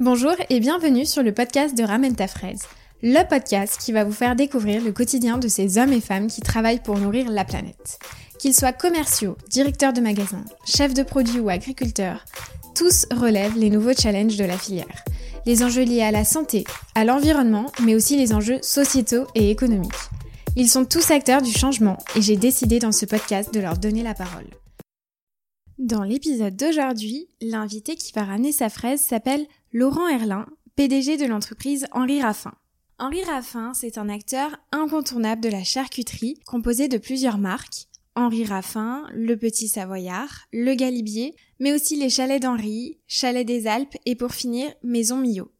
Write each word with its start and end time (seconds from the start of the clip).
Bonjour 0.00 0.32
et 0.48 0.58
bienvenue 0.58 1.04
sur 1.04 1.22
le 1.22 1.34
podcast 1.34 1.76
de 1.76 1.82
Ramène 1.82 2.16
ta 2.16 2.26
fraise, 2.26 2.62
le 3.02 3.28
podcast 3.28 3.78
qui 3.78 3.92
va 3.92 4.04
vous 4.04 4.12
faire 4.12 4.34
découvrir 4.34 4.82
le 4.82 4.90
quotidien 4.90 5.36
de 5.36 5.48
ces 5.48 5.76
hommes 5.76 5.92
et 5.92 6.00
femmes 6.00 6.28
qui 6.28 6.40
travaillent 6.40 6.82
pour 6.82 6.96
nourrir 6.96 7.30
la 7.30 7.44
planète. 7.44 7.98
Qu'ils 8.38 8.54
soient 8.54 8.72
commerciaux, 8.72 9.36
directeurs 9.50 9.92
de 9.92 10.00
magasins, 10.00 10.46
chefs 10.64 10.94
de 10.94 11.02
produits 11.02 11.40
ou 11.40 11.50
agriculteurs, 11.50 12.24
tous 12.74 13.06
relèvent 13.12 13.58
les 13.58 13.68
nouveaux 13.68 13.92
challenges 13.92 14.38
de 14.38 14.46
la 14.46 14.56
filière. 14.56 15.04
Les 15.44 15.62
enjeux 15.62 15.84
liés 15.84 16.02
à 16.02 16.10
la 16.10 16.24
santé, 16.24 16.64
à 16.94 17.04
l'environnement, 17.04 17.70
mais 17.82 17.94
aussi 17.94 18.16
les 18.16 18.32
enjeux 18.32 18.60
sociétaux 18.62 19.26
et 19.34 19.50
économiques. 19.50 19.92
Ils 20.56 20.70
sont 20.70 20.86
tous 20.86 21.10
acteurs 21.10 21.42
du 21.42 21.52
changement 21.52 21.98
et 22.16 22.22
j'ai 22.22 22.36
décidé 22.36 22.78
dans 22.78 22.92
ce 22.92 23.04
podcast 23.04 23.52
de 23.52 23.60
leur 23.60 23.76
donner 23.76 24.02
la 24.02 24.14
parole. 24.14 24.48
Dans 25.78 26.02
l'épisode 26.02 26.56
d'aujourd'hui, 26.56 27.28
l'invité 27.40 27.96
qui 27.96 28.12
va 28.12 28.24
ramener 28.24 28.52
sa 28.52 28.68
fraise 28.68 29.00
s'appelle 29.00 29.46
Laurent 29.74 30.06
Erlin, 30.06 30.44
PDG 30.76 31.16
de 31.16 31.24
l'entreprise 31.24 31.86
Henri 31.92 32.20
Raffin. 32.20 32.52
Henri 32.98 33.24
Raffin, 33.24 33.72
c'est 33.72 33.96
un 33.96 34.10
acteur 34.10 34.58
incontournable 34.70 35.40
de 35.40 35.48
la 35.48 35.64
charcuterie, 35.64 36.38
composé 36.44 36.88
de 36.88 36.98
plusieurs 36.98 37.38
marques, 37.38 37.88
Henri 38.14 38.44
Raffin, 38.44 39.06
Le 39.14 39.34
Petit 39.38 39.68
Savoyard, 39.68 40.46
Le 40.52 40.74
Galibier, 40.74 41.34
mais 41.58 41.72
aussi 41.72 41.96
les 41.96 42.10
chalets 42.10 42.42
d'Henri, 42.42 42.98
Chalets 43.06 43.46
des 43.46 43.66
Alpes 43.66 43.96
et 44.04 44.14
pour 44.14 44.34
finir, 44.34 44.70
Maison 44.82 45.16
Millot. 45.16 45.50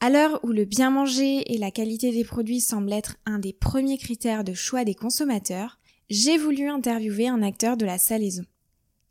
À 0.00 0.10
l'heure 0.10 0.38
où 0.44 0.48
le 0.48 0.66
bien 0.66 0.90
manger 0.90 1.50
et 1.50 1.56
la 1.56 1.70
qualité 1.70 2.12
des 2.12 2.24
produits 2.24 2.60
semblent 2.60 2.92
être 2.92 3.16
un 3.24 3.38
des 3.38 3.54
premiers 3.54 3.96
critères 3.96 4.44
de 4.44 4.52
choix 4.52 4.84
des 4.84 4.94
consommateurs, 4.94 5.78
j'ai 6.10 6.36
voulu 6.36 6.68
interviewer 6.68 7.28
un 7.28 7.40
acteur 7.40 7.78
de 7.78 7.86
la 7.86 7.96
salaison. 7.96 8.44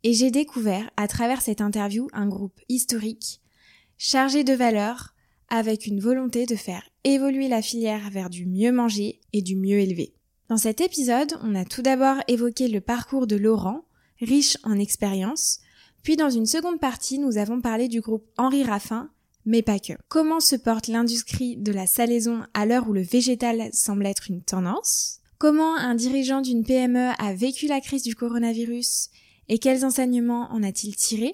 Et 0.04 0.12
j'ai 0.12 0.30
découvert 0.30 0.88
à 0.96 1.08
travers 1.08 1.42
cette 1.42 1.60
interview 1.60 2.06
un 2.12 2.28
groupe 2.28 2.60
historique, 2.68 3.39
chargé 4.02 4.44
de 4.44 4.54
valeurs, 4.54 5.14
avec 5.50 5.86
une 5.86 6.00
volonté 6.00 6.46
de 6.46 6.56
faire 6.56 6.88
évoluer 7.04 7.48
la 7.48 7.60
filière 7.60 8.08
vers 8.10 8.30
du 8.30 8.46
mieux 8.46 8.72
manger 8.72 9.20
et 9.34 9.42
du 9.42 9.56
mieux 9.56 9.78
élevé. 9.78 10.14
Dans 10.48 10.56
cet 10.56 10.80
épisode, 10.80 11.38
on 11.42 11.54
a 11.54 11.66
tout 11.66 11.82
d'abord 11.82 12.16
évoqué 12.26 12.68
le 12.68 12.80
parcours 12.80 13.26
de 13.26 13.36
Laurent, 13.36 13.84
riche 14.18 14.56
en 14.64 14.78
expérience, 14.78 15.58
puis 16.02 16.16
dans 16.16 16.30
une 16.30 16.46
seconde 16.46 16.80
partie, 16.80 17.18
nous 17.18 17.36
avons 17.36 17.60
parlé 17.60 17.88
du 17.88 18.00
groupe 18.00 18.24
Henri 18.38 18.64
Raffin, 18.64 19.10
mais 19.44 19.60
pas 19.60 19.78
que. 19.78 19.92
Comment 20.08 20.40
se 20.40 20.56
porte 20.56 20.88
l'industrie 20.88 21.58
de 21.58 21.70
la 21.70 21.86
salaison 21.86 22.40
à 22.54 22.64
l'heure 22.64 22.88
où 22.88 22.94
le 22.94 23.02
végétal 23.02 23.68
semble 23.74 24.06
être 24.06 24.30
une 24.30 24.40
tendance? 24.40 25.18
Comment 25.36 25.76
un 25.76 25.94
dirigeant 25.94 26.40
d'une 26.40 26.64
PME 26.64 27.10
a 27.18 27.34
vécu 27.34 27.66
la 27.66 27.82
crise 27.82 28.04
du 28.04 28.14
coronavirus? 28.14 29.10
Et 29.50 29.58
quels 29.58 29.84
enseignements 29.84 30.50
en 30.52 30.62
a-t-il 30.62 30.96
tiré 30.96 31.32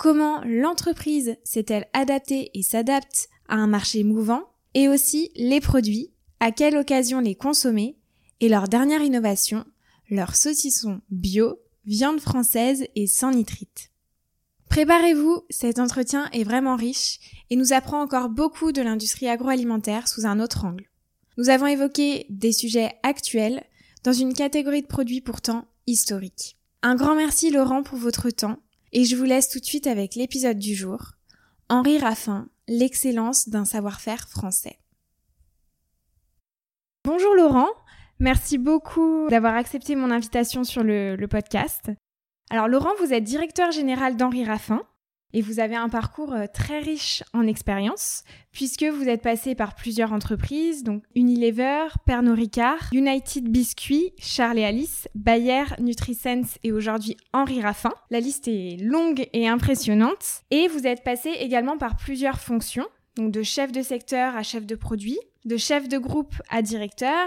comment 0.00 0.40
l'entreprise 0.46 1.36
s'est-elle 1.44 1.86
adaptée 1.92 2.50
et 2.54 2.62
s'adapte 2.62 3.28
à 3.48 3.56
un 3.56 3.66
marché 3.66 4.02
mouvant, 4.02 4.44
et 4.72 4.88
aussi 4.88 5.30
les 5.36 5.60
produits, 5.60 6.10
à 6.40 6.52
quelle 6.52 6.78
occasion 6.78 7.20
les 7.20 7.34
consommer, 7.34 7.98
et 8.40 8.48
leur 8.48 8.66
dernière 8.66 9.02
innovation, 9.02 9.66
leur 10.08 10.36
saucisson 10.36 11.02
bio, 11.10 11.58
viande 11.84 12.18
française 12.18 12.86
et 12.96 13.06
sans 13.06 13.32
nitrite. 13.32 13.90
Préparez-vous, 14.70 15.42
cet 15.50 15.78
entretien 15.78 16.30
est 16.32 16.44
vraiment 16.44 16.76
riche 16.76 17.20
et 17.50 17.56
nous 17.56 17.74
apprend 17.74 18.00
encore 18.00 18.30
beaucoup 18.30 18.72
de 18.72 18.80
l'industrie 18.80 19.28
agroalimentaire 19.28 20.08
sous 20.08 20.24
un 20.24 20.40
autre 20.40 20.64
angle. 20.64 20.88
Nous 21.36 21.50
avons 21.50 21.66
évoqué 21.66 22.24
des 22.30 22.52
sujets 22.52 22.94
actuels 23.02 23.64
dans 24.02 24.14
une 24.14 24.32
catégorie 24.32 24.80
de 24.80 24.86
produits 24.86 25.20
pourtant 25.20 25.66
historiques. 25.86 26.56
Un 26.80 26.94
grand 26.94 27.16
merci 27.16 27.50
Laurent 27.50 27.82
pour 27.82 27.98
votre 27.98 28.30
temps 28.30 28.60
et 28.92 29.04
je 29.04 29.16
vous 29.16 29.24
laisse 29.24 29.48
tout 29.48 29.60
de 29.60 29.64
suite 29.64 29.86
avec 29.86 30.14
l'épisode 30.14 30.58
du 30.58 30.74
jour. 30.74 31.12
Henri 31.68 31.98
Raffin, 31.98 32.48
l'excellence 32.68 33.48
d'un 33.48 33.64
savoir-faire 33.64 34.28
français. 34.28 34.78
Bonjour 37.04 37.34
Laurent, 37.34 37.68
merci 38.18 38.58
beaucoup 38.58 39.28
d'avoir 39.30 39.54
accepté 39.54 39.96
mon 39.96 40.10
invitation 40.10 40.64
sur 40.64 40.82
le, 40.82 41.16
le 41.16 41.28
podcast. 41.28 41.90
Alors 42.50 42.68
Laurent, 42.68 42.92
vous 42.98 43.12
êtes 43.12 43.24
directeur 43.24 43.70
général 43.70 44.16
d'Henri 44.16 44.44
Raffin. 44.44 44.82
Et 45.32 45.42
vous 45.42 45.60
avez 45.60 45.76
un 45.76 45.88
parcours 45.88 46.32
euh, 46.32 46.46
très 46.52 46.80
riche 46.80 47.22
en 47.32 47.46
expérience, 47.46 48.24
puisque 48.52 48.84
vous 48.84 49.08
êtes 49.08 49.22
passé 49.22 49.54
par 49.54 49.74
plusieurs 49.74 50.12
entreprises, 50.12 50.82
donc 50.82 51.04
Unilever, 51.14 51.86
Pernod 52.04 52.36
Ricard, 52.36 52.90
United 52.92 53.48
Biscuits, 53.48 54.12
Charles 54.18 54.58
et 54.58 54.64
Alice, 54.64 55.08
Bayer, 55.14 55.64
NutriSense 55.78 56.58
et 56.64 56.72
aujourd'hui 56.72 57.16
Henri 57.32 57.62
Raffin. 57.62 57.92
La 58.10 58.20
liste 58.20 58.48
est 58.48 58.76
longue 58.80 59.28
et 59.32 59.48
impressionnante. 59.48 60.42
Et 60.50 60.68
vous 60.68 60.86
êtes 60.86 61.04
passé 61.04 61.30
également 61.38 61.78
par 61.78 61.96
plusieurs 61.96 62.40
fonctions, 62.40 62.86
donc 63.16 63.30
de 63.30 63.42
chef 63.42 63.70
de 63.72 63.82
secteur 63.82 64.36
à 64.36 64.42
chef 64.42 64.66
de 64.66 64.74
produit, 64.74 65.18
de 65.44 65.56
chef 65.56 65.88
de 65.88 65.98
groupe 65.98 66.34
à 66.50 66.62
directeur, 66.62 67.26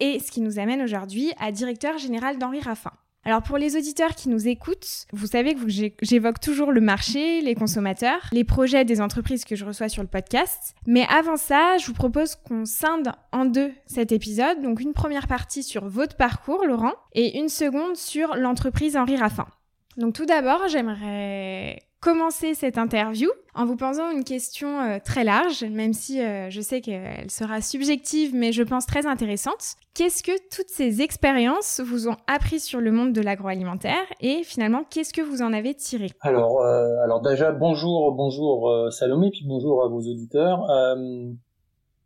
et 0.00 0.18
ce 0.20 0.30
qui 0.30 0.40
nous 0.40 0.58
amène 0.58 0.82
aujourd'hui 0.82 1.32
à 1.38 1.52
directeur 1.52 1.98
général 1.98 2.38
d'Henri 2.38 2.60
Raffin. 2.60 2.92
Alors 3.26 3.42
pour 3.42 3.58
les 3.58 3.76
auditeurs 3.76 4.14
qui 4.14 4.28
nous 4.28 4.46
écoutent, 4.46 5.08
vous 5.12 5.26
savez 5.26 5.56
que 5.56 5.62
j'évoque 6.00 6.38
toujours 6.38 6.70
le 6.70 6.80
marché, 6.80 7.40
les 7.40 7.56
consommateurs, 7.56 8.20
les 8.30 8.44
projets 8.44 8.84
des 8.84 9.00
entreprises 9.00 9.44
que 9.44 9.56
je 9.56 9.64
reçois 9.64 9.88
sur 9.88 10.00
le 10.00 10.08
podcast. 10.08 10.76
Mais 10.86 11.04
avant 11.10 11.36
ça, 11.36 11.76
je 11.76 11.86
vous 11.86 11.92
propose 11.92 12.36
qu'on 12.36 12.64
scinde 12.64 13.10
en 13.32 13.44
deux 13.44 13.72
cet 13.86 14.12
épisode. 14.12 14.62
Donc 14.62 14.80
une 14.80 14.92
première 14.92 15.26
partie 15.26 15.64
sur 15.64 15.88
votre 15.88 16.14
parcours, 16.14 16.64
Laurent, 16.66 16.92
et 17.14 17.36
une 17.36 17.48
seconde 17.48 17.96
sur 17.96 18.36
l'entreprise 18.36 18.96
Henri 18.96 19.16
Raffin. 19.16 19.48
Donc 19.96 20.14
tout 20.14 20.26
d'abord, 20.26 20.68
j'aimerais 20.68 21.80
commencer 22.06 22.54
cette 22.54 22.78
interview 22.78 23.28
en 23.56 23.64
vous 23.64 23.74
posant 23.74 24.12
une 24.12 24.22
question 24.22 24.80
euh, 24.80 24.98
très 25.04 25.24
large, 25.24 25.64
même 25.64 25.92
si 25.92 26.22
euh, 26.22 26.50
je 26.50 26.60
sais 26.60 26.80
qu'elle 26.80 27.28
sera 27.32 27.60
subjective, 27.60 28.32
mais 28.32 28.52
je 28.52 28.62
pense 28.62 28.86
très 28.86 29.06
intéressante. 29.06 29.74
Qu'est-ce 29.92 30.22
que 30.22 30.30
toutes 30.54 30.68
ces 30.68 31.02
expériences 31.02 31.80
vous 31.84 32.06
ont 32.06 32.14
appris 32.28 32.60
sur 32.60 32.80
le 32.80 32.92
monde 32.92 33.12
de 33.12 33.20
l'agroalimentaire 33.20 34.04
et 34.20 34.44
finalement, 34.44 34.82
qu'est-ce 34.88 35.12
que 35.12 35.20
vous 35.20 35.42
en 35.42 35.52
avez 35.52 35.74
tiré? 35.74 36.06
Alors, 36.20 36.60
euh, 36.60 37.02
alors 37.02 37.22
déjà, 37.22 37.50
bonjour, 37.50 38.12
bonjour 38.12 38.72
Salomé, 38.92 39.30
puis 39.32 39.44
bonjour 39.44 39.82
à 39.82 39.88
vos 39.88 39.98
auditeurs. 39.98 40.64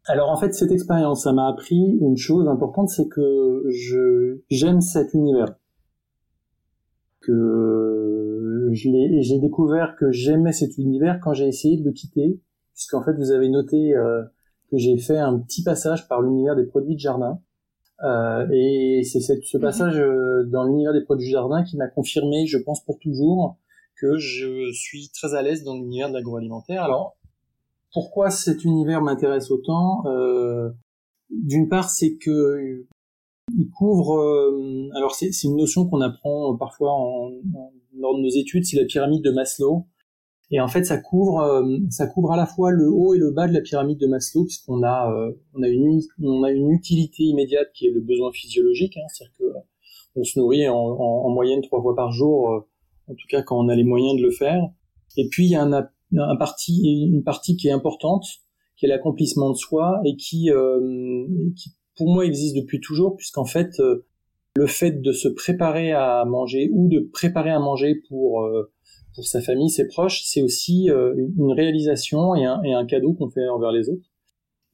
alors 0.06 0.31
en 0.31 0.37
fait, 0.38 0.55
cette 0.55 0.72
expérience, 0.72 1.25
ça 1.25 1.34
m'a 1.34 1.47
appris 1.47 1.99
une 2.00 2.17
chose 2.17 2.49
importante, 2.49 2.88
c'est 2.88 3.09
que 3.09 3.65
j'aime 4.49 4.81
cet 4.81 5.12
univers. 5.12 5.56
J'ai 8.75 9.38
découvert 9.38 9.97
que 9.97 10.10
j'aimais 10.10 10.53
cet 10.53 10.78
univers 10.78 11.20
quand 11.20 11.32
j'ai 11.32 11.47
essayé 11.47 11.76
de 11.76 11.84
le 11.84 11.92
quitter, 11.92 12.41
puisqu'en 12.75 13.03
fait 13.03 13.14
vous 13.14 13.31
avez 13.31 13.48
noté 13.48 13.94
euh, 13.94 14.22
que 14.70 14.78
j'ai 14.78 14.97
fait 14.98 15.19
un 15.19 15.38
petit 15.38 15.62
passage 15.62 16.08
par 16.08 16.22
l'univers 16.22 16.56
des 16.56 16.64
produits 16.64 16.94
de 16.94 17.00
jardin. 17.00 17.41
Euh, 18.03 18.47
et 18.50 19.03
c'est 19.04 19.20
ce 19.20 19.56
mhm. 19.56 19.62
passage 19.62 19.98
euh, 19.98 20.44
dans 20.47 20.64
l'univers 20.64 20.92
des 20.92 21.03
produits 21.03 21.26
de 21.26 21.32
jardin 21.32 21.62
qui 21.62 21.76
m'a 21.76 21.88
confirmé, 21.88 22.47
je 22.47 22.58
pense 22.58 22.84
pour 22.84 22.98
toujours, 22.98 23.58
que 23.97 24.16
je 24.16 24.72
suis 24.72 25.10
très 25.10 25.34
à 25.34 25.42
l'aise 25.42 25.64
dans 25.64 25.75
l'univers 25.75 26.08
de 26.08 26.14
l'agroalimentaire. 26.14 26.84
Alors, 26.84 27.16
pourquoi 27.92 28.31
cet 28.31 28.64
univers 28.64 29.02
m'intéresse 29.02 29.50
autant? 29.50 30.06
Euh, 30.06 30.70
D'une 31.31 31.69
part, 31.69 31.91
c'est 31.91 32.16
que 32.16 32.87
il 33.60 33.71
couvre. 33.71 34.19
Euh, 34.19 34.88
alors, 34.97 35.15
c'est 35.15 35.31
une 35.44 35.56
notion 35.56 35.87
qu'on 35.87 36.00
apprend 36.00 36.56
parfois 36.56 36.93
en, 36.93 37.31
en 37.54 37.72
lors 38.00 38.16
de 38.16 38.22
nos 38.22 38.31
études, 38.31 38.65
c'est 38.65 38.76
la 38.76 38.84
pyramide 38.84 39.22
de 39.22 39.31
Maslow. 39.31 39.87
Et 40.53 40.60
en 40.60 40.66
fait, 40.66 40.84
ça 40.84 40.98
couvre, 40.98 41.41
euh, 41.41 41.78
ça 41.91 42.09
couvre 42.09 42.32
à 42.32 42.37
la 42.37 42.47
fois 42.47 42.72
le 42.72 42.88
haut 42.88 43.15
et 43.15 43.19
le 43.19 43.31
bas 43.31 43.47
de 43.47 43.53
la 43.53 43.60
pyramide 43.60 43.99
de 43.99 44.09
Maslow, 44.09 44.44
puisqu'on 44.44 44.82
a, 44.82 45.12
euh, 45.12 45.32
on 45.54 45.62
a 45.62 45.69
une, 45.69 46.00
on 46.22 46.43
a 46.43 46.50
une 46.50 46.72
utilité 46.72 47.22
immédiate 47.22 47.69
qui 47.72 47.87
est 47.87 47.93
le 47.93 48.00
besoin 48.00 48.32
physiologique, 48.32 48.97
hein, 48.97 49.06
c'est-à-dire 49.09 49.37
que 49.38 49.44
euh, 49.44 49.60
on 50.16 50.25
se 50.25 50.38
nourrit 50.41 50.69
en, 50.69 50.75
en, 50.75 51.26
en, 51.26 51.31
moyenne 51.31 51.62
trois 51.62 51.81
fois 51.81 51.94
par 51.94 52.10
jour, 52.10 52.66
en 53.06 53.15
tout 53.15 53.26
cas 53.28 53.43
quand 53.43 53.65
on 53.65 53.69
a 53.69 53.76
les 53.76 53.84
moyens 53.84 54.16
de 54.16 54.22
le 54.25 54.32
faire. 54.32 54.60
Et 55.16 55.28
puis 55.28 55.47
il 55.47 55.50
y 55.50 55.54
a 55.54 55.62
un, 55.62 55.72
un 55.72 56.37
parti, 56.37 57.08
une 57.12 57.23
partie 57.23 57.56
qui 57.56 57.69
est 57.69 57.73
importante, 57.73 58.26
qui 58.76 58.87
est 58.87 58.88
l'accomplissement 58.88 59.50
de 59.50 59.55
soi 59.56 60.00
et 60.05 60.17
qui, 60.17 60.50
qui 61.56 61.70
pour 62.00 62.11
moi 62.11 62.25
existe 62.25 62.56
depuis 62.56 62.81
toujours, 62.81 63.14
puisqu'en 63.14 63.44
fait 63.44 63.79
le 64.56 64.67
fait 64.67 65.02
de 65.02 65.12
se 65.12 65.29
préparer 65.29 65.93
à 65.93 66.25
manger 66.25 66.70
ou 66.73 66.88
de 66.88 67.00
préparer 67.00 67.50
à 67.50 67.61
manger 67.61 67.94
pour 68.08 68.43
euh, 68.43 68.70
pour 69.14 69.26
sa 69.26 69.43
famille, 69.43 69.69
ses 69.69 69.87
proches, 69.87 70.23
c'est 70.25 70.41
aussi 70.41 70.88
euh, 70.88 71.14
une 71.37 71.52
réalisation 71.52 72.35
et 72.35 72.47
un, 72.47 72.87
cadeau 72.87 73.12
qu'on 73.12 73.29
fait 73.29 73.47
envers 73.49 73.70
les 73.70 73.91
autres 73.91 74.08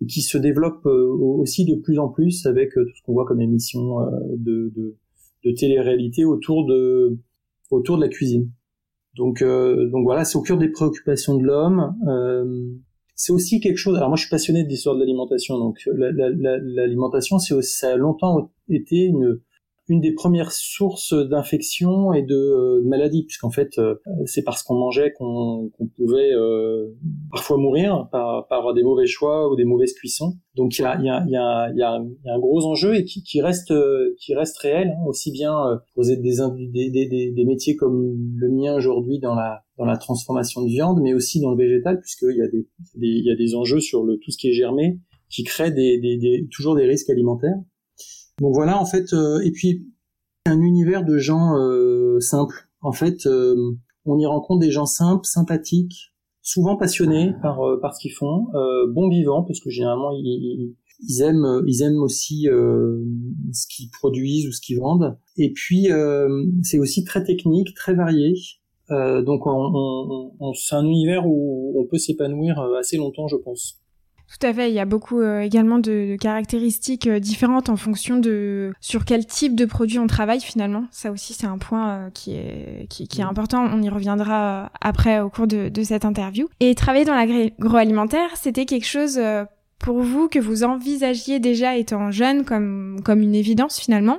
et 0.00 0.06
qui 0.06 0.20
se 0.20 0.38
développe 0.38 0.86
euh, 0.86 1.08
aussi 1.08 1.64
de 1.64 1.74
plus 1.74 1.98
en 1.98 2.08
plus 2.08 2.46
avec 2.46 2.74
tout 2.74 2.94
ce 2.94 3.02
qu'on 3.02 3.14
voit 3.14 3.24
comme 3.24 3.40
émission 3.40 3.98
de, 4.36 4.72
de, 4.76 4.94
de 5.44 5.50
télé-réalité 5.50 6.24
autour 6.24 6.64
de 6.64 7.18
autour 7.72 7.96
de 7.96 8.02
la 8.02 8.08
cuisine. 8.08 8.52
Donc 9.16 9.42
donc 9.42 10.04
voilà, 10.04 10.24
c'est 10.24 10.38
au 10.38 10.42
cœur 10.42 10.58
des 10.58 10.68
préoccupations 10.68 11.36
de 11.36 11.42
l'homme. 11.42 11.92
C'est 13.16 13.32
aussi 13.32 13.60
quelque 13.60 13.78
chose. 13.78 13.96
Alors 13.96 14.10
moi, 14.10 14.16
je 14.16 14.22
suis 14.22 14.30
passionné 14.30 14.62
de 14.62 14.68
l'histoire 14.68 14.94
de 14.94 15.00
l'alimentation, 15.00 15.58
donc 15.58 15.80
l'alimentation, 15.86 17.38
c'est 17.38 17.60
ça 17.62 17.92
a 17.92 17.96
longtemps 17.96 18.52
été 18.68 18.96
une 18.96 19.40
une 19.88 20.00
des 20.00 20.12
premières 20.12 20.52
sources 20.52 21.14
d'infection 21.14 22.12
et 22.12 22.22
de, 22.22 22.34
euh, 22.34 22.82
de 22.82 22.88
maladies, 22.88 23.24
puisqu'en 23.24 23.50
fait, 23.50 23.78
euh, 23.78 23.94
c'est 24.24 24.42
parce 24.42 24.62
qu'on 24.62 24.74
mangeait 24.74 25.12
qu'on 25.12 25.70
pouvait 25.96 26.32
euh, 26.32 26.88
parfois 27.30 27.56
mourir 27.56 28.08
par, 28.10 28.46
par 28.48 28.74
des 28.74 28.82
mauvais 28.82 29.06
choix 29.06 29.50
ou 29.50 29.56
des 29.56 29.64
mauvaises 29.64 29.94
cuissons. 29.94 30.36
Donc 30.56 30.78
il 30.78 30.82
y 30.82 30.84
a, 30.84 31.00
y, 31.00 31.08
a, 31.08 31.24
y, 31.28 31.36
a, 31.36 31.72
y, 31.74 31.82
a, 31.82 31.92
un 31.94 32.38
gros 32.38 32.64
enjeu 32.64 32.96
et 32.96 33.04
qui, 33.04 33.22
qui 33.22 33.40
reste 33.40 33.72
qui 34.18 34.34
reste 34.34 34.58
réel, 34.58 34.88
hein, 34.88 35.04
aussi 35.06 35.30
bien 35.30 35.80
pour 35.94 36.04
des, 36.04 36.16
des, 36.16 36.90
des, 36.90 37.32
des, 37.32 37.44
métiers 37.44 37.76
comme 37.76 38.16
le 38.36 38.48
mien 38.48 38.74
aujourd'hui 38.74 39.18
dans 39.18 39.34
la 39.34 39.60
dans 39.76 39.84
la 39.84 39.98
transformation 39.98 40.62
de 40.62 40.68
viande, 40.68 41.00
mais 41.02 41.12
aussi 41.12 41.40
dans 41.40 41.50
le 41.50 41.58
végétal, 41.58 42.00
puisqu'il 42.00 42.36
y 42.36 42.42
a 42.42 42.48
des, 42.48 42.66
il 42.94 43.24
y 43.26 43.30
a 43.30 43.36
des 43.36 43.54
enjeux 43.54 43.80
sur 43.80 44.02
le 44.02 44.16
tout 44.16 44.30
ce 44.30 44.38
qui 44.38 44.48
est 44.48 44.54
germé, 44.54 44.98
qui 45.28 45.44
crée 45.44 45.70
des, 45.70 45.98
des, 45.98 46.16
des, 46.16 46.48
toujours 46.50 46.74
des 46.74 46.86
risques 46.86 47.10
alimentaires. 47.10 47.58
Donc 48.40 48.54
voilà, 48.54 48.80
en 48.80 48.84
fait, 48.84 49.12
euh, 49.12 49.40
et 49.40 49.50
puis 49.50 49.86
un 50.44 50.60
univers 50.60 51.04
de 51.04 51.16
gens 51.18 51.56
euh, 51.56 52.20
simples. 52.20 52.68
En 52.82 52.92
fait, 52.92 53.26
euh, 53.26 53.72
on 54.04 54.18
y 54.18 54.26
rencontre 54.26 54.60
des 54.60 54.70
gens 54.70 54.86
simples, 54.86 55.26
sympathiques, 55.26 56.12
souvent 56.42 56.76
passionnés 56.76 57.32
par 57.42 57.58
par 57.80 57.94
ce 57.94 58.00
qu'ils 58.00 58.12
font, 58.12 58.46
bons 58.90 59.08
vivants 59.08 59.42
parce 59.42 59.58
que 59.58 59.70
généralement 59.70 60.12
ils, 60.12 60.76
aiment 61.20 61.64
ils 61.66 61.82
aiment 61.82 62.00
aussi 62.02 62.42
ce 62.44 63.66
qu'ils 63.68 63.90
produisent 63.90 64.46
ou 64.46 64.52
ce 64.52 64.60
qu'ils 64.60 64.78
vendent. 64.78 65.18
Et 65.36 65.52
puis 65.52 65.88
c'est 66.62 66.78
aussi 66.78 67.02
très 67.02 67.24
technique, 67.24 67.74
très 67.74 67.94
varié. 67.94 68.34
donc 68.90 69.44
on, 69.48 69.72
on, 69.74 70.32
on, 70.38 70.52
c'est 70.54 70.76
un 70.76 70.84
univers 70.84 71.26
où 71.26 71.74
on 71.80 71.84
peut 71.84 71.98
s'épanouir 71.98 72.60
assez 72.78 72.96
longtemps, 72.96 73.26
je 73.26 73.36
pense. 73.36 73.80
Tout 74.28 74.44
à 74.44 74.52
fait, 74.52 74.70
il 74.70 74.74
y 74.74 74.80
a 74.80 74.84
beaucoup 74.84 75.20
euh, 75.20 75.40
également 75.40 75.78
de, 75.78 76.16
caractéristiques 76.20 77.06
euh, 77.06 77.20
différentes 77.20 77.68
en 77.68 77.76
fonction 77.76 78.18
de 78.18 78.72
sur 78.80 79.04
quel 79.04 79.24
type 79.24 79.54
de 79.54 79.64
produit 79.64 79.98
on 79.98 80.06
travaille 80.06 80.40
finalement. 80.40 80.84
Ça 80.90 81.12
aussi 81.12 81.32
c'est 81.32 81.46
un 81.46 81.58
point 81.58 81.90
euh, 81.90 82.10
qui, 82.10 82.34
est, 82.34 82.86
qui, 82.90 83.06
qui, 83.06 83.20
est 83.20 83.24
mm. 83.24 83.28
important, 83.28 83.64
on 83.64 83.80
y 83.80 83.88
reviendra 83.88 84.70
après 84.80 85.20
au 85.20 85.30
cours 85.30 85.46
de, 85.46 85.68
de 85.68 85.82
cette 85.82 86.04
interview. 86.04 86.48
Et 86.60 86.74
travailler 86.74 87.04
dans 87.04 87.14
l'agroalimentaire, 87.14 88.30
c'était 88.34 88.66
quelque 88.66 88.86
chose 88.86 89.20
pour 89.78 90.02
vous 90.02 90.28
que 90.28 90.38
vous 90.38 90.64
envisagiez 90.64 91.38
déjà 91.38 91.76
étant 91.76 92.10
jeune 92.10 92.44
comme, 92.44 93.00
comme 93.04 93.22
une 93.22 93.34
évidence 93.34 93.78
finalement? 93.78 94.18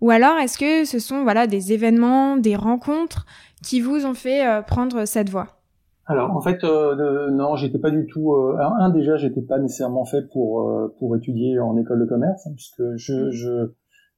Ou 0.00 0.10
alors 0.10 0.38
est-ce 0.38 0.58
que 0.58 0.84
ce 0.84 0.98
sont 0.98 1.22
voilà 1.22 1.46
des 1.46 1.72
événements, 1.72 2.36
des 2.36 2.56
rencontres 2.56 3.26
qui 3.62 3.80
vous 3.80 4.06
ont 4.06 4.14
fait 4.14 4.62
prendre 4.66 5.04
cette 5.04 5.28
voie? 5.28 5.61
Alors 6.12 6.36
en 6.36 6.40
fait 6.40 6.62
euh, 6.64 7.30
non, 7.30 7.56
j'étais 7.56 7.78
pas 7.78 7.90
du 7.90 8.06
tout. 8.06 8.32
Euh, 8.34 8.56
un 8.58 8.90
déjà, 8.90 9.16
j'étais 9.16 9.42
pas 9.42 9.58
nécessairement 9.58 10.04
fait 10.04 10.28
pour 10.32 10.68
euh, 10.68 10.94
pour 10.98 11.16
étudier 11.16 11.58
en 11.58 11.76
école 11.76 12.00
de 12.00 12.06
commerce, 12.06 12.46
hein, 12.46 12.52
puisque 12.54 12.82
je 12.96 13.14
mmh. 13.14 13.30
je 13.30 13.72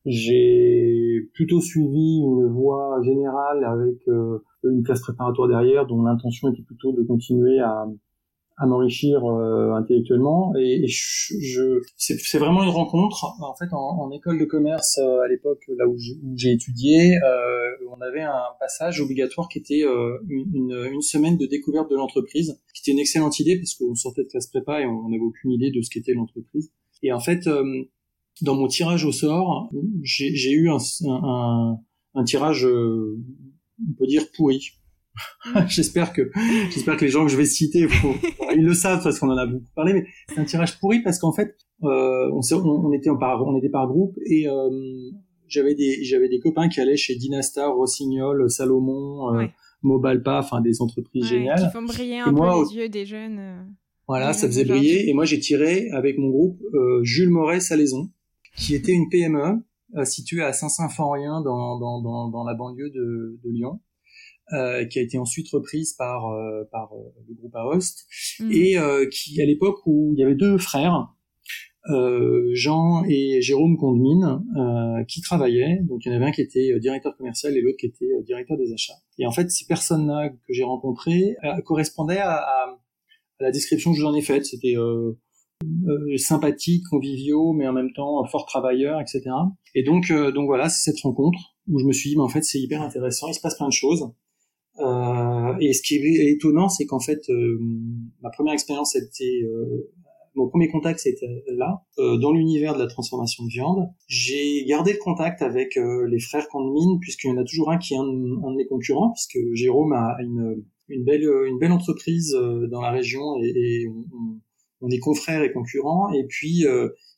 j'ai 0.07 1.31
plutôt 1.33 1.61
suivi 1.61 2.19
une 2.19 2.47
voie 2.49 3.01
générale 3.03 3.65
avec 3.65 4.07
euh, 4.09 4.43
une 4.65 4.83
classe 4.83 5.01
préparatoire 5.01 5.49
derrière, 5.49 5.87
dont 5.87 6.03
l'intention 6.03 6.49
était 6.53 6.63
plutôt 6.63 6.93
de 6.93 7.03
continuer 7.03 7.61
à 7.61 7.87
à 8.57 8.67
m'enrichir 8.67 9.25
euh, 9.25 9.73
intellectuellement. 9.73 10.55
Et, 10.57 10.87
je, 10.87 11.81
c'est 11.97 12.39
vraiment 12.39 12.63
une 12.63 12.71
rencontre 12.71 13.25
en 13.41 13.55
fait 13.55 13.73
en, 13.73 14.01
en 14.01 14.11
école 14.13 14.39
de 14.39 14.45
commerce 14.45 14.99
euh, 14.99 15.21
à 15.23 15.29
l'époque 15.29 15.63
là 15.77 15.87
où 15.89 15.97
j'ai 16.37 16.53
étudié 16.53 17.17
euh, 17.17 17.71
on 17.91 18.01
avait 18.01 18.23
un 18.23 18.43
passage 18.61 19.01
obligatoire 19.01 19.49
qui 19.49 19.59
était 19.59 19.83
une, 20.29 20.89
une, 20.93 21.01
semaine 21.01 21.37
de 21.37 21.47
découverte 21.47 21.91
de 21.91 21.97
l'entreprise 21.97 22.61
qui 22.75 22.83
était 22.83 22.93
une 22.93 22.99
excellente 22.99 23.39
idée 23.41 23.57
parce 23.57 23.75
qu'on 23.75 23.95
sortait 23.95 24.25
de 24.25 24.29
classe 24.29 24.47
prépa 24.47 24.81
et 24.81 24.87
on 24.87 25.09
n'avait 25.09 25.23
aucune 25.23 25.51
idée 25.53 25.71
de 25.71 25.81
ce 25.83 25.91
qu'était 25.91 26.15
l'entreprise. 26.15 26.71
Et 27.03 27.13
en 27.13 27.21
fait 27.21 27.49
dans 28.43 28.55
mon 28.55 28.69
tirage 28.69 29.05
au 29.05 29.13
sort 29.13 29.71
j'ai 30.03 30.53
eu 30.53 30.71
un, 30.71 30.79
un, 31.09 31.79
un 32.15 32.25
tirage 32.25 32.65
on 32.67 33.93
peut 33.99 34.07
dire 34.07 34.25
pourri 34.37 34.73
j'espère 35.69 36.13
que 36.13 36.31
j'espère 36.71 36.97
que 36.97 37.05
les 37.05 37.11
gens 37.11 37.25
que 37.25 37.31
je 37.31 37.37
vais 37.37 37.45
citer, 37.45 37.87
ils 38.57 38.65
le 38.65 38.75
savent 38.75 39.03
parce 39.03 39.19
qu'on 39.19 39.31
en 39.31 39.37
a 39.37 39.47
beaucoup 39.47 39.71
parlé, 39.75 39.93
mais 39.93 40.07
c'est 40.29 40.41
un 40.41 40.45
tirage 40.45 40.79
pourri 40.81 41.03
parce 41.03 41.19
qu'en 41.19 41.33
fait, 41.33 41.57
euh, 41.85 42.31
on, 42.33 42.41
on, 42.53 42.93
était 42.93 43.11
par, 43.19 43.47
on 43.47 43.57
était 43.57 43.69
par 43.69 43.87
groupe 43.87 44.17
et 44.27 44.49
euh, 44.49 44.71
j'avais 45.47 45.75
des 45.75 46.03
j'avais 46.05 46.29
des 46.29 46.41
copains 46.41 46.69
qui 46.69 46.81
allaient 46.81 46.97
chez 46.97 47.15
Dynastar, 47.15 47.75
Rossignol, 47.75 48.51
Salomon, 48.51 49.35
euh, 49.37 49.47
Mobalpa, 49.83 50.41
enfin 50.41 50.61
des 50.61 50.81
entreprises 50.81 51.27
géniales. 51.27 51.61
Qui 51.61 51.71
font 51.71 51.83
briller 51.83 52.21
un 52.21 52.33
peu 52.33 52.65
les 52.65 52.77
yeux 52.77 52.89
des 52.89 53.07
jeunes. 53.07 53.39
Euh, 53.39 53.63
voilà, 54.09 54.33
ça 54.33 54.47
faisait 54.47 54.65
briller. 54.65 55.09
Et 55.09 55.15
moi, 55.15 55.25
j'ai 55.25 55.39
tiré 55.39 55.89
avec 55.93 56.19
mon 56.19 56.29
groupe 56.29 56.61
Jules 57.03 57.31
Moret 57.31 57.61
Salaison, 57.61 58.11
qui 58.57 58.75
était 58.75 58.93
une 58.93 59.09
PME 59.09 59.63
située 60.05 60.43
à 60.43 60.53
Saint-Symphorien 60.53 61.41
dans, 61.41 61.79
dans, 61.79 62.03
dans, 62.03 62.29
dans 62.29 62.45
la 62.45 62.55
banlieue 62.55 62.91
de, 62.91 63.41
de 63.43 63.51
Lyon. 63.51 63.81
Euh, 64.53 64.85
qui 64.85 64.99
a 64.99 65.03
été 65.03 65.17
ensuite 65.17 65.49
reprise 65.49 65.95
par 65.95 66.27
euh, 66.27 66.65
par 66.71 66.93
euh, 66.93 67.15
le 67.27 67.35
groupe 67.35 67.57
Aost 67.57 68.05
mm. 68.41 68.53
et 68.53 68.77
qui 69.11 69.41
à 69.41 69.47
l'époque 69.47 69.79
où 69.87 70.13
il 70.13 70.21
y 70.21 70.23
avait 70.23 70.35
deux 70.35 70.59
frères 70.59 71.09
Jean 72.53 73.05
et 73.09 73.41
Jérôme 73.41 73.79
Condemine 73.79 74.45
qui 75.09 75.23
travaillaient 75.23 75.81
donc 75.85 76.05
il 76.05 76.11
y 76.11 76.13
en 76.13 76.17
avait 76.17 76.27
un 76.27 76.31
qui 76.31 76.43
était 76.43 76.79
directeur 76.79 77.17
commercial 77.17 77.57
et 77.57 77.63
l'autre 77.63 77.79
qui 77.79 77.87
était 77.87 78.23
directeur 78.27 78.59
des 78.59 78.71
achats 78.75 78.99
et 79.19 79.27
en 79.27 79.31
fait 79.31 79.51
ces 79.51 79.65
personnes-là 79.65 80.29
que 80.29 80.53
j'ai 80.53 80.63
rencontrées 80.63 81.37
correspondaient 81.65 82.19
à, 82.19 82.35
à, 82.35 82.79
la 83.41 83.51
description 83.51 83.93
que 83.93 83.97
je 83.97 84.03
vous 84.03 84.09
en 84.09 84.15
ai 84.15 84.23
faite 84.23 84.45
c'était 84.45 84.77
euh, 84.77 86.19
sympathiques, 86.19 86.85
conviviaux, 86.91 87.55
mais 87.55 87.67
en 87.67 87.73
même 87.73 87.93
temps 87.95 88.23
fort 88.27 88.45
travailleurs, 88.45 89.01
etc. 89.01 89.23
Et 89.75 89.83
donc, 89.83 90.13
donc 90.13 90.47
voilà, 90.47 90.69
c'est 90.69 90.91
cette 90.91 91.01
rencontre 91.01 91.39
où 91.69 91.79
je 91.79 91.87
me 91.87 91.93
suis 91.93 92.11
dit, 92.11 92.17
mais 92.17 92.23
en 92.23 92.29
fait, 92.29 92.43
c'est 92.43 92.61
hyper 92.61 92.83
intéressant, 92.83 93.29
il 93.29 93.35
se 93.35 93.41
passe 93.41 93.57
plein 93.57 93.69
de 93.69 93.73
choses. 93.73 94.13
Euh, 94.81 95.55
et 95.61 95.73
ce 95.73 95.83
qui 95.83 95.97
est 95.97 96.33
étonnant, 96.33 96.69
c'est 96.69 96.87
qu'en 96.87 97.01
fait, 97.01 97.29
euh, 97.29 97.59
ma 98.23 98.31
première 98.31 98.55
expérience 98.55 98.97
était 98.97 99.43
euh, 99.45 99.93
mon 100.35 100.49
premier 100.49 100.69
contact 100.69 100.99
c'était 100.99 101.45
là, 101.47 101.85
euh, 101.99 102.17
dans 102.17 102.33
l'univers 102.33 102.75
de 102.75 102.81
la 102.81 102.89
transformation 102.89 103.45
de 103.45 103.51
viande. 103.51 103.89
J'ai 104.09 104.65
gardé 104.65 104.93
le 104.93 104.99
contact 104.99 105.43
avec 105.43 105.77
euh, 105.77 106.09
les 106.09 106.19
frères 106.19 106.49
Condemine, 106.49 106.99
puisqu'il 107.01 107.29
y 107.29 107.33
en 107.33 107.37
a 107.37 107.45
toujours 107.45 107.71
un 107.71 107.79
qui 107.79 107.95
est 107.95 107.99
un, 107.99 108.03
de 108.05 108.57
mes 108.57 108.67
concurrents, 108.67 109.13
puisque 109.13 109.39
Jérôme 109.53 109.93
a 109.93 110.17
une, 110.21 110.65
une 110.89 111.05
belle, 111.05 111.23
une 111.47 111.59
belle 111.59 111.71
entreprise 111.71 112.37
dans 112.69 112.81
la 112.81 112.91
région 112.91 113.23
et, 113.41 113.53
et 113.55 113.89
on, 113.89 114.41
on, 114.81 114.89
est 114.91 114.99
confrères 114.99 115.45
et 115.45 115.53
concurrents. 115.53 116.13
Et 116.13 116.25
puis, 116.25 116.65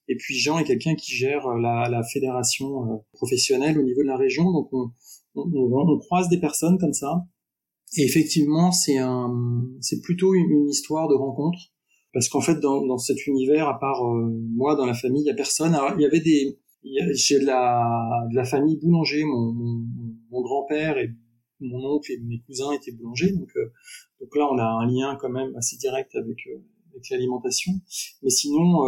et 0.09 0.17
puis 0.17 0.35
Jean 0.35 0.59
est 0.59 0.65
quelqu'un 0.65 0.95
qui 0.95 1.15
gère 1.15 1.49
la, 1.57 1.89
la 1.89 2.03
fédération 2.03 3.03
professionnelle 3.15 3.79
au 3.79 3.83
niveau 3.83 4.03
de 4.03 4.09
la 4.09 4.19
région. 4.19 4.53
Donc 4.53 4.69
on, 4.73 4.91
on, 5.37 5.49
on 5.55 5.99
croise 6.01 6.29
des 6.29 6.39
personnes 6.39 6.77
comme 6.79 6.93
ça 6.93 7.25
et 7.95 8.05
effectivement, 8.05 8.73
c'est 8.73 8.99
un, 8.99 9.33
c'est 9.81 10.01
plutôt 10.01 10.35
une, 10.35 10.69
histoire 10.69 11.09
de 11.09 11.15
rencontre, 11.15 11.59
parce 12.13 12.29
qu'en 12.29 12.41
fait, 12.41 12.59
dans, 12.61 12.85
dans 12.85 12.99
cet 12.99 13.27
univers, 13.27 13.69
à 13.69 13.79
part 13.79 14.05
euh, 14.05 14.31
moi, 14.55 14.75
dans 14.75 14.87
la 14.87 14.95
famille, 14.95 15.23
il 15.23 15.27
y 15.27 15.31
a 15.31 15.35
personne. 15.35 15.75
Alors, 15.75 15.93
il 15.97 16.03
y 16.03 16.07
avait 16.07 16.21
des, 16.21 16.59
j'ai 17.13 17.39
de 17.39 17.47
la, 17.47 18.27
de 18.31 18.35
la 18.35 18.45
famille 18.45 18.77
boulanger. 18.77 19.25
Mon, 19.25 19.53
mon, 19.53 19.85
mon 20.31 20.43
grand-père 20.43 20.99
et 20.99 21.11
mon 21.61 21.97
oncle 21.97 22.13
et 22.13 22.19
mes 22.19 22.41
cousins 22.41 22.73
étaient 22.73 22.93
boulangers, 22.93 23.33
donc, 23.33 23.51
euh, 23.57 23.73
donc 24.21 24.35
là, 24.37 24.49
on 24.51 24.59
a 24.59 24.65
un 24.65 24.87
lien 24.87 25.17
quand 25.21 25.31
même 25.31 25.55
assez 25.57 25.77
direct 25.77 26.15
avec, 26.17 26.39
euh, 26.49 26.59
avec 26.91 27.09
l'alimentation. 27.11 27.73
Mais 28.23 28.31
sinon, 28.31 28.79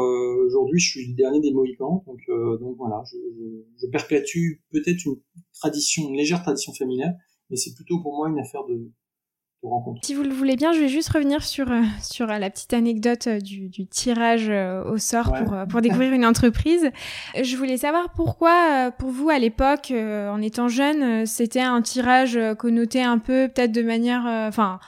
aujourd'hui, 0.46 0.80
je 0.80 0.90
suis 0.90 1.08
le 1.08 1.14
dernier 1.14 1.40
des 1.40 1.52
Mohicans, 1.52 2.02
donc, 2.06 2.20
donc 2.61 2.76
voilà, 2.76 3.02
je, 3.11 3.16
je, 3.16 3.87
je 3.87 3.90
perpétue 3.90 4.61
peut-être 4.70 5.04
une 5.06 5.16
tradition, 5.54 6.08
une 6.08 6.16
légère 6.16 6.42
tradition 6.42 6.73
familiale, 6.75 7.16
mais 7.50 7.57
c'est 7.57 7.75
plutôt 7.75 8.00
pour 8.02 8.17
moi 8.17 8.28
une 8.28 8.38
affaire 8.38 8.64
de, 8.64 8.90
rencontre. 9.62 10.00
Si 10.05 10.14
vous 10.14 10.23
le 10.23 10.33
voulez 10.33 10.57
bien, 10.57 10.73
je 10.73 10.78
vais 10.78 10.88
juste 10.88 11.09
revenir 11.09 11.43
sur, 11.43 11.71
euh, 11.71 11.83
sur 12.00 12.26
la 12.26 12.49
petite 12.49 12.73
anecdote 12.73 13.26
euh, 13.26 13.40
du, 13.40 13.69
du 13.69 13.87
tirage 13.87 14.49
euh, 14.49 14.85
au 14.85 14.99
sort 14.99 15.33
pour, 15.33 15.57
pour 15.69 15.81
découvrir 15.81 16.12
une 16.12 16.25
entreprise. 16.25 16.90
Je 17.35 17.57
voulais 17.57 17.78
savoir 17.78 18.12
pourquoi, 18.12 18.93
pour 18.99 19.11
vous, 19.11 19.31
à 19.31 19.38
l'époque, 19.38 19.93
en 19.93 20.40
étant 20.40 20.69
jeune, 20.69 21.26
c'était 21.26 21.61
un 21.61 21.83
tirage 21.83 22.38
connoté 22.59 23.02
un 23.02 23.19
peu, 23.19 23.49
peut-être 23.49 23.73
de 23.73 23.83
manière... 23.83 24.25
Enfin 24.49 24.78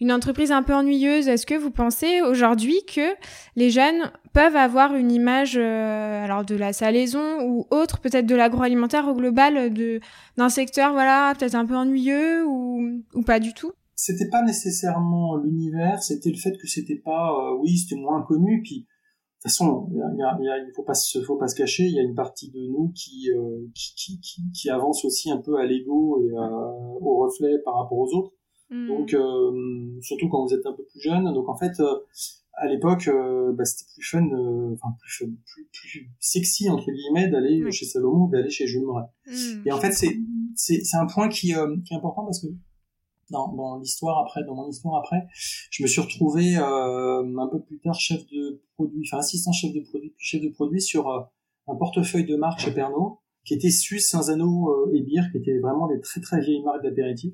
une 0.00 0.12
entreprise 0.12 0.50
un 0.50 0.62
peu 0.62 0.74
ennuyeuse. 0.74 1.28
Est-ce 1.28 1.46
que 1.46 1.54
vous 1.54 1.70
pensez 1.70 2.22
aujourd'hui 2.22 2.80
que 2.86 3.14
les 3.54 3.70
jeunes 3.70 4.10
peuvent 4.32 4.56
avoir 4.56 4.94
une 4.94 5.12
image 5.12 5.56
euh, 5.58 6.24
alors 6.24 6.44
de 6.44 6.54
la 6.54 6.72
salaison 6.72 7.42
ou 7.42 7.66
autre, 7.70 8.00
peut-être 8.00 8.26
de 8.26 8.34
l'agroalimentaire 8.34 9.08
au 9.08 9.14
global, 9.14 9.72
de 9.72 10.00
d'un 10.36 10.48
secteur 10.48 10.92
voilà 10.92 11.34
peut-être 11.38 11.54
un 11.54 11.66
peu 11.66 11.76
ennuyeux 11.76 12.46
ou, 12.46 13.02
ou 13.14 13.22
pas 13.22 13.40
du 13.40 13.52
tout? 13.52 13.72
C'était 13.94 14.30
pas 14.30 14.42
nécessairement 14.42 15.36
l'univers, 15.36 16.02
c'était 16.02 16.30
le 16.30 16.38
fait 16.38 16.56
que 16.56 16.66
c'était 16.66 16.96
pas, 16.96 17.32
euh, 17.32 17.58
oui, 17.60 17.76
c'était 17.76 18.00
moins 18.00 18.22
connu. 18.22 18.62
Puis 18.62 18.76
de 18.76 18.84
toute 18.84 19.42
façon, 19.42 19.88
il 19.90 20.66
il 20.66 20.72
faut 20.74 20.82
pas 20.82 20.94
se, 20.94 21.22
faut 21.22 21.36
pas 21.36 21.48
se 21.48 21.54
cacher. 21.54 21.84
Il 21.84 21.94
y 21.94 21.98
a 21.98 22.02
une 22.02 22.14
partie 22.14 22.50
de 22.50 22.60
nous 22.72 22.92
qui, 22.94 23.30
euh, 23.36 23.66
qui, 23.74 24.18
qui, 24.54 24.70
avance 24.70 25.04
aussi 25.04 25.30
un 25.30 25.36
peu 25.36 25.56
à 25.56 25.66
l'ego 25.66 26.22
et 26.22 26.32
au 26.32 27.18
reflet 27.18 27.58
par 27.62 27.76
rapport 27.76 27.98
aux 27.98 28.14
autres. 28.16 28.32
Hmm. 28.70 28.86
Donc, 28.86 29.14
euh, 29.14 30.00
surtout 30.00 30.28
quand 30.28 30.46
vous 30.46 30.54
êtes 30.54 30.64
un 30.66 30.72
peu 30.72 30.84
plus 30.84 31.00
jeune. 31.00 31.24
Donc, 31.34 31.48
en 31.48 31.56
fait, 31.56 31.80
euh, 31.80 31.98
à 32.60 32.66
l'époque, 32.66 33.08
euh, 33.08 33.52
bah, 33.52 33.64
c'était 33.64 33.90
plus 33.94 34.02
fun, 34.02 34.26
euh, 34.26 34.74
enfin 34.74 34.94
plus 35.00 35.10
fun, 35.10 35.32
plus, 35.46 35.68
plus 35.72 36.10
sexy 36.20 36.68
entre 36.68 36.90
guillemets 36.90 37.28
d'aller 37.28 37.70
chez 37.72 37.86
Salomon 37.86 38.28
que 38.28 38.36
d'aller 38.36 38.50
chez 38.50 38.66
Jules 38.66 38.84
Moret. 38.84 39.06
Hmm. 39.26 39.62
Et 39.64 39.72
en 39.72 39.78
fait, 39.78 39.92
c'est 39.92 40.18
c'est 40.54 40.84
c'est 40.84 40.98
un 40.98 41.06
point 41.06 41.28
qui 41.28 41.54
euh, 41.54 41.76
qui 41.86 41.94
est 41.94 41.96
important 41.96 42.24
parce 42.24 42.40
que 42.40 42.48
dans 43.30 43.48
dans 43.54 43.78
l'histoire 43.78 44.18
après, 44.18 44.44
dans 44.44 44.54
mon 44.54 44.68
histoire 44.68 44.96
après, 44.96 45.26
je 45.70 45.82
me 45.82 45.88
suis 45.88 46.02
retrouvé 46.02 46.56
un 46.56 47.48
peu 47.50 47.62
plus 47.62 47.80
tard 47.80 47.98
chef 47.98 48.26
de 48.26 48.62
produit, 48.74 49.08
enfin 49.08 49.20
assistant 49.20 49.52
chef 49.52 49.72
de 49.72 49.80
produit, 49.80 50.10
puis 50.10 50.26
chef 50.26 50.42
de 50.42 50.48
produit 50.48 50.82
sur 50.82 51.08
un 51.66 51.76
portefeuille 51.76 52.26
de 52.26 52.36
marque 52.36 52.60
chez 52.60 52.72
Pernod 52.72 53.14
qui 53.46 53.54
était 53.54 53.70
Suisse, 53.70 54.10
Saint-Zano 54.10 54.90
et 54.92 55.00
Beer, 55.00 55.22
qui 55.32 55.38
étaient 55.38 55.58
vraiment 55.60 55.86
des 55.86 56.00
très 56.00 56.20
très 56.20 56.40
vieilles 56.40 56.62
marques 56.62 56.82
d'apéritifs. 56.82 57.32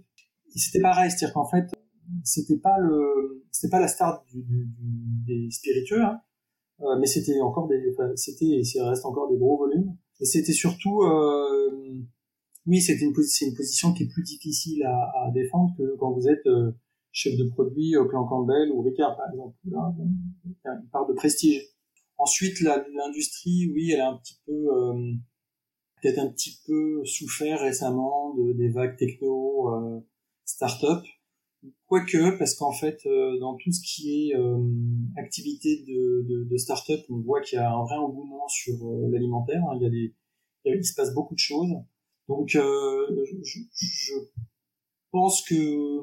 C'était 0.57 0.81
pareil, 0.81 1.11
c'est-à-dire 1.11 1.35
qu'en 1.35 1.49
fait, 1.49 1.67
c'était 2.25 2.59
pas 2.59 2.79
le 2.79 3.45
c'était 3.51 3.71
pas 3.71 3.81
la 3.81 3.89
star 3.89 4.25
du, 4.31 4.43
du, 4.43 4.69
des 5.27 5.51
spiritueux 5.51 6.03
hein, 6.03 6.21
euh, 6.83 6.99
mais 7.01 7.07
c'était 7.07 7.41
encore 7.41 7.69
des 7.69 7.95
c'était 8.17 8.47
et 8.47 8.65
ça 8.65 8.89
reste 8.89 9.05
encore 9.05 9.31
des 9.31 9.39
gros 9.39 9.59
volumes. 9.59 9.97
Et 10.21 10.25
c'était 10.25 10.53
surtout 10.53 11.03
euh, 11.03 11.95
oui 12.67 12.81
c'était 12.81 13.05
une 13.05 13.15
c'est 13.23 13.47
une 13.47 13.55
position 13.55 13.93
qui 13.93 14.05
est 14.05 14.09
plus 14.09 14.23
difficile 14.23 14.83
à, 14.85 15.27
à, 15.27 15.31
défendre 15.33 15.75
que 15.77 15.97
quand 15.97 16.13
vous 16.13 16.29
êtes 16.29 16.47
euh, 16.47 16.73
chef 17.13 17.37
de 17.37 17.45
produit 17.45 17.95
Clan 18.11 18.27
Campbell 18.27 18.71
ou 18.73 18.83
Ricard 18.83 19.17
par 19.17 19.31
exemple 19.31 19.57
là 19.71 19.95
une 19.99 20.89
part 20.91 21.07
de 21.07 21.15
prestige. 21.15 21.63
Ensuite 22.19 22.61
l'industrie 22.61 23.71
oui 23.75 23.91
elle 23.93 24.01
a 24.01 24.11
un 24.11 24.17
petit 24.17 24.39
peu 24.47 24.53
euh, 24.53 25.13
peut-être 26.01 26.19
un 26.19 26.29
petit 26.29 26.59
peu 26.67 27.05
souffert 27.05 27.61
récemment 27.61 28.35
de, 28.35 28.53
des 28.53 28.69
vagues 28.69 28.97
techno 28.97 29.75
euh, 29.75 30.01
start-up 30.47 31.05
Quoique, 31.87 32.37
parce 32.39 32.55
qu'en 32.55 32.73
fait, 32.73 32.99
euh, 33.07 33.39
dans 33.39 33.55
tout 33.57 33.71
ce 33.71 33.81
qui 33.81 34.11
est 34.11 34.37
euh, 34.37 34.59
activité 35.17 35.85
de, 35.87 36.27
de, 36.29 36.45
de 36.45 36.57
start-up, 36.57 37.01
on 37.11 37.21
voit 37.21 37.41
qu'il 37.41 37.59
y 37.59 37.63
a 37.63 37.71
un 37.71 37.85
vrai 37.85 37.97
engouement 37.97 38.49
sur 38.49 38.75
euh, 38.75 39.09
l'alimentaire. 39.11 39.63
Hein. 39.69 39.77
Il, 39.77 39.83
y 39.83 39.87
a 39.87 39.91
des, 39.91 40.15
il, 40.65 40.85
se 40.85 40.95
passe 40.95 41.15
beaucoup 41.15 41.35
de 41.35 41.41
choses. 41.41 41.71
Donc, 42.29 42.49
je, 42.49 42.59
je, 43.45 44.15
pense 45.13 45.45
que 45.45 46.01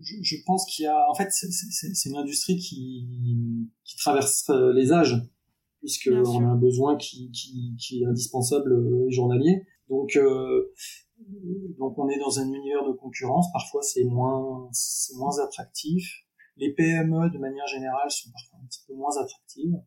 je, 0.00 0.16
je 0.22 0.36
pense 0.46 0.64
qu'il 0.66 0.84
y 0.84 0.88
a, 0.88 1.06
en 1.10 1.14
fait, 1.14 1.28
c'est 1.30 2.08
une 2.08 2.16
industrie 2.16 2.56
qui, 2.56 3.68
qui 3.84 3.96
traverse 3.98 4.50
les 4.74 4.90
âges, 4.90 5.16
puisque 5.80 6.10
on 6.10 6.46
a 6.46 6.48
un 6.48 6.56
besoin 6.56 6.96
qui, 6.96 7.30
qui, 7.30 7.76
qui 7.78 8.02
est 8.02 8.06
indispensable 8.06 9.06
et 9.06 9.12
journalier. 9.12 9.66
Donc, 9.90 10.18
donc 11.78 11.98
on 11.98 12.08
est 12.08 12.18
dans 12.18 12.38
un 12.40 12.52
univers 12.52 12.84
de 12.86 12.92
concurrence, 12.92 13.50
parfois 13.52 13.82
c'est 13.82 14.04
moins, 14.04 14.68
moins 15.16 15.38
attractif. 15.44 16.24
Les 16.56 16.72
PME 16.72 17.30
de 17.30 17.38
manière 17.38 17.66
générale 17.66 18.10
sont 18.10 18.30
parfois 18.30 18.58
un 18.62 18.66
petit 18.66 18.82
peu 18.86 18.94
moins 18.94 19.16
attractives, 19.16 19.80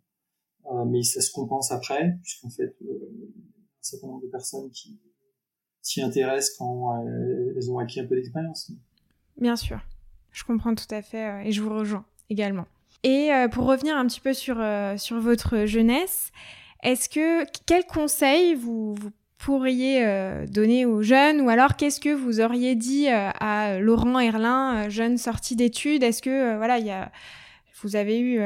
euh, 0.72 0.86
mais 0.86 1.04
ça 1.04 1.22
se 1.22 1.32
compense 1.32 1.72
après, 1.72 2.18
puisqu'en 2.22 2.50
fait 2.50 2.76
euh, 2.82 3.10
un 3.30 3.82
certain 3.82 4.08
nombre 4.08 4.22
de 4.22 4.28
personnes 4.28 4.70
qui 4.72 5.00
s'y 5.82 6.02
intéressent 6.02 6.58
quand 6.58 7.06
elles 7.06 7.70
ont 7.70 7.78
acquis 7.78 8.00
un 8.00 8.08
peu 8.08 8.16
d'expérience. 8.16 8.72
Bien 9.38 9.56
sûr, 9.56 9.80
je 10.32 10.44
comprends 10.44 10.74
tout 10.74 10.88
à 10.90 11.02
fait 11.02 11.30
euh, 11.30 11.44
et 11.44 11.52
je 11.52 11.62
vous 11.62 11.74
rejoins 11.74 12.06
également. 12.30 12.66
Et 13.06 13.32
pour 13.52 13.66
revenir 13.66 13.98
un 13.98 14.08
petit 14.08 14.22
peu 14.22 14.34
sur, 14.34 14.56
sur 14.96 15.20
votre 15.20 15.66
jeunesse, 15.66 16.32
est-ce 16.84 17.10
que 17.10 17.44
quel 17.66 17.86
conseil 17.86 18.56
vous, 18.56 18.96
vous 18.96 19.12
pourriez 19.44 20.06
euh, 20.06 20.46
donner 20.48 20.86
aux 20.86 21.02
jeunes 21.02 21.42
Ou 21.42 21.50
alors, 21.50 21.76
qu'est-ce 21.76 22.00
que 22.00 22.14
vous 22.14 22.40
auriez 22.40 22.76
dit 22.76 23.10
euh, 23.10 23.30
à 23.40 23.80
Laurent 23.80 24.20
Erlin, 24.20 24.86
euh, 24.86 24.90
jeune 24.90 25.18
sorti 25.18 25.56
d'études? 25.56 26.04
Est-ce 26.04 26.22
que, 26.22 26.56
voilà, 26.58 26.80
il 26.80 26.86
y 26.86 26.92
a, 26.92 27.12
vous 27.82 27.96
avez 27.98 28.20
eu 28.20 28.40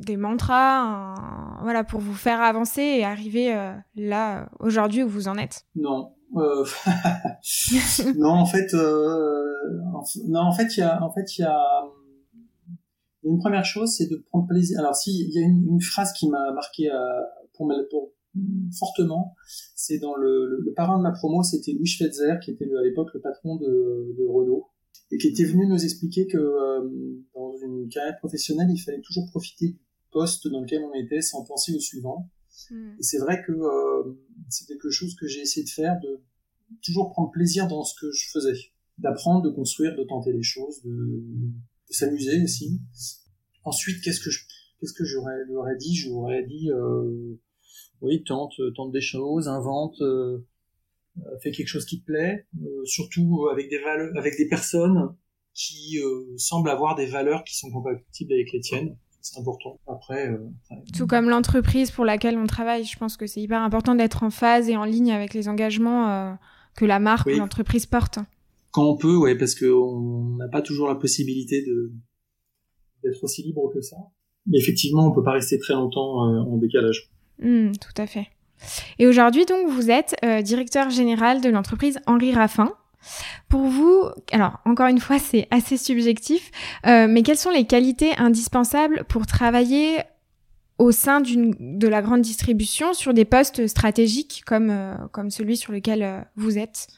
des 0.00 0.16
mantras 0.16 1.14
voilà, 1.62 1.84
pour 1.84 2.00
vous 2.00 2.14
faire 2.14 2.40
avancer 2.40 2.82
et 2.82 3.04
arriver 3.04 3.54
là, 3.94 4.48
aujourd'hui, 4.58 5.04
où 5.04 5.08
vous 5.08 5.28
en 5.28 5.38
êtes? 5.38 5.64
Non. 5.76 6.12
non, 6.34 8.30
en 8.30 8.46
fait, 8.46 8.72
non, 8.74 10.40
en 10.40 10.52
fait, 10.52 10.76
il 10.76 10.80
y 10.80 10.82
a, 10.82 11.00
en 11.00 11.12
fait, 11.12 11.38
il 11.38 11.42
y 11.42 11.44
a, 11.44 11.60
une 13.22 13.38
première 13.38 13.64
chose, 13.64 13.94
c'est 13.96 14.10
de 14.10 14.16
prendre 14.16 14.48
plaisir. 14.48 14.80
Alors, 14.80 14.96
si 14.96 15.28
il 15.28 15.32
y 15.32 15.38
a 15.38 15.46
une, 15.46 15.80
phrase 15.80 16.12
qui 16.12 16.28
m'a 16.28 16.50
marqué 16.52 16.90
pour, 17.54 17.72
pour, 17.90 18.10
fortement. 18.78 19.34
C'est 19.74 19.98
dans 19.98 20.14
le, 20.14 20.60
le, 20.60 20.72
parrain 20.72 20.98
de 20.98 21.02
ma 21.02 21.12
promo, 21.12 21.42
c'était 21.42 21.72
Louis 21.72 21.86
Schweitzer, 21.86 22.38
qui 22.42 22.52
était 22.52 22.64
à 22.64 22.82
l'époque 22.82 23.08
le 23.14 23.20
patron 23.20 23.56
de, 23.56 24.14
de, 24.16 24.24
Renault, 24.24 24.68
et 25.10 25.18
qui 25.18 25.28
était 25.28 25.44
venu 25.44 25.66
nous 25.66 25.82
expliquer 25.82 26.26
que 26.26 26.38
euh, 26.38 26.88
dans 27.34 27.56
une 27.56 27.88
carrière 27.88 28.18
professionnelle, 28.18 28.68
il 28.70 28.78
fallait 28.78 29.00
toujours 29.00 29.26
profiter 29.30 29.68
du 29.68 29.80
poste 30.12 30.48
dans 30.48 30.60
lequel 30.60 30.82
on 30.84 30.94
était 30.94 31.22
sans 31.22 31.44
penser 31.44 31.74
au 31.74 31.80
suivant. 31.80 32.28
Hmm. 32.70 32.92
Et 32.98 33.02
c'est 33.02 33.18
vrai 33.18 33.42
que 33.46 33.52
euh, 33.52 34.12
c'est 34.48 34.66
quelque 34.66 34.90
chose 34.90 35.14
que 35.16 35.26
j'ai 35.26 35.40
essayé 35.40 35.64
de 35.64 35.70
faire, 35.70 35.98
de 36.00 36.20
toujours 36.82 37.10
prendre 37.10 37.30
plaisir 37.30 37.66
dans 37.66 37.82
ce 37.82 37.94
que 38.00 38.10
je 38.12 38.30
faisais, 38.30 38.58
d'apprendre, 38.98 39.42
de 39.42 39.50
construire, 39.50 39.96
de 39.96 40.04
tenter 40.04 40.32
des 40.32 40.42
choses, 40.42 40.82
de, 40.82 40.90
de 40.90 41.92
s'amuser 41.92 42.42
aussi. 42.42 42.80
Ensuite, 43.64 44.02
qu'est-ce 44.02 44.20
que 44.20 44.30
je 44.30 44.44
qu'est-ce 44.80 44.94
que 44.94 45.04
j'aurais 45.04 45.44
lui 45.44 45.78
dit? 45.78 45.94
J'aurais 45.94 46.44
dit 46.44 46.70
euh, 46.70 47.38
oui, 48.02 48.22
tente, 48.24 48.58
euh, 48.60 48.70
tente 48.72 48.92
des 48.92 49.00
choses, 49.00 49.48
invente, 49.48 50.00
euh, 50.00 50.38
euh, 51.18 51.38
fais 51.42 51.50
quelque 51.50 51.68
chose 51.68 51.84
qui 51.84 52.00
te 52.00 52.06
plaît, 52.06 52.46
surtout 52.84 53.48
avec 53.52 53.68
des 53.68 53.78
valeurs, 53.78 54.10
avec 54.16 54.36
des 54.36 54.48
personnes 54.48 55.14
qui 55.52 55.98
semblent 56.36 56.70
avoir 56.70 56.94
des 56.94 57.06
valeurs 57.06 57.42
qui 57.44 57.56
sont 57.56 57.70
compatibles 57.70 58.32
avec 58.32 58.52
les 58.52 58.60
tiennes. 58.60 58.96
C'est 59.20 59.38
important. 59.38 59.78
Après, 59.86 60.30
tout 60.96 61.06
comme 61.06 61.28
l'entreprise 61.28 61.90
pour 61.90 62.06
laquelle 62.06 62.38
on 62.38 62.46
travaille, 62.46 62.84
je 62.84 62.96
pense 62.96 63.18
que 63.18 63.26
c'est 63.26 63.42
hyper 63.42 63.60
important 63.60 63.94
d'être 63.94 64.22
en 64.22 64.30
phase 64.30 64.70
et 64.70 64.76
en 64.76 64.84
ligne 64.84 65.12
avec 65.12 65.34
les 65.34 65.48
engagements 65.48 66.38
que 66.76 66.86
la 66.86 67.00
marque 67.00 67.26
ou 67.26 67.36
l'entreprise 67.36 67.84
porte. 67.84 68.20
Quand 68.70 68.88
on 68.88 68.96
peut, 68.96 69.16
ouais, 69.16 69.36
parce 69.36 69.54
qu'on 69.54 70.36
n'a 70.38 70.48
pas 70.48 70.62
toujours 70.62 70.88
la 70.88 70.94
possibilité 70.94 71.62
de 71.62 71.92
d'être 73.02 73.22
aussi 73.22 73.42
libre 73.42 73.70
que 73.74 73.80
ça. 73.82 73.96
Mais 74.46 74.58
effectivement, 74.58 75.06
on 75.06 75.12
peut 75.12 75.24
pas 75.24 75.32
rester 75.32 75.58
très 75.58 75.74
longtemps 75.74 76.20
en 76.20 76.56
décalage. 76.56 77.10
Hmm, 77.40 77.72
tout 77.72 78.00
à 78.00 78.06
fait. 78.06 78.28
Et 78.98 79.06
aujourd'hui, 79.06 79.46
donc, 79.46 79.68
vous 79.68 79.90
êtes 79.90 80.14
euh, 80.24 80.42
directeur 80.42 80.90
général 80.90 81.40
de 81.40 81.48
l'entreprise 81.48 81.98
Henri 82.06 82.32
Raffin. 82.32 82.72
Pour 83.48 83.62
vous, 83.62 84.04
alors 84.30 84.58
encore 84.66 84.88
une 84.88 85.00
fois, 85.00 85.18
c'est 85.18 85.48
assez 85.50 85.78
subjectif, 85.78 86.50
euh, 86.86 87.06
mais 87.08 87.22
quelles 87.22 87.38
sont 87.38 87.50
les 87.50 87.64
qualités 87.66 88.14
indispensables 88.18 89.04
pour 89.08 89.26
travailler 89.26 90.00
au 90.76 90.92
sein 90.92 91.22
de 91.22 91.88
la 91.88 92.02
grande 92.02 92.20
distribution 92.20 92.92
sur 92.92 93.14
des 93.14 93.24
postes 93.24 93.66
stratégiques 93.66 94.42
comme, 94.46 94.68
euh, 94.68 94.94
comme 95.12 95.30
celui 95.30 95.56
sur 95.56 95.72
lequel 95.72 96.26
vous 96.36 96.58
êtes? 96.58 96.88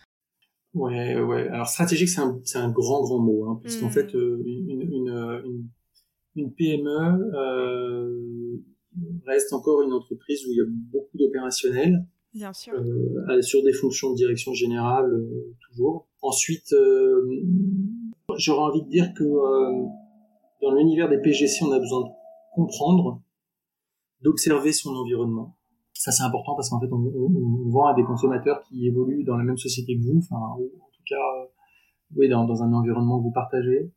Ouais, 0.75 1.21
ouais. 1.21 1.49
Alors 1.49 1.69
stratégique, 1.69 2.09
c'est 2.09 2.21
un, 2.21 2.41
un, 2.57 2.71
grand, 2.71 3.03
grand 3.03 3.21
mot, 3.21 3.45
hein, 3.49 3.61
puisqu'en 3.63 3.87
hmm. 3.87 3.93
fait, 3.93 4.13
une, 4.15 4.69
une, 4.69 4.83
une, 4.83 5.69
une, 6.35 6.53
PME, 6.53 7.31
reste 9.27 9.53
encore 9.53 9.83
une 9.83 9.93
entreprise 9.93 10.47
où 10.47 10.51
il 10.51 10.57
y 10.57 10.61
a 10.61 10.67
beaucoup 10.69 11.17
d'opérationnels. 11.17 12.05
Bien 12.35 12.53
sûr. 12.53 12.75
Euh, 12.75 13.43
sur 13.43 13.63
des 13.63 13.73
fonctions 13.73 14.11
de 14.11 14.17
direction 14.17 14.55
générale, 14.55 15.11
euh, 15.13 15.55
toujours. 15.69 16.09
Ensuite, 16.23 16.73
euh, 16.73 17.29
j'aurais 18.37 18.71
envie 18.71 18.83
de 18.83 18.89
dire 18.89 19.13
que 19.15 19.25
euh, 19.25 19.87
dans 20.63 20.75
l'univers 20.75 21.09
des 21.09 21.19
PGC, 21.19 21.65
on 21.65 21.73
a 21.73 21.79
besoin 21.79 22.03
de 22.03 22.09
comprendre, 22.55 23.21
d'observer 24.23 24.73
son 24.73 24.95
environnement. 24.95 25.57
Ça, 25.93 26.11
c'est 26.11 26.23
important 26.23 26.55
parce 26.55 26.71
qu'en 26.71 26.81
fait, 26.81 26.91
on, 26.91 26.97
on, 26.97 27.71
vend 27.71 27.87
à 27.87 27.95
des 27.95 28.05
consommateurs 28.05 28.63
qui 28.63 28.87
évoluent 28.87 29.25
dans 29.25 29.37
la 29.37 29.45
même 29.45 29.59
société 29.59 29.97
que 29.99 30.03
vous, 30.03 30.19
enfin, 30.19 30.37
en 30.37 30.59
tout 30.59 31.03
cas, 31.07 31.51
oui, 32.17 32.29
dans, 32.29 32.45
dans 32.45 32.63
un 32.63 32.73
environnement 32.73 33.19
que 33.19 33.25
vous 33.25 33.33
partagez 33.33 33.93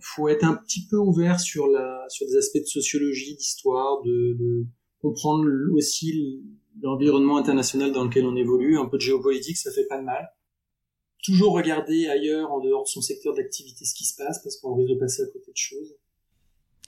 faut 0.00 0.28
être 0.28 0.44
un 0.44 0.54
petit 0.54 0.86
peu 0.86 0.96
ouvert 0.96 1.40
sur 1.40 1.66
la 1.68 2.04
sur 2.08 2.26
des 2.26 2.36
aspects 2.36 2.58
de 2.58 2.66
sociologie, 2.66 3.36
d'histoire, 3.36 4.02
de, 4.02 4.36
de 4.38 4.66
comprendre 5.00 5.46
aussi 5.74 6.42
l'environnement 6.82 7.36
international 7.36 7.92
dans 7.92 8.04
lequel 8.04 8.24
on 8.26 8.36
évolue, 8.36 8.78
un 8.78 8.86
peu 8.86 8.96
de 8.96 9.02
géopolitique, 9.02 9.56
ça 9.56 9.70
fait 9.70 9.86
pas 9.86 9.98
de 9.98 10.04
mal. 10.04 10.28
Toujours 11.22 11.54
regarder 11.54 12.06
ailleurs, 12.08 12.52
en 12.52 12.60
dehors 12.60 12.84
de 12.84 12.88
son 12.88 13.00
secteur 13.00 13.34
d'activité, 13.34 13.84
ce 13.84 13.94
qui 13.94 14.04
se 14.04 14.16
passe, 14.16 14.42
parce 14.42 14.56
qu'on 14.56 14.74
risque 14.74 14.90
de 14.90 14.98
passer 14.98 15.22
à 15.22 15.26
côté 15.26 15.52
de 15.52 15.56
choses. 15.56 15.96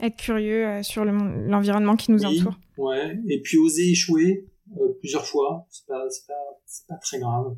Être 0.01 0.17
curieux 0.17 0.67
euh, 0.67 0.83
sur 0.83 1.05
l'environnement 1.05 1.97
qui 1.97 2.11
nous 2.11 2.25
entoure. 2.25 2.59
Ouais, 2.77 3.19
et 3.29 3.41
puis 3.41 3.57
oser 3.57 3.91
échouer 3.91 4.47
euh, 4.79 4.93
plusieurs 4.99 5.27
fois, 5.27 5.67
c'est 5.71 5.87
pas, 5.87 6.05
pas, 6.27 6.35
pas 6.89 6.97
très 6.97 7.19
grave 7.19 7.57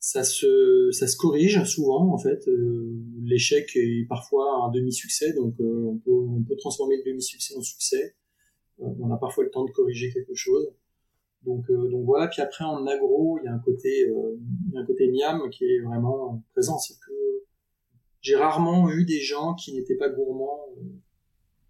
ça 0.00 0.22
se 0.22 0.90
ça 0.92 1.08
se 1.08 1.16
corrige 1.16 1.64
souvent 1.64 2.12
en 2.12 2.18
fait 2.18 2.46
euh, 2.48 2.96
l'échec 3.24 3.74
est 3.74 4.06
parfois 4.08 4.64
un 4.64 4.70
demi 4.70 4.92
succès 4.92 5.32
donc 5.32 5.54
euh, 5.60 5.86
on 5.86 5.98
peut 5.98 6.10
on 6.12 6.42
peut 6.42 6.56
transformer 6.56 6.96
le 6.98 7.10
demi 7.10 7.22
succès 7.22 7.56
en 7.56 7.62
succès 7.62 8.14
euh, 8.80 8.86
on 9.00 9.10
a 9.10 9.16
parfois 9.16 9.44
le 9.44 9.50
temps 9.50 9.64
de 9.64 9.72
corriger 9.72 10.12
quelque 10.12 10.34
chose 10.34 10.72
donc 11.42 11.66
donc 11.70 12.04
voilà 12.04 12.28
puis 12.28 12.42
après 12.42 12.64
en 12.64 12.86
agro 12.86 13.38
il 13.42 13.46
y 13.46 13.48
a 13.48 13.52
un 13.54 13.58
côté 13.58 14.06
il 14.06 14.72
y 14.72 14.76
a 14.76 14.80
un 14.80 14.86
côté 14.86 15.10
miam 15.10 15.50
qui 15.50 15.64
est 15.64 15.80
vraiment 15.80 16.42
présent 16.52 16.78
c'est 16.78 16.94
que 16.94 17.12
j'ai 18.20 18.36
rarement 18.36 18.90
eu 18.90 19.04
des 19.04 19.20
gens 19.20 19.54
qui 19.54 19.74
n'étaient 19.74 19.96
pas 19.96 20.08
gourmands 20.08 20.66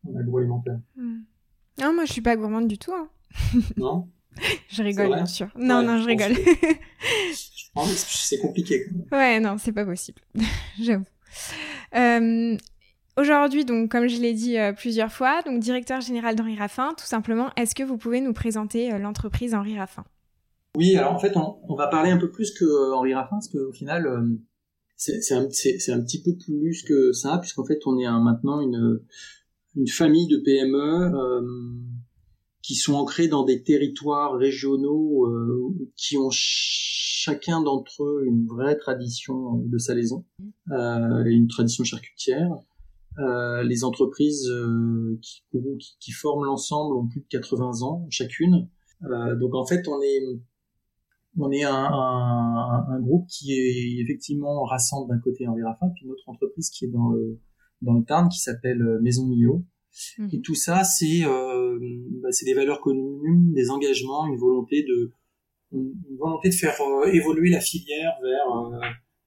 en 0.06 0.16
agroalimentaire. 0.16 0.80
Hmm. 0.97 1.20
Non, 1.80 1.92
moi 1.94 2.04
je 2.04 2.12
suis 2.12 2.23
pas 2.23 2.37
gourmande 2.37 2.68
du 2.68 2.78
tout. 2.78 2.92
Hein. 2.92 3.08
Non? 3.76 4.08
Je 4.68 4.82
rigole, 4.82 5.08
bien 5.08 5.26
sûr. 5.26 5.49
Non, 5.56 5.82
non, 5.82 5.99
je 5.99 6.06
rigole. 6.06 6.32
C'est 7.87 8.38
compliqué. 8.38 8.87
Ouais, 9.12 9.40
non, 9.40 9.56
c'est 9.58 9.73
pas 9.73 9.85
possible. 9.85 10.20
J'avoue. 10.80 11.04
Euh, 11.94 12.56
Aujourd'hui, 13.18 13.64
donc, 13.64 13.90
comme 13.90 14.06
je 14.06 14.20
l'ai 14.20 14.32
dit 14.32 14.56
euh, 14.58 14.73
plusieurs 14.73 15.11
fois, 15.11 15.42
donc 15.42 15.58
directeur 15.58 16.00
général 16.00 16.37
d'Henri 16.37 16.56
Raffin, 16.56 16.94
tout 16.97 17.04
simplement, 17.04 17.50
est-ce 17.56 17.75
que 17.75 17.82
vous 17.82 17.97
pouvez 17.97 18.20
nous 18.20 18.32
présenter 18.32 18.92
euh, 18.92 18.99
l'entreprise 18.99 19.56
Henri 19.56 19.76
Raffin? 19.76 20.04
Oui, 20.76 20.97
alors 20.97 21.14
en 21.14 21.18
fait, 21.18 21.37
on, 21.37 21.58
on, 21.68 21.75
va 21.75 21.88
parler 21.88 22.11
un 22.12 22.16
peu 22.16 22.30
plus 22.30 22.52
que 22.52 22.92
Henri 22.92 23.14
Raffin, 23.14 23.37
parce 23.37 23.49
qu'au 23.49 23.73
final, 23.73 24.06
c'est 24.94 25.32
un, 25.32 25.42
un, 25.42 25.49
petit 25.49 26.23
peu 26.23 26.37
plus 26.37 26.85
que 26.85 27.12
ça, 27.12 27.38
puisqu'en 27.38 27.64
fait, 27.64 27.80
on 27.87 27.99
est 27.99 28.06
un, 28.06 28.20
maintenant 28.20 28.61
une, 28.61 29.00
une 29.75 29.88
famille 29.88 30.28
de 30.28 30.37
PME 30.37 31.42
qui 32.68 32.75
sont 32.75 32.92
ancrés 32.92 33.28
dans 33.28 33.44
des 33.44 33.62
territoires 33.62 34.34
régionaux 34.34 35.26
qui 35.96 36.18
ont 36.18 36.28
chacun 36.30 37.62
d'entre 37.62 38.04
eux 38.04 38.25
une 38.26 38.46
vraie 38.46 38.76
tradition 38.76 39.54
de 39.54 39.78
salaison 39.78 40.26
et 40.70 41.30
une 41.30 41.48
tradition 41.48 41.82
charcutière. 41.82 42.50
Euh, 43.18 43.64
les 43.64 43.82
entreprises 43.82 44.48
euh, 44.48 45.18
qui, 45.20 45.42
qui, 45.50 45.96
qui, 45.98 46.12
forment 46.12 46.44
l'ensemble 46.44 46.96
ont 46.96 47.08
plus 47.08 47.20
de 47.20 47.26
80 47.26 47.82
ans 47.82 48.06
chacune. 48.10 48.68
Euh, 49.02 49.34
donc 49.34 49.56
en 49.56 49.66
fait, 49.66 49.88
on 49.88 50.00
est 50.00 50.20
on 51.37 51.50
est 51.50 51.64
un, 51.64 51.75
un, 51.75 52.87
un, 52.88 53.00
groupe 53.00 53.26
qui 53.26 53.54
est 53.54 54.00
effectivement 54.00 54.62
rassemble 54.64 55.08
d'un 55.08 55.18
côté 55.18 55.48
Henri 55.48 55.62
Raffin, 55.64 55.88
puis 55.94 56.04
une 56.04 56.12
autre 56.12 56.28
entreprise 56.28 56.70
qui 56.70 56.84
est 56.84 56.88
dans 56.88 57.08
le 57.08 57.40
dans 57.82 57.94
le 57.94 58.04
Tarn 58.04 58.28
qui 58.28 58.38
s'appelle 58.38 58.84
Maison 59.02 59.26
Mio. 59.26 59.64
Mmh. 60.18 60.28
Et 60.33 60.40
tout 60.40 60.54
ça, 60.54 60.85
c'est 60.85 61.25
euh, 61.25 61.78
bah, 62.23 62.30
c'est 62.30 62.45
des 62.45 62.54
valeurs 62.54 62.80
communes, 62.80 63.52
des 63.52 63.71
engagements, 63.71 64.26
une 64.26 64.37
volonté 64.37 64.83
de 64.83 65.12
une 65.73 66.16
volonté 66.18 66.49
de 66.49 66.54
faire 66.54 66.75
évoluer 67.12 67.50
la 67.50 67.61
filière 67.61 68.12
vers 68.23 68.80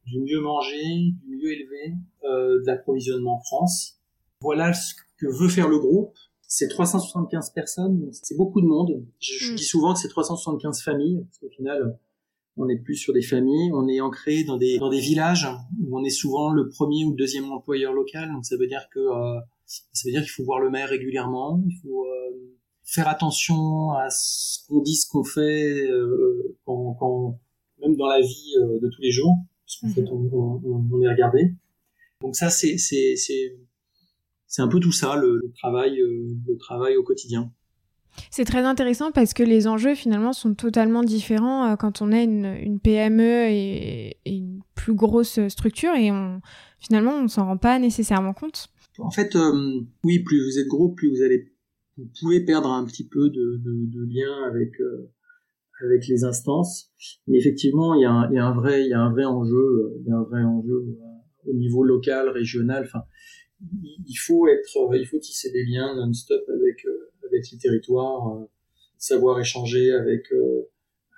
du 0.06 0.20
mieux 0.20 0.42
manger, 0.42 1.14
du 1.24 1.36
mieux 1.36 1.52
élevé, 1.52 1.96
euh, 2.24 2.62
de 2.62 2.68
l'approvisionnement 2.68 3.36
en 3.36 3.40
France. 3.42 4.00
Voilà 4.42 4.74
ce 4.74 4.94
que 5.18 5.28
veut 5.28 5.50
faire 5.50 5.70
le 5.70 5.80
groupe. 5.80 6.16
C'est 6.48 6.68
375 6.68 7.52
personnes, 7.52 8.10
c'est 8.12 8.36
beaucoup 8.36 8.60
de 8.60 8.66
monde. 8.66 9.06
Je, 9.20 9.34
je, 9.38 9.54
mm. 9.54 9.56
dis 9.56 9.64
souvent 9.64 9.94
que 9.94 10.00
c'est 10.00 10.10
375 10.10 10.82
familles, 10.82 11.24
parce 11.24 11.38
qu'au 11.38 11.50
final, 11.50 11.98
on 12.58 12.66
n'est 12.66 12.78
plus 12.78 12.96
sur 12.96 13.14
des 13.14 13.22
familles, 13.22 13.72
on 13.74 13.88
est 13.88 14.02
ancré 14.02 14.44
dans 14.44 14.58
des 14.58 14.78
dans 14.78 14.90
des 14.90 15.00
villages 15.00 15.48
où 15.92 16.00
on 16.00 16.04
est 16.04 16.10
souvent 16.10 16.52
le 16.52 16.70
premier 16.70 17.06
ou 17.06 17.12
le 17.12 17.18
deuxième 17.18 17.52
employeur 17.52 17.94
local. 17.94 18.32
Donc 18.32 18.46
ça 18.46 18.56
veut 18.58 18.68
dire 18.68 18.88
que 18.92 19.00
euh, 19.00 19.40
ça 19.66 20.02
veut 20.06 20.12
dire 20.12 20.22
qu'il 20.22 20.32
faut 20.32 20.44
voir 20.44 20.60
le 20.60 20.70
maire 20.70 20.90
régulièrement, 20.90 21.62
il 21.68 21.78
faut 21.82 22.06
euh, 22.06 22.58
faire 22.84 23.08
attention 23.08 23.92
à 23.92 24.10
ce 24.10 24.66
qu'on 24.68 24.82
dit, 24.82 24.96
ce 24.96 25.10
qu'on 25.10 25.24
fait, 25.24 25.88
euh, 25.90 26.58
quand, 26.66 26.96
quand, 27.00 27.40
même 27.82 27.96
dans 27.96 28.08
la 28.08 28.22
vie 28.22 28.54
de 28.58 28.88
tous 28.90 29.02
les 29.02 29.12
jours 29.12 29.36
parce 29.66 29.80
qu'en 29.80 30.02
fait, 30.02 30.10
on, 30.12 30.30
on, 30.34 30.88
on, 30.92 31.02
est 31.02 31.08
regardé. 31.08 31.56
Donc 32.22 32.36
ça, 32.36 32.50
c'est 32.50 32.78
c'est 32.78 33.16
c'est 33.16 33.58
c'est 34.46 34.62
un 34.62 34.68
peu 34.68 34.80
tout 34.80 34.92
ça, 34.92 35.16
le, 35.16 35.40
le 35.42 35.52
travail 35.54 35.98
le 35.98 36.58
travail 36.58 36.96
au 36.98 37.04
quotidien. 37.04 37.52
C'est 38.30 38.46
très 38.46 38.64
intéressant 38.64 39.12
parce 39.12 39.34
que 39.34 39.44
les 39.44 39.68
enjeux 39.68 39.96
finalement 39.96 40.34
sont 40.34 40.54
totalement 40.54 41.04
différents 41.04 41.72
euh, 41.72 41.76
quand 41.76 42.02
on 42.02 42.12
a 42.12 42.22
une, 42.22 42.80
PME 42.80 43.50
et, 43.50 44.18
et, 44.26 44.36
une 44.36 44.62
plus 44.76 44.94
grosse 44.94 45.40
structure 45.48 45.94
et 45.96 46.10
finalement 46.80 47.14
on 47.14 47.28
s'en 47.28 47.46
rend 47.46 47.58
pas 47.58 47.80
nécessairement 47.80 48.34
compte. 48.34 48.70
En 49.00 49.12
fait, 49.12 49.36
euh, 49.36 49.82
oui, 50.04 50.20
plus 50.20 50.44
vous 50.44 50.60
êtes 50.60 50.68
gros, 50.68 50.90
plus 50.90 51.10
vous 51.10 51.22
allez, 51.24 51.52
vous 51.98 52.10
pouvez 52.20 52.44
perdre 52.44 52.70
un 52.70 52.86
petit 52.86 53.08
peu 53.08 53.30
de, 53.30 53.62
de, 53.64 54.06
lien 54.10 54.44
avec 54.48 54.80
euh, 54.82 55.12
avec 55.84 56.08
les 56.08 56.24
instances. 56.24 56.92
Mais 57.28 57.38
effectivement, 57.38 57.96
il 57.96 58.02
y 58.02 58.06
a 58.06 58.12
un, 58.12 58.54
vrai, 58.54 58.84
il 58.84 58.90
y 58.90 58.94
a 58.94 59.00
un 59.00 59.12
vrai 59.12 59.26
enjeu, 59.26 59.98
il 60.00 60.08
y 60.08 60.12
a 60.12 60.16
un 60.16 60.24
vrai 60.24 60.44
enjeu 60.44 60.98
au 61.48 61.54
niveau 61.54 61.84
local, 61.84 62.30
régional. 62.30 62.84
Enfin, 62.86 63.04
il 63.62 64.16
faut 64.16 64.48
être, 64.48 64.70
il 64.94 65.08
faut 65.08 65.18
tisser 65.18 65.52
des 65.52 65.66
liens 65.66 65.96
non-stop 65.96 66.44
avec 66.50 66.86
les 67.52 67.58
territoires, 67.58 68.28
euh, 68.36 68.46
savoir 68.98 69.40
échanger 69.40 69.92
avec 69.92 70.26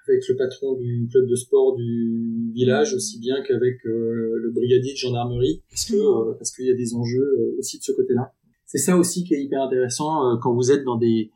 avec 0.08 0.28
le 0.28 0.36
patron 0.36 0.76
du 0.76 1.08
club 1.12 1.28
de 1.28 1.36
sport 1.36 1.76
du 1.76 2.52
village 2.54 2.94
aussi 2.94 3.20
bien 3.20 3.42
qu'avec 3.42 3.78
le 3.84 4.52
brigadier 4.54 4.94
de 4.94 4.98
gendarmerie 4.98 5.62
parce 5.70 5.86
que 5.86 6.34
parce 6.38 6.52
qu'il 6.52 6.66
y 6.66 6.72
a 6.72 6.76
des 6.76 6.94
enjeux 6.94 7.56
aussi 7.58 7.80
de 7.80 7.84
ce 7.84 7.92
côté-là. 7.92 8.34
C'est 8.66 8.78
ça 8.78 8.98
aussi 8.98 9.24
qui 9.24 9.34
est 9.34 9.44
hyper 9.44 9.62
intéressant 9.62 10.38
quand 10.42 10.54
vous 10.54 10.72
êtes 10.72 10.84
dans 10.84 10.98
des 10.98 11.32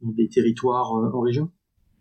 dans 0.00 0.12
des 0.12 0.28
territoires 0.28 0.90
en 0.92 1.20
région. 1.20 1.50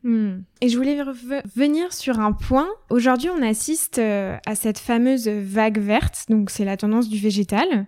Hmm. 0.03 0.43
Et 0.61 0.69
je 0.69 0.77
voulais 0.77 1.01
revenir 1.01 1.91
sur 1.91 2.19
un 2.19 2.31
point. 2.31 2.69
Aujourd'hui, 2.89 3.29
on 3.29 3.41
assiste 3.41 3.99
euh, 3.99 4.37
à 4.45 4.55
cette 4.55 4.79
fameuse 4.79 5.27
vague 5.27 5.79
verte, 5.79 6.25
donc 6.29 6.49
c'est 6.49 6.63
la 6.63 6.77
tendance 6.77 7.09
du 7.09 7.17
végétal. 7.17 7.85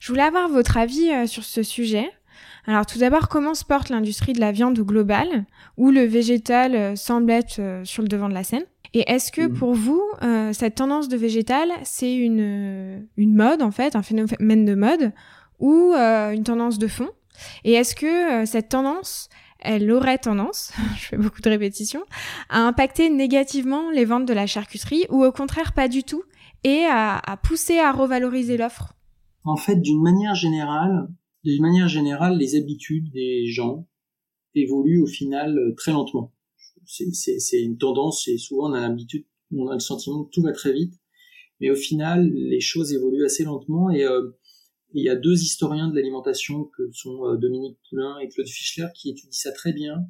Je 0.00 0.08
voulais 0.08 0.22
avoir 0.22 0.48
votre 0.48 0.76
avis 0.76 1.10
euh, 1.10 1.26
sur 1.26 1.42
ce 1.42 1.64
sujet. 1.64 2.08
Alors 2.68 2.84
tout 2.84 2.98
d'abord, 2.98 3.28
comment 3.28 3.54
se 3.54 3.64
porte 3.64 3.88
l'industrie 3.88 4.34
de 4.34 4.40
la 4.40 4.52
viande 4.52 4.78
globale, 4.78 5.46
où 5.78 5.90
le 5.90 6.04
végétal 6.04 6.74
euh, 6.74 6.96
semble 6.96 7.30
être 7.30 7.80
sur 7.84 8.02
le 8.02 8.08
devant 8.08 8.28
de 8.28 8.34
la 8.34 8.44
scène? 8.44 8.64
Et 8.92 9.10
est-ce 9.10 9.32
que 9.32 9.48
hmm. 9.48 9.54
pour 9.54 9.74
vous, 9.74 10.02
cette 10.52 10.76
tendance 10.76 11.08
de 11.08 11.16
végétal, 11.16 11.70
c'est 11.82 12.14
une, 12.14 13.06
une 13.16 13.34
mode 13.34 13.62
en 13.62 13.70
fait, 13.70 13.96
un 13.96 14.02
phénomène 14.02 14.64
de 14.64 14.74
mode, 14.74 15.12
ou 15.58 15.92
une 15.94 16.42
tendance 16.42 16.78
de 16.78 16.86
fond? 16.86 17.08
Et 17.64 17.72
est-ce 17.72 17.94
que 17.94 18.46
cette 18.46 18.70
tendance, 18.70 19.28
elle 19.60 19.90
aurait 19.90 20.18
tendance, 20.18 20.72
je 20.96 21.04
fais 21.04 21.16
beaucoup 21.16 21.40
de 21.40 21.48
répétitions, 21.48 22.02
à 22.48 22.60
impacter 22.60 23.10
négativement 23.10 23.90
les 23.90 24.04
ventes 24.04 24.26
de 24.26 24.34
la 24.34 24.46
charcuterie 24.46 25.04
ou 25.10 25.24
au 25.24 25.32
contraire 25.32 25.72
pas 25.72 25.88
du 25.88 26.02
tout 26.02 26.22
et 26.64 26.84
à, 26.90 27.18
à 27.18 27.36
pousser 27.36 27.78
à 27.78 27.92
revaloriser 27.92 28.56
l'offre? 28.56 28.94
En 29.44 29.56
fait, 29.56 29.76
d'une 29.76 30.02
manière 30.02 30.34
générale, 30.34 31.08
d'une 31.52 31.62
manière 31.62 31.88
générale, 31.88 32.36
les 32.36 32.56
habitudes 32.56 33.10
des 33.10 33.46
gens 33.46 33.88
évoluent 34.54 35.02
au 35.02 35.06
final 35.06 35.58
euh, 35.58 35.74
très 35.74 35.92
lentement. 35.92 36.34
C'est 36.84 37.60
une 37.60 37.76
tendance 37.76 38.28
et 38.28 38.38
souvent 38.38 38.70
on 38.70 38.72
a 38.72 38.80
l'habitude, 38.80 39.26
on 39.54 39.68
a 39.68 39.74
le 39.74 39.80
sentiment 39.80 40.24
que 40.24 40.30
tout 40.30 40.42
va 40.42 40.52
très 40.52 40.72
vite, 40.72 40.94
mais 41.60 41.70
au 41.70 41.74
final 41.74 42.30
les 42.30 42.60
choses 42.60 42.94
évoluent 42.94 43.26
assez 43.26 43.44
lentement 43.44 43.90
et 43.90 44.04
euh, 44.04 44.30
il 44.94 45.04
y 45.04 45.10
a 45.10 45.16
deux 45.16 45.42
historiens 45.42 45.88
de 45.88 45.94
l'alimentation 45.94 46.64
que 46.64 46.90
sont 46.92 47.26
euh, 47.26 47.36
Dominique 47.36 47.78
Poulain 47.88 48.18
et 48.20 48.28
Claude 48.28 48.48
Fischler 48.48 48.86
qui 48.94 49.10
étudient 49.10 49.30
ça 49.32 49.52
très 49.52 49.72
bien. 49.72 50.06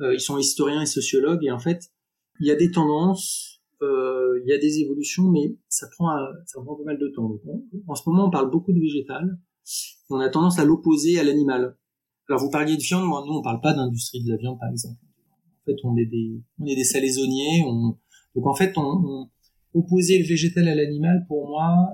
Ils 0.00 0.20
sont 0.20 0.38
historiens 0.38 0.82
et 0.82 0.86
sociologues 0.86 1.44
et 1.44 1.52
en 1.52 1.60
fait, 1.60 1.92
il 2.40 2.48
y 2.48 2.50
a 2.50 2.56
des 2.56 2.72
tendances, 2.72 3.62
il 3.80 4.42
y 4.44 4.52
a 4.52 4.58
des 4.58 4.80
évolutions, 4.80 5.30
mais 5.30 5.56
ça 5.68 5.86
prend, 5.88 6.08
prend 6.52 6.74
pas 6.74 6.82
mal 6.82 6.98
de 6.98 7.06
temps. 7.14 7.40
En 7.86 7.94
ce 7.94 8.02
moment, 8.08 8.26
on 8.26 8.30
parle 8.30 8.50
beaucoup 8.50 8.72
de 8.72 8.80
végétal. 8.80 9.38
On 10.10 10.20
a 10.20 10.28
tendance 10.28 10.58
à 10.58 10.64
l'opposer 10.64 11.18
à 11.18 11.24
l'animal. 11.24 11.76
Alors, 12.28 12.40
vous 12.40 12.50
parliez 12.50 12.76
de 12.76 12.82
viande, 12.82 13.04
moi, 13.04 13.24
nous, 13.26 13.32
on 13.32 13.42
parle 13.42 13.60
pas 13.60 13.74
d'industrie 13.74 14.22
de 14.22 14.30
la 14.30 14.36
viande, 14.36 14.58
par 14.58 14.70
exemple. 14.70 14.98
En 15.02 15.64
fait, 15.66 15.76
on 15.84 15.96
est 15.96 16.06
des, 16.06 16.42
on 16.58 16.66
est 16.66 16.76
des 16.76 16.84
salaisonniers. 16.84 17.64
On, 17.66 17.98
donc, 18.34 18.46
en 18.46 18.54
fait, 18.54 18.76
on, 18.76 18.82
on 18.82 19.30
opposer 19.74 20.18
le 20.18 20.24
végétal 20.24 20.68
à 20.68 20.74
l'animal, 20.74 21.24
pour 21.26 21.48
moi, 21.48 21.90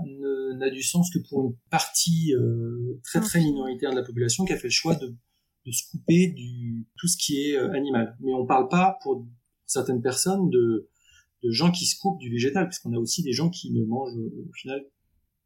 n'a 0.60 0.70
du 0.70 0.82
sens 0.82 1.10
que 1.10 1.18
pour 1.28 1.46
une 1.46 1.56
partie 1.70 2.34
euh, 2.34 3.00
très 3.02 3.20
très 3.20 3.40
minoritaire 3.40 3.90
de 3.90 3.96
la 3.96 4.02
population 4.02 4.44
qui 4.44 4.52
a 4.52 4.56
fait 4.56 4.68
le 4.68 4.72
choix 4.72 4.94
de, 4.94 5.16
de 5.66 5.72
se 5.72 5.90
couper 5.90 6.28
du 6.28 6.86
tout 6.98 7.08
ce 7.08 7.16
qui 7.16 7.40
est 7.42 7.56
euh, 7.56 7.72
animal. 7.72 8.16
Mais 8.20 8.34
on 8.34 8.46
parle 8.46 8.68
pas 8.68 8.98
pour 9.02 9.26
certaines 9.66 10.02
personnes 10.02 10.50
de, 10.50 10.88
de 11.42 11.50
gens 11.50 11.70
qui 11.70 11.86
se 11.86 11.98
coupent 11.98 12.18
du 12.18 12.30
végétal, 12.30 12.68
puisqu'on 12.68 12.92
a 12.92 12.98
aussi 12.98 13.22
des 13.22 13.32
gens 13.32 13.48
qui 13.48 13.72
ne 13.72 13.84
mangent 13.84 14.18
au 14.18 14.52
final 14.52 14.84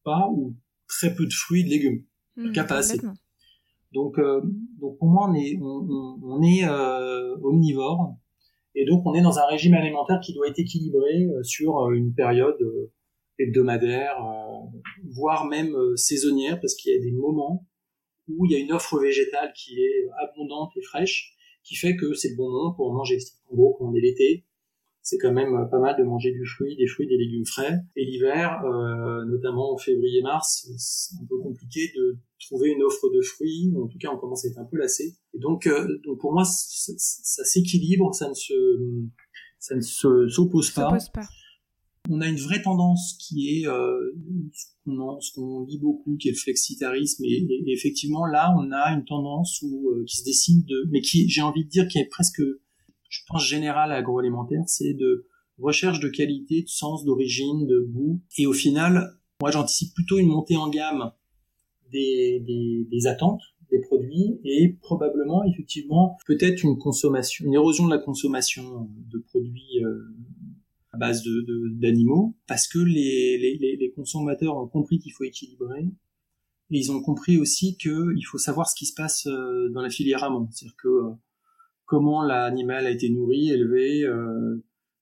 pas 0.02 0.28
ou 0.32 0.56
très 0.88 1.14
peu 1.14 1.26
de 1.26 1.32
fruits 1.32 1.60
et 1.60 1.64
de 1.64 1.70
légumes, 1.70 2.04
mmh, 2.36 2.52
pas 2.52 2.76
assez. 2.76 2.98
Donc, 3.92 4.18
euh, 4.18 4.40
donc 4.80 4.98
pour 4.98 5.08
moi, 5.08 5.28
on 5.30 5.34
est, 5.34 5.56
on, 5.60 5.86
on, 5.88 6.18
on 6.22 6.42
est 6.42 6.64
euh, 6.64 7.36
omnivore 7.42 8.16
et 8.74 8.84
donc, 8.84 9.06
on 9.06 9.14
est 9.14 9.22
dans 9.22 9.38
un 9.38 9.46
régime 9.46 9.74
alimentaire 9.74 10.18
qui 10.20 10.34
doit 10.34 10.48
être 10.48 10.58
équilibré 10.58 11.26
euh, 11.26 11.42
sur 11.44 11.90
une 11.92 12.12
période 12.12 12.58
hebdomadaire, 13.38 14.16
voire 15.12 15.46
même 15.46 15.76
saisonnière, 15.96 16.60
parce 16.60 16.74
qu'il 16.74 16.92
y 16.92 16.96
a 16.96 17.00
des 17.00 17.12
moments 17.12 17.66
où 18.28 18.46
il 18.46 18.52
y 18.52 18.54
a 18.54 18.58
une 18.58 18.72
offre 18.72 18.98
végétale 18.98 19.52
qui 19.54 19.80
est 19.80 20.08
abondante 20.22 20.72
et 20.76 20.82
fraîche, 20.82 21.34
qui 21.62 21.74
fait 21.76 21.96
que 21.96 22.14
c'est 22.14 22.30
le 22.30 22.36
bon 22.36 22.48
moment 22.50 22.72
pour 22.74 22.92
manger. 22.92 23.18
En 23.50 23.56
gros, 23.56 23.76
quand 23.78 23.86
on 23.86 23.94
est 23.94 24.00
l'été, 24.00 24.44
c'est 25.04 25.18
quand 25.18 25.32
même 25.32 25.68
pas 25.70 25.78
mal 25.78 25.96
de 25.98 26.02
manger 26.02 26.32
du 26.32 26.46
fruit, 26.46 26.76
des 26.76 26.86
fruits, 26.86 27.06
des 27.06 27.18
légumes 27.18 27.44
frais. 27.44 27.78
Et 27.94 28.06
l'hiver, 28.06 28.62
euh, 28.64 29.24
notamment 29.26 29.74
en 29.74 29.76
février-mars, 29.76 30.66
c'est 30.78 31.16
un 31.22 31.26
peu 31.28 31.38
compliqué 31.38 31.92
de 31.94 32.16
trouver 32.40 32.70
une 32.70 32.82
offre 32.82 33.10
de 33.14 33.20
fruits. 33.20 33.70
En 33.76 33.86
tout 33.86 33.98
cas, 33.98 34.08
on 34.10 34.18
commence 34.18 34.46
à 34.46 34.48
être 34.48 34.58
un 34.58 34.64
peu 34.64 34.78
lassé. 34.78 35.14
Et 35.34 35.38
donc, 35.38 35.66
euh, 35.66 35.86
donc 36.04 36.20
pour 36.20 36.32
moi, 36.32 36.44
ça, 36.44 37.44
s'équilibre, 37.44 38.14
ça 38.14 38.30
ne 38.30 38.34
se, 38.34 38.54
ça 39.58 39.76
ne 39.76 39.82
s'oppose 40.28 40.70
pas. 40.70 40.96
pas. 41.12 41.28
On 42.10 42.20
a 42.20 42.28
une 42.28 42.38
vraie 42.38 42.60
tendance 42.60 43.16
qui 43.18 43.48
est 43.48 43.66
euh, 43.66 44.12
ce 44.86 45.32
qu'on 45.34 45.64
lit 45.64 45.78
beaucoup, 45.78 46.16
qui 46.16 46.28
est 46.28 46.32
le 46.32 46.36
flexitarisme, 46.36 47.24
et, 47.24 47.46
effectivement 47.66 48.26
là, 48.26 48.54
on 48.58 48.70
a 48.72 48.94
une 48.94 49.04
tendance 49.04 49.62
où, 49.62 49.90
euh, 49.90 50.04
qui 50.06 50.18
se 50.18 50.24
dessine 50.24 50.62
de, 50.64 50.86
mais 50.90 51.00
qui, 51.00 51.28
j'ai 51.30 51.40
envie 51.40 51.64
de 51.64 51.70
dire, 51.70 51.88
qui 51.88 51.98
est 51.98 52.08
presque, 52.10 52.42
je 53.14 53.22
pense, 53.28 53.46
générale 53.46 53.92
agroalimentaire, 53.92 54.64
c'est 54.66 54.94
de 54.94 55.26
recherche 55.58 56.00
de 56.00 56.08
qualité, 56.08 56.62
de 56.62 56.68
sens, 56.68 57.04
d'origine, 57.04 57.66
de 57.66 57.80
goût, 57.80 58.20
et 58.38 58.46
au 58.46 58.52
final, 58.52 59.18
moi, 59.40 59.50
j'anticipe 59.50 59.94
plutôt 59.94 60.18
une 60.18 60.28
montée 60.28 60.56
en 60.56 60.68
gamme 60.68 61.12
des, 61.92 62.40
des, 62.40 62.86
des 62.90 63.06
attentes 63.06 63.42
des 63.70 63.80
produits 63.80 64.40
et 64.44 64.76
probablement 64.80 65.42
effectivement 65.44 66.16
peut-être 66.26 66.62
une 66.64 66.78
consommation, 66.78 67.44
une 67.46 67.54
érosion 67.54 67.86
de 67.86 67.90
la 67.90 67.98
consommation 67.98 68.88
de 69.10 69.18
produits 69.18 69.82
euh, 69.82 70.14
à 70.92 70.98
base 70.98 71.22
de 71.22 71.44
d'animaux. 71.80 72.36
Parce 72.46 72.68
que 72.68 72.78
les, 72.78 73.38
les, 73.38 73.76
les, 73.76 73.90
consommateurs 73.90 74.56
ont 74.56 74.68
compris 74.68 74.98
qu'il 74.98 75.12
faut 75.12 75.24
équilibrer. 75.24 75.88
Et 76.70 76.78
ils 76.78 76.92
ont 76.92 77.02
compris 77.02 77.38
aussi 77.38 77.76
qu'il 77.76 78.24
faut 78.24 78.38
savoir 78.38 78.68
ce 78.68 78.74
qui 78.74 78.86
se 78.86 78.94
passe 78.94 79.26
euh, 79.26 79.68
dans 79.70 79.82
la 79.82 79.90
filière 79.90 80.24
amont, 80.24 80.48
c'est-à-dire 80.50 80.76
que 80.76 80.88
euh, 80.88 81.10
comment 81.94 82.22
l'animal 82.22 82.86
a 82.86 82.90
été 82.90 83.08
nourri, 83.08 83.50
élevé, 83.50 84.04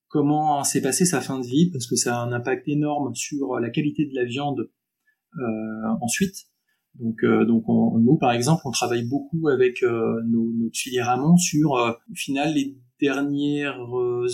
comment 0.08 0.62
s'est 0.64 0.82
passé 0.82 1.04
sa 1.04 1.20
fin 1.20 1.38
de 1.38 1.46
vie 1.46 1.70
parce 1.70 1.86
que 1.86 1.96
ça 1.96 2.18
a 2.18 2.24
un 2.24 2.32
impact 2.32 2.68
énorme 2.68 3.14
sur 3.14 3.58
la 3.58 3.70
qualité 3.70 4.06
de 4.06 4.14
la 4.14 4.24
viande 4.24 4.70
ensuite 6.00 6.46
donc, 6.98 7.24
euh, 7.24 7.44
nous, 7.46 8.18
par 8.18 8.32
exemple, 8.32 8.62
on 8.66 8.70
travaille 8.70 9.04
beaucoup 9.04 9.48
avec 9.48 9.82
euh, 9.82 10.20
nos, 10.26 10.52
amont 11.02 11.36
sur, 11.36 11.76
euh, 11.76 11.92
au 12.10 12.14
final, 12.14 12.54
les 12.54 12.76
dernières 13.00 13.80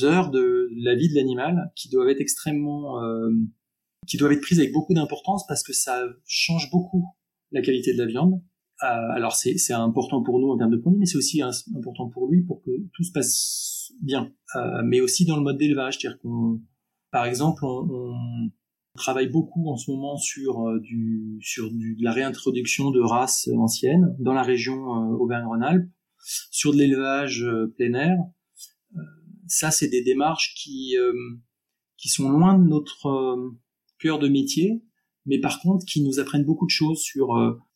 heures 0.03 0.31
de 0.31 0.69
la 0.77 0.95
vie 0.95 1.09
de 1.09 1.15
l'animal, 1.15 1.73
qui 1.77 1.89
doivent 1.89 2.09
être 2.09 2.21
extrêmement, 2.21 3.01
qui 4.07 4.19
doivent 4.19 4.33
être 4.33 4.43
prises 4.43 4.59
avec 4.59 4.73
beaucoup 4.73 4.93
d'importance 4.93 5.47
parce 5.47 5.63
que 5.63 5.73
ça 5.73 6.03
change 6.27 6.71
beaucoup 6.71 7.07
la 7.51 7.63
qualité 7.63 7.95
de 7.95 7.99
la 7.99 8.05
viande. 8.05 8.43
Alors 8.81 9.35
c'est 9.35 9.73
important 9.73 10.23
pour 10.23 10.39
nous 10.39 10.49
en 10.49 10.59
termes 10.59 10.71
de 10.71 10.77
produits, 10.77 11.01
mais 11.01 11.07
c'est 11.07 11.19
aussi 11.19 11.43
important 11.43 12.09
pour 12.09 12.29
lui 12.29 12.43
pour 12.43 12.63
que 12.63 12.71
tout 12.95 13.03
se 13.03 13.13
passe 13.13 13.93
bien. 14.03 14.33
mais 14.85 15.01
aussi 15.01 15.25
dans 15.25 15.37
le 15.37 15.43
mode 15.43 15.59
d'élevage, 15.59 15.99
c'est-à-dire 15.99 16.21
qu'on, 16.21 16.61
par 17.11 17.25
exemple, 17.25 17.65
on, 17.65 18.51
on 18.99 19.01
travaille 19.01 19.29
beaucoup 19.29 19.71
en 19.71 19.77
ce 19.77 19.93
moment 19.93 20.17
sur 20.17 20.67
euh, 20.67 20.81
du 20.81 21.39
sur 21.41 21.71
du, 21.71 21.95
de 21.95 22.03
la 22.03 22.13
réintroduction 22.13 22.91
de 22.91 23.01
races 23.01 23.49
anciennes 23.57 24.17
dans 24.19 24.33
la 24.33 24.43
région 24.43 24.75
euh, 24.75 25.17
Auvergne-Rhône-Alpes, 25.17 25.89
sur 26.51 26.73
de 26.73 26.79
l'élevage 26.79 27.45
euh, 27.45 27.73
plein 27.77 27.95
air. 27.95 28.17
ça, 29.47 29.71
c'est 29.71 29.89
des 29.89 30.03
démarches 30.03 30.55
qui 30.57 30.97
qui 31.97 32.09
sont 32.09 32.29
loin 32.29 32.59
de 32.59 32.67
notre 32.67 33.37
cœur 33.99 34.19
de 34.19 34.29
métier, 34.29 34.83
mais 35.29 35.39
par 35.39 35.61
contre 35.61 35.85
qui 35.87 36.03
nous 36.03 36.19
apprennent 36.19 36.45
beaucoup 36.45 36.67
de 36.67 36.71
choses 36.71 36.99
sur 36.99 37.29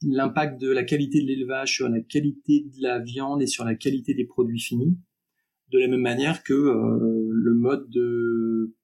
l'impact 0.03 0.61
de 0.61 0.71
la 0.71 0.83
qualité 0.83 1.23
de 1.23 1.27
l'élevage, 1.27 1.75
sur 1.75 1.89
la 1.89 2.01
qualité 2.01 2.65
de 2.65 2.83
la 2.83 2.99
viande 2.99 3.43
et 3.43 3.47
sur 3.47 3.65
la 3.65 3.77
qualité 3.77 4.15
des 4.15 4.25
produits 4.25 4.59
finis. 4.59 4.99
De 5.71 5.79
la 5.79 5.87
même 5.87 6.01
manière 6.01 6.43
que 6.43 6.53
le 6.55 7.55
mode 7.55 7.89
de 7.91 8.75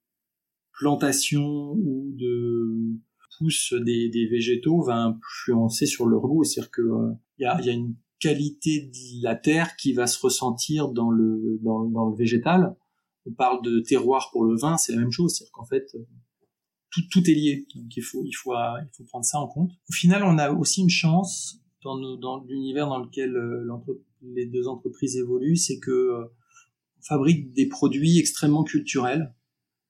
plantation 0.78 1.72
ou 1.72 2.12
de 2.14 2.98
pousse 3.38 3.72
des, 3.72 4.28
végétaux 4.30 4.82
va 4.82 4.96
influencer 4.96 5.86
sur 5.86 6.06
leur 6.06 6.22
goût. 6.22 6.44
C'est-à-dire 6.44 6.70
que 6.70 6.82
il 7.38 7.46
euh, 7.46 7.62
y, 7.62 7.70
a, 7.70 7.72
une 7.72 7.94
qualité 8.20 8.82
de 8.82 9.22
la 9.22 9.36
terre 9.36 9.76
qui 9.76 9.92
va 9.92 10.06
se 10.06 10.20
ressentir 10.20 10.88
dans 10.88 11.10
le 11.10 11.58
dans 11.62 12.08
le 12.08 12.16
végétal. 12.16 12.76
On 13.26 13.32
parle 13.32 13.62
de 13.62 13.80
terroir 13.80 14.30
pour 14.32 14.44
le 14.44 14.56
vin, 14.56 14.76
c'est 14.76 14.92
la 14.92 14.98
même 14.98 15.12
chose. 15.12 15.34
C'est-à-dire 15.34 15.52
qu'en 15.52 15.64
fait 15.64 15.96
tout, 16.90 17.02
tout 17.10 17.30
est 17.30 17.34
lié. 17.34 17.66
Donc 17.74 17.96
il 17.96 18.02
faut 18.02 18.22
il 18.24 18.32
faut 18.32 18.54
il 18.54 18.88
faut 18.96 19.04
prendre 19.04 19.24
ça 19.24 19.38
en 19.38 19.48
compte. 19.48 19.70
Au 19.88 19.92
final, 19.92 20.22
on 20.24 20.38
a 20.38 20.50
aussi 20.52 20.80
une 20.80 20.90
chance 20.90 21.60
dans, 21.82 22.16
dans 22.16 22.44
l'univers 22.44 22.88
dans 22.88 22.98
lequel 22.98 23.36
euh, 23.36 23.66
les 24.22 24.46
deux 24.46 24.68
entreprises 24.68 25.16
évoluent, 25.16 25.56
c'est 25.56 25.78
que 25.78 25.90
euh, 25.90 26.24
on 26.98 27.02
fabrique 27.02 27.52
des 27.52 27.66
produits 27.66 28.18
extrêmement 28.18 28.64
culturels 28.64 29.32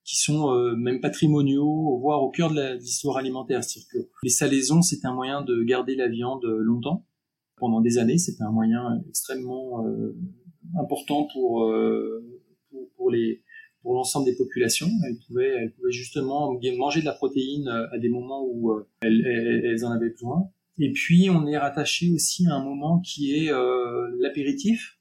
qui 0.05 0.17
sont 0.17 0.51
euh, 0.53 0.75
même 0.77 1.01
patrimoniaux, 1.01 1.99
voire 1.99 2.23
au 2.23 2.31
cœur 2.31 2.53
de 2.53 2.79
l'histoire 2.79 3.17
alimentaire. 3.17 3.63
C'est-à-dire 3.65 3.89
que 3.91 4.11
les 4.23 4.31
salaisons, 4.31 4.83
c'est 4.83 5.05
un 5.05 5.13
moyen 5.13 5.43
de 5.43 5.63
garder 5.63 5.97
la 5.97 6.09
viande 6.09 6.45
longtemps, 6.45 7.07
pendant 7.59 7.81
des 7.81 7.99
années. 7.99 8.19
C'était 8.19 8.43
un 8.43 8.51
moyen 8.51 9.03
extrêmement 9.09 9.87
euh, 9.87 10.17
important 10.79 11.29
pour, 11.33 11.65
euh, 11.65 12.25
pour, 12.71 12.89
pour, 12.97 13.11
les 13.11 13.43
l'ensemble 13.94 14.27
des 14.27 14.37
populations. 14.37 14.90
Elles 15.07 15.18
pouvaient, 15.27 15.55
elles 15.57 15.72
pouvaient 15.72 15.92
justement 15.92 16.59
manger 16.77 17.01
de 17.01 17.07
la 17.07 17.12
protéine 17.12 17.68
à 17.68 17.98
des 17.98 18.09
moments 18.09 18.44
où 18.46 18.72
elles, 19.01 19.24
elles, 19.27 19.85
en 19.85 19.90
avaient 19.90 20.11
besoin. 20.11 20.51
Et 20.79 20.92
puis, 20.92 21.29
on 21.31 21.46
est 21.46 21.59
rattaché 21.59 22.11
aussi 22.12 22.46
à 22.46 22.55
un 22.55 22.64
moment 22.64 23.01
qui 23.01 23.35
est 23.35 23.51
l'apéritif 24.18 24.98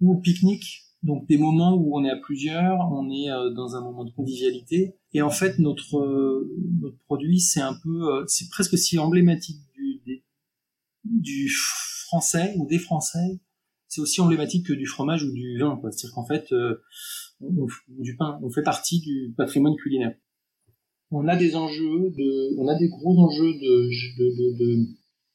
ou 0.00 0.16
pique-nique 0.16 0.90
donc 1.02 1.26
des 1.26 1.38
moments 1.38 1.74
où 1.74 1.96
on 1.98 2.04
est 2.04 2.10
à 2.10 2.16
plusieurs, 2.16 2.78
on 2.92 3.10
est 3.10 3.30
euh, 3.30 3.50
dans 3.50 3.74
un 3.74 3.80
moment 3.80 4.04
de 4.04 4.10
convivialité. 4.10 4.96
Et 5.14 5.22
en 5.22 5.30
fait, 5.30 5.58
notre, 5.58 5.98
euh, 5.98 6.50
notre 6.80 6.98
produit, 7.06 7.40
c'est 7.40 7.60
un 7.60 7.74
peu, 7.82 8.14
euh, 8.14 8.24
c'est 8.26 8.48
presque 8.50 8.76
si 8.76 8.98
emblématique 8.98 9.60
du, 9.74 10.22
du 11.04 11.48
français 11.48 12.54
ou 12.58 12.66
des 12.66 12.78
français. 12.78 13.40
C'est 13.88 14.02
aussi 14.02 14.20
emblématique 14.20 14.66
que 14.66 14.72
du 14.74 14.86
fromage 14.86 15.24
ou 15.24 15.32
du 15.32 15.58
vin. 15.58 15.80
C'est-à-dire 15.82 16.14
qu'en 16.14 16.26
fait, 16.26 16.54
on, 17.40 17.66
du 17.88 18.16
pain, 18.16 18.38
on 18.42 18.50
fait 18.50 18.62
partie 18.62 19.00
du 19.00 19.34
patrimoine 19.36 19.76
culinaire. 19.76 20.14
On 21.10 21.26
a 21.26 21.36
des 21.36 21.56
enjeux 21.56 22.10
de, 22.10 22.58
on 22.58 22.68
a 22.68 22.78
des 22.78 22.88
gros 22.88 23.18
enjeux 23.18 23.52
de, 23.54 23.88
de, 24.18 24.30
de, 24.36 24.58
de 24.58 24.86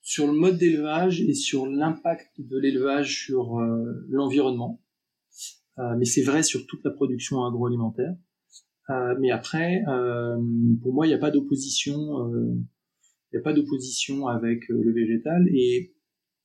sur 0.01 0.27
le 0.27 0.33
mode 0.33 0.57
d'élevage 0.57 1.21
et 1.21 1.33
sur 1.33 1.65
l'impact 1.65 2.39
de 2.39 2.57
l'élevage 2.57 3.25
sur 3.25 3.59
l'environnement 4.07 4.79
euh, 5.79 5.95
mais 5.97 6.05
c'est 6.05 6.23
vrai 6.23 6.43
sur 6.43 6.65
toute 6.65 6.83
la 6.83 6.91
production 6.91 7.43
agroalimentaire. 7.43 8.15
Euh, 8.89 9.15
mais 9.19 9.31
après, 9.31 9.83
euh, 9.87 10.37
pour 10.81 10.93
moi, 10.93 11.05
il 11.05 11.09
n'y 11.09 11.15
a 11.15 11.19
pas 11.19 11.31
d'opposition. 11.31 12.29
Il 13.31 13.37
n'y 13.37 13.39
a 13.39 13.43
pas 13.43 13.53
d'opposition 13.53 14.27
avec 14.27 14.67
le 14.69 14.93
végétal 14.93 15.49
et 15.49 15.93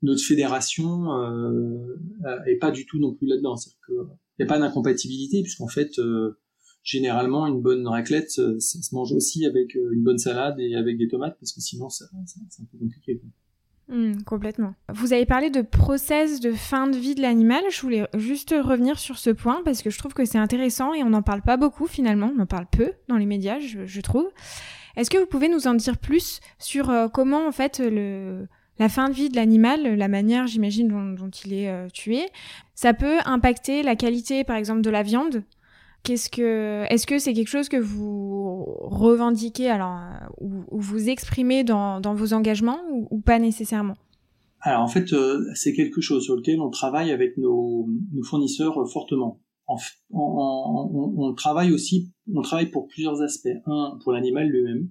notre 0.02 0.22
fédération 0.22 1.12
euh, 1.12 1.96
est 2.46 2.56
pas 2.56 2.70
du 2.70 2.86
tout 2.86 2.98
non 2.98 3.14
plus 3.14 3.28
là-dedans. 3.28 3.56
C'est-à-dire 3.56 3.80
qu'il 3.86 3.94
n'y 4.40 4.50
a 4.50 4.54
pas 4.54 4.58
d'incompatibilité 4.58 5.42
puisqu'en 5.42 5.68
fait, 5.68 6.00
généralement, 6.82 7.46
une 7.46 7.60
bonne 7.60 7.86
raclette, 7.86 8.30
ça, 8.30 8.58
se 8.58 8.94
mange 8.94 9.12
aussi 9.12 9.46
avec 9.46 9.74
une 9.74 10.02
bonne 10.02 10.18
salade 10.18 10.58
et 10.58 10.74
avec 10.74 10.98
des 10.98 11.08
tomates 11.08 11.36
parce 11.38 11.52
que 11.52 11.60
sinon, 11.60 11.88
c'est 11.88 12.04
un 12.04 12.64
peu 12.70 12.78
compliqué. 12.78 13.20
Hmm, 13.90 14.22
complètement. 14.24 14.74
Vous 14.88 15.12
avez 15.12 15.26
parlé 15.26 15.50
de 15.50 15.62
process 15.62 16.38
de 16.38 16.52
fin 16.52 16.86
de 16.86 16.96
vie 16.96 17.16
de 17.16 17.22
l'animal. 17.22 17.64
Je 17.72 17.80
voulais 17.80 18.06
juste 18.16 18.54
revenir 18.56 19.00
sur 19.00 19.18
ce 19.18 19.30
point 19.30 19.62
parce 19.64 19.82
que 19.82 19.90
je 19.90 19.98
trouve 19.98 20.14
que 20.14 20.24
c'est 20.24 20.38
intéressant 20.38 20.94
et 20.94 21.02
on 21.02 21.10
n'en 21.10 21.22
parle 21.22 21.42
pas 21.42 21.56
beaucoup 21.56 21.88
finalement. 21.88 22.32
On 22.36 22.40
en 22.40 22.46
parle 22.46 22.66
peu 22.70 22.92
dans 23.08 23.16
les 23.16 23.26
médias, 23.26 23.58
je, 23.58 24.00
trouve. 24.00 24.30
Est-ce 24.96 25.10
que 25.10 25.18
vous 25.18 25.26
pouvez 25.26 25.48
nous 25.48 25.66
en 25.66 25.74
dire 25.74 25.98
plus 25.98 26.38
sur 26.60 26.88
euh, 26.88 27.08
comment 27.08 27.48
en 27.48 27.52
fait 27.52 27.80
le 27.80 28.46
la 28.80 28.88
fin 28.88 29.08
de 29.08 29.14
vie 29.14 29.28
de 29.28 29.36
l'animal, 29.36 29.94
la 29.94 30.08
manière, 30.08 30.48
j'imagine, 30.48 30.88
dont, 30.88 31.30
il 31.44 31.52
est 31.52 31.68
euh, 31.68 31.86
tué, 31.92 32.22
ça 32.74 32.94
peut 32.94 33.18
impacter 33.26 33.82
la 33.82 33.94
qualité, 33.94 34.42
par 34.42 34.56
exemple, 34.56 34.80
de 34.80 34.90
la 34.90 35.04
viande 35.04 35.44
Qu'est-ce 36.02 36.30
que, 36.30 36.84
est-ce 36.88 37.06
que 37.06 37.18
c'est 37.18 37.34
quelque 37.34 37.48
chose 37.48 37.68
que 37.68 37.76
vous 37.76 38.64
revendiquez 38.80 39.68
alors 39.68 39.98
ou, 40.40 40.64
vous 40.70 41.10
exprimez 41.10 41.62
dans, 41.62 42.00
dans 42.00 42.14
vos 42.14 42.32
engagements 42.32 42.80
ou, 43.10 43.20
pas 43.20 43.38
nécessairement? 43.38 43.96
Alors 44.62 44.80
en 44.80 44.88
fait, 44.88 45.12
euh, 45.12 45.44
c'est 45.54 45.74
quelque 45.74 46.00
chose 46.00 46.24
sur 46.24 46.36
lequel 46.36 46.60
on 46.60 46.70
travaille 46.70 47.10
avec 47.10 47.36
nos, 47.36 47.86
fournisseurs 48.24 48.78
euh, 48.80 48.86
fortement. 48.86 49.42
En, 49.66 49.76
on, 50.10 51.14
on, 51.18 51.34
travaille 51.34 51.70
aussi, 51.70 52.12
on 52.34 52.40
travaille 52.40 52.70
pour 52.70 52.88
plusieurs 52.88 53.20
aspects. 53.20 53.48
Un, 53.66 53.98
pour 54.02 54.12
l'animal 54.12 54.48
lui-même, 54.48 54.88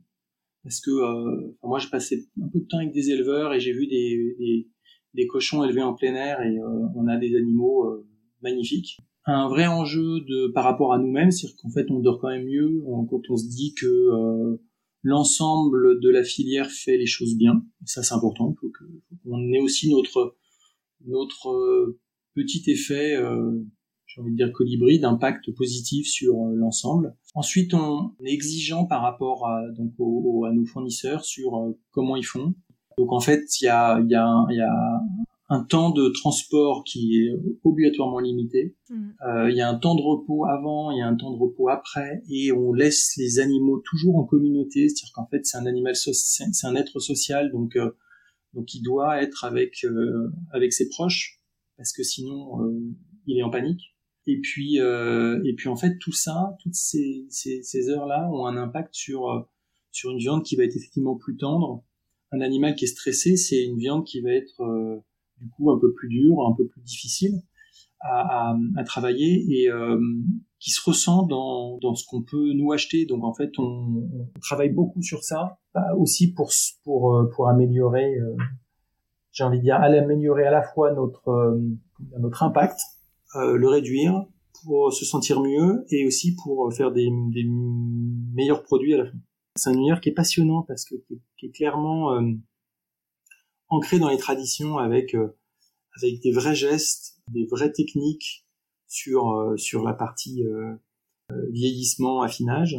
parce 0.63 0.82
que 0.82 0.91
euh, 0.91 1.56
moi 1.63 1.80
j'ai 1.80 1.89
passé 1.89 2.28
un 2.41 2.48
peu 2.48 2.60
de 2.60 2.65
temps 2.65 2.78
avec 2.78 2.91
des 2.91 3.10
éleveurs 3.10 3.54
et 3.54 3.60
j'ai 3.60 3.74
vu 3.74 3.88
des, 3.88 4.36
des, 4.39 4.67
des, 5.13 5.28
cochons 5.28 5.63
élevés 5.63 5.82
en 5.82 5.93
plein 5.93 6.13
air 6.15 6.41
et 6.41 6.58
on 6.95 7.08
a 7.08 7.17
des 7.17 7.36
animaux 7.36 8.06
magnifiques 8.41 8.98
un 9.32 9.48
vrai 9.48 9.67
enjeu 9.67 10.22
de 10.22 10.52
par 10.52 10.63
rapport 10.63 10.93
à 10.93 11.00
nous-mêmes, 11.00 11.32
c'est-à-dire 11.32 11.58
qu'en 11.62 11.69
fait 11.69 11.89
on 11.91 12.00
dort 12.00 12.19
quand 12.19 12.30
même 12.30 12.45
mieux 12.45 12.82
quand 13.10 13.22
on 13.30 13.38
se 13.38 13.48
dit 13.48 13.74
que 13.74 13.86
euh, 13.86 14.58
l'ensemble 15.04 16.00
de 16.00 16.10
la 16.10 16.24
filière 16.24 16.69
fait 16.69 16.98
les 16.98 17.06
choses 17.06 17.38
bien. 17.38 17.63
ça 17.86 18.04
c'est 18.04 18.13
important, 18.13 18.54
il 18.56 18.60
faut 18.60 18.72
qu'on 19.24 19.54
ait 19.54 19.62
aussi 19.62 19.89
notre 19.89 20.36
notre 21.06 21.50
euh, 21.50 22.00
petit 22.36 22.69
effet, 22.69 23.15
euh, 23.15 23.52
j'ai 24.10 24.22
envie 24.22 24.32
de 24.32 24.38
dire 24.38 24.52
colibri, 24.52 25.00
d'impact 25.00 25.52
positif 25.56 26.08
sur 26.08 26.34
l'ensemble. 26.56 27.15
Ensuite, 27.36 27.74
on 27.76 28.12
est 28.26 28.34
exigeant 28.34 28.86
par 28.86 29.02
rapport 29.04 29.48
à 29.48 29.62
donc 29.78 29.93
à 30.48 30.52
nos 30.52 30.65
fournisseurs 30.65 31.24
sur 31.24 31.52
comment 31.91 32.15
ils 32.15 32.26
font. 32.26 32.56
Donc 32.98 33.13
en 33.13 33.19
fait, 33.19 33.43
il 33.62 33.65
y 33.65 33.67
a 33.67 34.00
il 34.00 34.10
y 34.10 34.15
a 34.15 34.45
y 34.50 34.62
a 34.62 35.00
un 35.52 35.63
temps 35.63 35.89
de 35.91 36.10
transport 36.10 36.84
qui 36.84 37.17
est 37.22 37.32
obligatoirement 37.63 38.19
limité. 38.19 38.76
Mm. 38.89 39.10
Euh, 39.28 39.50
Il 39.52 39.58
y 39.58 39.62
a 39.62 39.69
un 39.69 39.80
temps 39.80 39.95
de 39.95 40.02
repos 40.02 40.45
avant, 40.45 40.91
il 40.91 40.98
y 41.00 41.02
a 41.02 41.08
un 41.08 41.15
temps 41.15 41.32
de 41.32 41.38
repos 41.39 41.69
après, 41.69 42.22
et 42.30 42.52
on 42.52 42.72
laisse 42.74 43.15
les 43.17 43.39
animaux 43.39 43.80
toujours 43.89 44.15
en 44.17 44.26
communauté. 44.26 44.89
C'est-à-dire 44.89 45.13
qu'en 45.15 45.28
fait, 45.28 45.45
c'est 45.45 45.58
un 45.58 45.65
animal, 45.65 45.95
so- 45.95 46.13
c'est 46.13 46.67
un 46.67 46.76
être 46.76 47.00
social, 47.00 47.52
donc 47.52 47.76
euh, 47.76 47.91
donc 48.54 48.74
il 48.76 48.82
doit 48.82 49.22
être 49.24 49.43
avec 49.43 49.84
euh, 49.86 50.32
avec 50.52 50.74
ses 50.74 50.88
proches, 50.89 51.39
parce 51.78 51.93
que 51.93 52.04
sinon 52.04 52.62
euh, 52.63 52.80
il 53.28 53.38
est 53.39 53.43
en 53.43 53.50
panique. 53.50 53.95
Et 54.30 54.39
puis 54.42 54.80
euh, 54.80 55.42
et 55.44 55.56
puis 55.56 55.70
en 55.70 55.76
fait 55.76 55.98
tout 55.98 56.12
ça, 56.12 56.56
toutes 56.62 56.76
ces 56.76 57.89
heures-là 57.89 58.30
ont 58.32 58.46
un 58.46 58.58
impact 58.58 58.94
sur 58.94 59.28
euh, 59.28 59.42
sur 59.92 60.12
une 60.12 60.20
viande 60.20 60.44
qui 60.44 60.56
va 60.56 60.65
être 60.65 60.76
effectivement 60.76 61.15
plus 61.15 61.36
tendre. 61.36 61.84
Un 62.32 62.42
animal 62.42 62.76
qui 62.76 62.86
est 62.86 62.89
stressé, 62.89 63.38
c'est 63.38 63.63
une 63.63 63.80
viande 63.80 64.06
qui 64.06 64.22
va 64.22 64.30
être 64.30 64.62
euh, 64.62 65.04
du 65.42 65.50
coup 65.50 65.72
un 65.72 65.80
peu 65.80 65.92
plus 65.94 66.10
dure, 66.10 66.46
un 66.48 66.54
peu 66.56 66.68
plus 66.68 66.82
difficile 66.82 67.42
à, 68.02 68.56
à, 68.78 68.84
travailler 68.84 69.46
et 69.50 69.70
qui 70.60 70.70
se 70.70 70.82
ressent 70.88 71.24
dans, 71.24 71.80
dans 71.80 71.96
ce 71.96 72.06
qu'on 72.06 72.22
peut 72.22 72.54
nous 72.54 72.72
acheter. 72.72 73.06
Donc 73.06 73.24
en 73.26 73.34
fait, 73.34 73.52
on, 73.58 74.08
on 74.13 74.39
travaille 74.42 74.70
beaucoup 74.70 75.02
sur 75.02 75.24
ça, 75.24 75.58
bah, 75.74 75.96
aussi 75.98 76.32
pour 76.34 76.52
pour 76.84 77.28
pour 77.36 77.50
améliorer, 77.50 78.15
j'ai 79.32 79.44
envie 79.44 79.58
de 79.58 79.63
dire, 79.63 79.76
améliorer 79.82 80.46
à 80.46 80.52
la 80.52 80.62
fois 80.62 80.94
notre 80.94 81.60
notre 82.20 82.44
impact, 82.44 82.80
le 83.36 83.68
réduire 83.68 84.26
pour 84.63 84.92
se 84.92 85.06
sentir 85.06 85.42
mieux 85.42 85.86
et 85.89 86.06
aussi 86.06 86.36
pour 86.36 86.74
faire 86.74 86.92
des, 86.92 87.10
des 87.32 87.46
meilleurs 88.34 88.63
produits 88.63 88.94
à 88.94 88.98
la 88.98 89.06
fin. 89.06 89.18
C'est 89.56 89.70
un 89.70 89.74
univers 89.74 90.02
qui 90.02 90.10
est 90.10 90.13
passionnant 90.13 90.63
parce 90.63 90.86
que 90.86 90.96
qui 91.38 91.46
est, 91.46 91.52
clairement 91.52 92.13
euh, 92.13 92.32
ancré 93.68 94.00
dans 94.00 94.10
les 94.10 94.18
traditions 94.18 94.78
avec 94.78 95.15
euh, 95.15 95.36
avec 95.98 96.22
des 96.22 96.32
vrais 96.32 96.56
gestes, 96.56 97.20
des 97.32 97.46
vraies 97.46 97.72
techniques 97.72 98.46
sur 98.88 99.32
euh, 99.32 99.58
sur 99.58 99.84
la 99.84 99.94
partie 99.94 100.44
euh, 100.44 100.76
euh, 101.32 101.50
vieillissement, 101.52 102.22
affinage. 102.22 102.78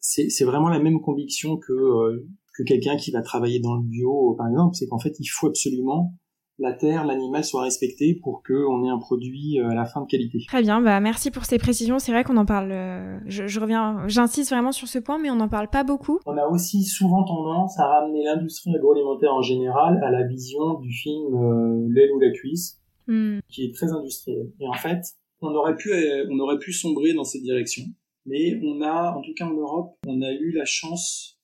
C'est 0.00 0.44
vraiment 0.44 0.68
la 0.68 0.80
même 0.80 1.00
conviction 1.00 1.56
que 1.56 1.72
euh, 1.72 2.28
que 2.56 2.62
quelqu'un 2.62 2.96
qui 2.96 3.10
va 3.10 3.22
travailler 3.22 3.58
dans 3.58 3.74
le 3.74 3.82
bio, 3.82 4.34
par 4.34 4.48
exemple, 4.48 4.76
c'est 4.76 4.86
qu'en 4.86 4.98
fait 4.98 5.16
il 5.18 5.26
faut 5.26 5.48
absolument 5.48 6.14
la 6.58 6.72
terre, 6.72 7.04
l'animal 7.04 7.44
soit 7.44 7.62
respecté 7.62 8.14
pour 8.22 8.42
qu'on 8.46 8.84
ait 8.84 8.88
un 8.88 8.98
produit 8.98 9.58
euh, 9.58 9.70
à 9.70 9.74
la 9.74 9.84
fin 9.84 10.02
de 10.02 10.06
qualité. 10.06 10.38
Très 10.46 10.62
bien, 10.62 10.80
bah 10.80 11.00
merci 11.00 11.30
pour 11.30 11.44
ces 11.44 11.58
précisions. 11.58 11.98
C'est 11.98 12.12
vrai 12.12 12.22
qu'on 12.24 12.36
en 12.36 12.46
parle. 12.46 12.70
euh, 12.72 13.18
je, 13.26 13.46
je 13.46 13.58
reviens, 13.60 14.04
j'insiste 14.06 14.50
vraiment 14.50 14.70
sur 14.72 14.86
ce 14.86 14.98
point, 15.00 15.18
mais 15.18 15.30
on 15.30 15.36
n'en 15.36 15.48
parle 15.48 15.68
pas 15.68 15.82
beaucoup. 15.84 16.20
On 16.26 16.36
a 16.36 16.46
aussi 16.46 16.84
souvent 16.84 17.24
tendance 17.24 17.78
à 17.80 17.86
ramener 17.86 18.24
l'industrie 18.24 18.74
agroalimentaire 18.76 19.34
en 19.34 19.42
général 19.42 20.00
à 20.04 20.10
la 20.10 20.26
vision 20.26 20.78
du 20.80 20.92
film 20.92 21.34
euh, 21.34 21.86
L'aile 21.90 22.12
ou 22.12 22.20
la 22.20 22.30
cuisse, 22.30 22.80
Hmm. 23.06 23.40
qui 23.50 23.66
est 23.66 23.74
très 23.74 23.92
industriel. 23.92 24.50
Et 24.60 24.66
en 24.66 24.72
fait, 24.72 25.02
on 25.42 25.48
aurait 25.54 25.76
pu, 25.76 25.92
euh, 25.92 26.26
on 26.30 26.38
aurait 26.38 26.58
pu 26.58 26.72
sombrer 26.72 27.12
dans 27.12 27.24
cette 27.24 27.42
direction. 27.42 27.82
Mais 28.24 28.58
on 28.64 28.80
a, 28.80 29.14
en 29.14 29.20
tout 29.20 29.34
cas 29.36 29.44
en 29.44 29.52
Europe, 29.52 29.90
on 30.06 30.22
a 30.22 30.32
eu 30.32 30.52
la 30.52 30.64
chance, 30.64 31.38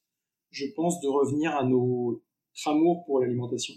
je 0.51 0.65
pense, 0.75 1.01
de 1.03 1.09
revenir 1.09 1.55
à 1.55 1.65
notre 1.65 2.21
amour 2.65 3.05
pour 3.05 3.21
l'alimentation. 3.21 3.75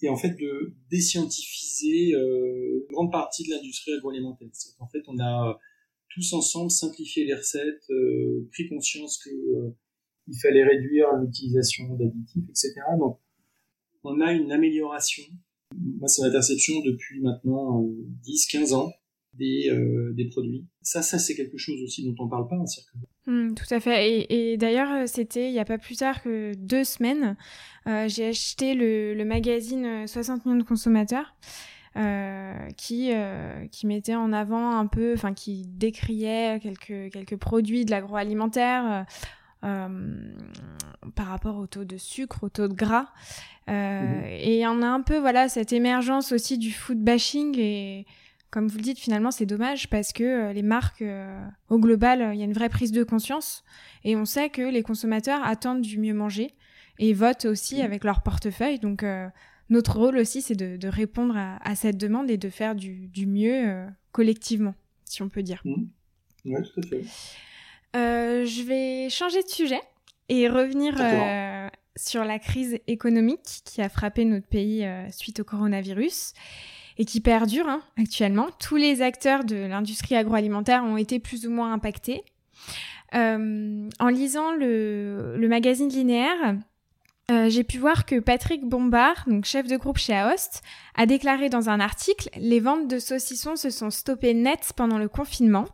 Et 0.00 0.08
en 0.08 0.16
fait, 0.16 0.30
de 0.30 0.74
déscientifiser 0.90 2.14
euh, 2.14 2.86
une 2.88 2.94
grande 2.94 3.10
partie 3.10 3.44
de 3.44 3.50
l'industrie 3.50 3.92
agroalimentaire. 3.92 4.48
En 4.78 4.88
fait, 4.88 5.02
on 5.08 5.18
a 5.18 5.50
euh, 5.50 5.54
tous 6.10 6.32
ensemble 6.32 6.70
simplifié 6.70 7.24
les 7.24 7.34
recettes, 7.34 7.90
euh, 7.90 8.48
pris 8.52 8.68
conscience 8.68 9.18
que 9.18 9.30
euh, 9.30 9.76
il 10.28 10.38
fallait 10.38 10.64
réduire 10.64 11.06
l'utilisation 11.20 11.94
d'additifs, 11.96 12.48
etc. 12.48 12.74
Donc, 12.98 13.18
on 14.04 14.20
a 14.20 14.32
une 14.32 14.52
amélioration. 14.52 15.24
Moi, 15.76 16.08
c'est 16.08 16.22
ma 16.22 16.30
perception 16.30 16.80
depuis 16.84 17.20
maintenant 17.20 17.82
euh, 17.82 18.06
10-15 18.26 18.74
ans 18.74 18.92
des, 19.38 19.68
euh, 19.70 20.12
des 20.14 20.26
produits. 20.28 20.66
Ça, 20.82 21.02
ça 21.02 21.18
c'est 21.18 21.34
quelque 21.34 21.58
chose 21.58 21.80
aussi 21.82 22.04
dont 22.04 22.14
on 22.24 22.28
parle 22.28 22.48
pas 22.48 22.56
en. 22.56 22.64
Hmm, 23.26 23.54
tout 23.54 23.72
à 23.74 23.80
fait. 23.80 24.10
Et, 24.10 24.52
et 24.52 24.56
d'ailleurs, 24.56 24.90
euh, 24.92 25.04
c'était 25.06 25.48
il 25.48 25.52
n'y 25.52 25.58
a 25.58 25.64
pas 25.64 25.78
plus 25.78 25.96
tard 25.96 26.22
que 26.22 26.52
deux 26.56 26.84
semaines, 26.84 27.36
euh, 27.86 28.08
j'ai 28.08 28.28
acheté 28.28 28.74
le, 28.74 29.14
le 29.14 29.24
magazine 29.24 29.84
euh, 29.84 30.06
60 30.06 30.44
millions 30.46 30.58
de 30.58 30.62
consommateurs. 30.64 31.34
Euh, 31.96 32.54
qui 32.76 33.10
qui 33.72 33.86
mettait 33.88 34.14
en 34.14 34.32
avant 34.32 34.76
un 34.78 34.86
peu, 34.86 35.14
enfin 35.14 35.32
qui 35.34 35.64
décriait 35.66 36.60
quelques 36.62 37.10
quelques 37.12 37.36
produits 37.36 37.84
de 37.84 37.90
l'agroalimentaire 37.90 39.04
euh, 39.64 40.32
par 41.16 41.26
rapport 41.26 41.56
au 41.56 41.66
taux 41.66 41.84
de 41.84 41.96
sucre, 41.96 42.44
au 42.44 42.48
taux 42.50 42.68
de 42.68 42.74
gras, 42.74 43.08
euh, 43.68 44.02
Mhm. 44.02 44.24
et 44.28 44.66
on 44.68 44.82
a 44.82 44.86
un 44.86 45.00
peu 45.00 45.18
voilà 45.18 45.48
cette 45.48 45.72
émergence 45.72 46.30
aussi 46.30 46.58
du 46.58 46.70
food 46.70 46.98
bashing 47.02 47.56
et 47.58 48.06
comme 48.50 48.68
vous 48.68 48.76
le 48.78 48.82
dites 48.82 48.98
finalement 48.98 49.30
c'est 49.30 49.46
dommage 49.46 49.90
parce 49.90 50.12
que 50.12 50.24
euh, 50.24 50.52
les 50.52 50.62
marques 50.62 51.02
euh, 51.02 51.38
au 51.68 51.78
global 51.78 52.22
euh, 52.22 52.34
il 52.34 52.38
y 52.38 52.42
a 52.42 52.46
une 52.46 52.52
vraie 52.52 52.68
prise 52.68 52.92
de 52.92 53.04
conscience 53.04 53.62
et 54.04 54.16
on 54.16 54.24
sait 54.24 54.48
que 54.48 54.62
les 54.62 54.82
consommateurs 54.82 55.42
attendent 55.44 55.82
du 55.82 55.98
mieux 55.98 56.14
manger 56.14 56.54
et 56.98 57.12
votent 57.12 57.44
aussi 57.44 57.80
avec 57.82 58.04
leur 58.04 58.22
portefeuille. 58.22 58.78
Donc 58.78 59.02
euh, 59.02 59.28
notre 59.70 59.98
rôle 59.98 60.16
aussi, 60.16 60.42
c'est 60.42 60.54
de, 60.56 60.76
de 60.76 60.88
répondre 60.88 61.36
à, 61.36 61.58
à 61.62 61.74
cette 61.74 61.96
demande 61.96 62.30
et 62.30 62.38
de 62.38 62.48
faire 62.48 62.74
du, 62.74 63.06
du 63.08 63.26
mieux 63.26 63.68
euh, 63.68 63.86
collectivement, 64.12 64.74
si 65.04 65.22
on 65.22 65.28
peut 65.28 65.42
dire. 65.42 65.62
Oui, 65.64 65.86
tout 66.44 66.80
à 66.80 66.86
fait. 66.86 67.04
Je 67.94 68.62
vais 68.62 69.10
changer 69.10 69.42
de 69.42 69.48
sujet 69.48 69.80
et 70.28 70.48
revenir 70.48 70.94
sur 71.96 72.24
la 72.24 72.38
crise 72.38 72.78
économique 72.86 73.60
qui 73.64 73.82
a 73.82 73.88
frappé 73.88 74.24
notre 74.24 74.46
pays 74.46 74.86
suite 75.10 75.40
au 75.40 75.44
coronavirus 75.44 76.32
et 76.98 77.04
qui 77.04 77.20
perdure 77.20 77.68
hein, 77.68 77.82
actuellement. 77.96 78.48
Tous 78.58 78.76
les 78.76 79.02
acteurs 79.02 79.44
de 79.44 79.56
l'industrie 79.56 80.16
agroalimentaire 80.16 80.84
ont 80.84 80.96
été 80.96 81.18
plus 81.18 81.46
ou 81.46 81.50
moins 81.50 81.72
impactés. 81.72 82.22
Euh, 83.14 83.88
en 83.98 84.08
lisant 84.08 84.52
le, 84.52 85.36
le 85.36 85.48
magazine 85.48 85.88
linéaire, 85.88 86.56
euh, 87.30 87.50
j'ai 87.50 87.62
pu 87.62 87.76
voir 87.78 88.06
que 88.06 88.18
Patrick 88.20 88.64
Bombard, 88.64 89.24
donc 89.26 89.44
chef 89.44 89.66
de 89.66 89.76
groupe 89.76 89.98
chez 89.98 90.14
Aost, 90.14 90.62
a 90.94 91.04
déclaré 91.04 91.50
dans 91.50 91.68
un 91.68 91.78
article 91.78 92.30
Les 92.36 92.58
ventes 92.58 92.88
de 92.88 92.98
saucissons 92.98 93.56
se 93.56 93.68
sont 93.68 93.90
stoppées 93.90 94.32
net 94.32 94.72
pendant 94.74 94.98
le 94.98 95.08
confinement. 95.08 95.66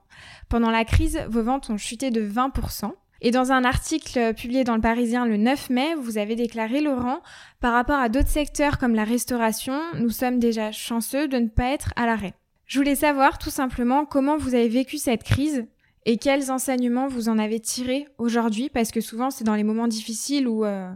Pendant 0.48 0.70
la 0.70 0.84
crise, 0.84 1.24
vos 1.28 1.42
ventes 1.44 1.70
ont 1.70 1.78
chuté 1.78 2.10
de 2.10 2.28
20%. 2.28 2.92
Et 3.26 3.30
dans 3.30 3.52
un 3.52 3.64
article 3.64 4.34
publié 4.34 4.64
dans 4.64 4.74
le 4.74 4.82
Parisien 4.82 5.24
le 5.24 5.38
9 5.38 5.70
mai, 5.70 5.94
vous 5.94 6.18
avez 6.18 6.36
déclaré, 6.36 6.82
Laurent, 6.82 7.20
par 7.58 7.72
rapport 7.72 7.98
à 7.98 8.10
d'autres 8.10 8.28
secteurs 8.28 8.76
comme 8.76 8.94
la 8.94 9.04
restauration, 9.04 9.80
nous 9.98 10.10
sommes 10.10 10.38
déjà 10.38 10.72
chanceux 10.72 11.26
de 11.26 11.38
ne 11.38 11.48
pas 11.48 11.70
être 11.70 11.94
à 11.96 12.04
l'arrêt. 12.04 12.34
Je 12.66 12.78
voulais 12.78 12.94
savoir 12.94 13.38
tout 13.38 13.48
simplement 13.48 14.04
comment 14.04 14.36
vous 14.36 14.54
avez 14.54 14.68
vécu 14.68 14.98
cette 14.98 15.22
crise 15.22 15.66
et 16.04 16.18
quels 16.18 16.52
enseignements 16.52 17.08
vous 17.08 17.30
en 17.30 17.38
avez 17.38 17.60
tirés 17.60 18.06
aujourd'hui, 18.18 18.68
parce 18.68 18.90
que 18.90 19.00
souvent 19.00 19.30
c'est 19.30 19.44
dans 19.44 19.54
les 19.54 19.64
moments 19.64 19.88
difficiles 19.88 20.46
où, 20.46 20.66
euh, 20.66 20.90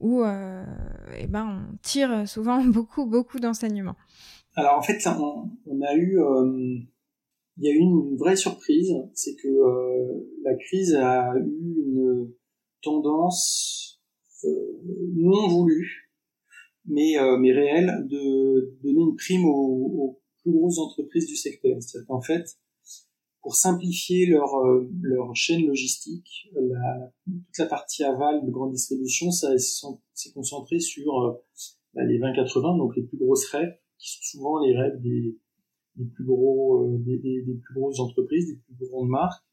où 0.00 0.22
euh, 0.22 0.64
eh 1.18 1.26
ben, 1.26 1.66
on 1.70 1.76
tire 1.82 2.26
souvent 2.26 2.64
beaucoup, 2.64 3.04
beaucoup 3.04 3.40
d'enseignements. 3.40 3.96
Alors 4.56 4.78
en 4.78 4.82
fait, 4.82 5.06
on, 5.06 5.82
a 5.86 5.94
eu, 5.96 6.18
euh, 6.18 6.78
il 7.58 7.64
y 7.64 7.68
a 7.68 7.72
eu 7.72 7.78
une 7.78 8.16
vraie 8.16 8.36
surprise, 8.36 8.94
c'est 9.14 9.34
que 9.36 9.48
euh, 9.48 10.26
la 10.42 10.54
crise 10.54 10.94
a 10.94 11.32
eu 11.36 11.84
une 11.86 12.32
tendance 12.80 14.00
euh, 14.44 14.80
non 15.14 15.48
voulue, 15.48 16.10
mais 16.86 17.18
euh, 17.18 17.36
mais 17.38 17.52
réelle, 17.52 18.06
de 18.08 18.76
donner 18.82 19.00
une 19.00 19.16
prime 19.16 19.44
aux, 19.44 20.20
plus 20.42 20.52
grosses 20.52 20.78
entreprises 20.78 21.26
du 21.26 21.36
secteur. 21.36 21.76
C'est-à-dire 21.80 22.08
qu'en 22.08 22.20
fait, 22.20 22.58
pour 23.42 23.54
simplifier 23.54 24.26
leur 24.26 24.54
euh, 24.56 24.88
leur 25.02 25.34
chaîne 25.36 25.66
logistique, 25.66 26.48
la, 26.54 27.12
toute 27.26 27.58
la 27.58 27.66
partie 27.66 28.02
aval 28.02 28.44
de 28.44 28.50
grande 28.50 28.72
distribution, 28.72 29.30
ça 29.30 29.56
s'est 29.58 30.32
concentré 30.32 30.80
sur 30.80 31.20
euh, 31.20 31.32
bah, 31.94 32.04
les 32.04 32.18
20-80, 32.18 32.78
donc 32.78 32.96
les 32.96 33.02
plus 33.02 33.18
grosses 33.18 33.46
rêves 33.46 33.76
qui 33.98 34.10
sont 34.14 34.22
souvent 34.22 34.58
les 34.64 34.76
rêves 34.76 35.00
des, 35.00 35.38
des 35.96 36.04
plus 36.06 36.24
gros 36.24 36.84
euh, 36.84 36.98
des, 36.98 37.18
des, 37.18 37.42
des, 37.42 37.54
plus 37.54 37.74
grosses 37.74 38.00
entreprises, 38.00 38.46
des 38.46 38.56
plus 38.76 38.88
grandes 38.88 39.08
marques, 39.08 39.44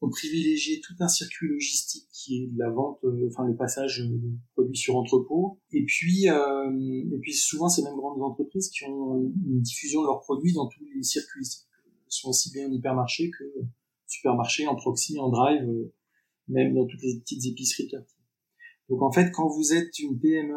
ont 0.00 0.10
privilégié 0.10 0.80
tout 0.80 0.94
un 1.00 1.08
circuit 1.08 1.48
logistique 1.48 2.08
qui 2.12 2.42
est 2.42 2.46
de 2.48 2.58
la 2.58 2.70
vente, 2.70 2.98
euh, 3.04 3.28
enfin 3.28 3.46
le 3.46 3.56
passage 3.56 4.00
de 4.00 4.20
produits 4.54 4.76
sur 4.76 4.96
entrepôt, 4.96 5.60
et 5.70 5.84
puis 5.84 6.28
euh, 6.28 7.12
et 7.12 7.18
puis 7.20 7.34
souvent 7.34 7.68
ces 7.68 7.82
mêmes 7.82 7.96
grandes 7.96 8.20
entreprises 8.22 8.68
qui 8.70 8.84
ont 8.84 9.20
une 9.20 9.60
diffusion 9.60 10.02
de 10.02 10.06
leurs 10.06 10.20
produits 10.20 10.52
dans 10.52 10.66
tous 10.66 10.84
les 10.94 11.02
circuits, 11.02 11.46
sont 12.08 12.30
aussi 12.30 12.50
bien 12.52 12.68
en 12.68 12.72
hypermarché 12.72 13.30
que 13.30 13.44
supermarché, 14.06 14.66
en 14.66 14.76
proxy, 14.76 15.18
en 15.18 15.30
drive, 15.30 15.66
même 16.48 16.74
dans 16.74 16.86
toutes 16.86 17.02
les 17.02 17.18
petites 17.20 17.46
épiceries 17.46 17.88
quartier. 17.88 18.18
Donc 18.88 19.02
en 19.02 19.10
fait, 19.10 19.30
quand 19.30 19.48
vous 19.48 19.72
êtes 19.72 19.98
une 19.98 20.18
PME, 20.18 20.54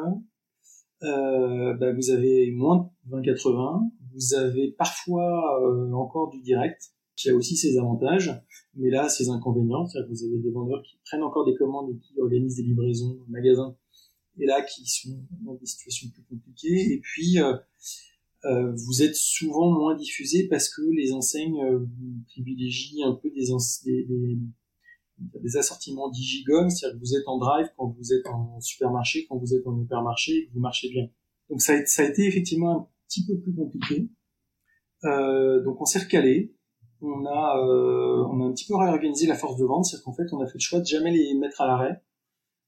euh, 1.04 1.74
bah, 1.76 1.94
vous 1.94 2.10
avez 2.10 2.52
moins 2.52 2.90
de 3.06 3.18
20-80, 3.18 3.92
vous 4.16 4.34
avez 4.34 4.72
parfois 4.72 5.62
euh, 5.62 5.92
encore 5.92 6.30
du 6.30 6.42
direct, 6.42 6.92
qui 7.16 7.30
a 7.30 7.36
aussi 7.36 7.56
ses 7.56 7.78
avantages, 7.78 8.32
mais 8.76 8.90
là, 8.90 9.08
ses 9.08 9.30
inconvénients, 9.30 9.86
c'est-à-dire 9.86 10.10
que 10.10 10.16
vous 10.16 10.26
avez 10.26 10.40
des 10.40 10.52
vendeurs 10.52 10.82
qui 10.84 10.98
prennent 11.06 11.24
encore 11.24 11.46
des 11.46 11.56
commandes 11.56 11.90
et 11.92 11.98
qui 11.98 12.20
organisent 12.20 12.56
des 12.56 12.64
livraisons 12.64 13.18
au 13.26 13.32
magasin 13.32 13.76
et 14.38 14.46
là 14.46 14.62
qui 14.62 14.86
sont 14.86 15.18
dans 15.46 15.54
des 15.56 15.66
situations 15.66 16.10
plus 16.10 16.24
compliquées. 16.24 16.94
Et 16.94 17.00
puis 17.00 17.40
euh, 17.40 18.74
vous 18.76 19.02
êtes 19.02 19.16
souvent 19.16 19.72
moins 19.72 19.96
diffusé 19.96 20.48
parce 20.48 20.70
que 20.70 20.82
les 20.82 21.14
enseignes 21.14 21.62
euh, 21.64 21.80
privilégient 22.28 23.04
un 23.04 23.14
peu 23.14 23.32
des, 23.32 23.48
des, 23.86 24.38
des, 25.18 25.58
assortiments 25.58 26.10
digigone, 26.10 26.70
c'est-à-dire 26.70 27.00
que 27.00 27.06
vous 27.06 27.16
êtes 27.16 27.28
en 27.28 27.40
drive 27.40 27.68
quand 27.76 27.96
vous 27.98 28.14
êtes 28.14 28.28
en 28.28 28.60
supermarché, 28.62 29.26
quand 29.28 29.38
vous 29.38 29.56
êtes 29.56 29.66
en 29.66 29.82
hypermarché 29.82 30.34
et 30.38 30.48
que 30.48 30.54
vous 30.54 30.60
marchez 30.60 30.90
bien. 30.90 31.10
Donc 31.50 31.62
ça 31.62 31.74
a, 31.74 31.86
ça 31.86 32.04
a 32.04 32.06
été 32.06 32.28
effectivement 32.28 32.92
petit 33.08 33.26
peu 33.26 33.40
plus 33.40 33.54
compliqué. 33.56 34.10
Euh, 35.04 35.64
donc 35.64 35.82
on 35.82 35.86
s'est 35.86 36.00
recalé, 36.00 36.56
on 37.02 37.26
a, 37.26 37.58
euh, 37.60 38.26
on 38.32 38.42
a 38.42 38.46
un 38.46 38.52
petit 38.52 38.66
peu 38.66 38.76
réorganisé 38.76 39.28
la 39.28 39.36
force 39.36 39.58
de 39.58 39.66
vente, 39.66 39.86
c'est-à-dire 39.86 40.06
qu'en 40.06 40.14
fait 40.14 40.34
on 40.34 40.40
a 40.42 40.48
fait 40.48 40.56
le 40.56 40.60
choix 40.60 40.80
de 40.80 40.86
jamais 40.86 41.12
les 41.12 41.34
mettre 41.36 41.62
à 41.62 41.68
l'arrêt. 41.68 42.02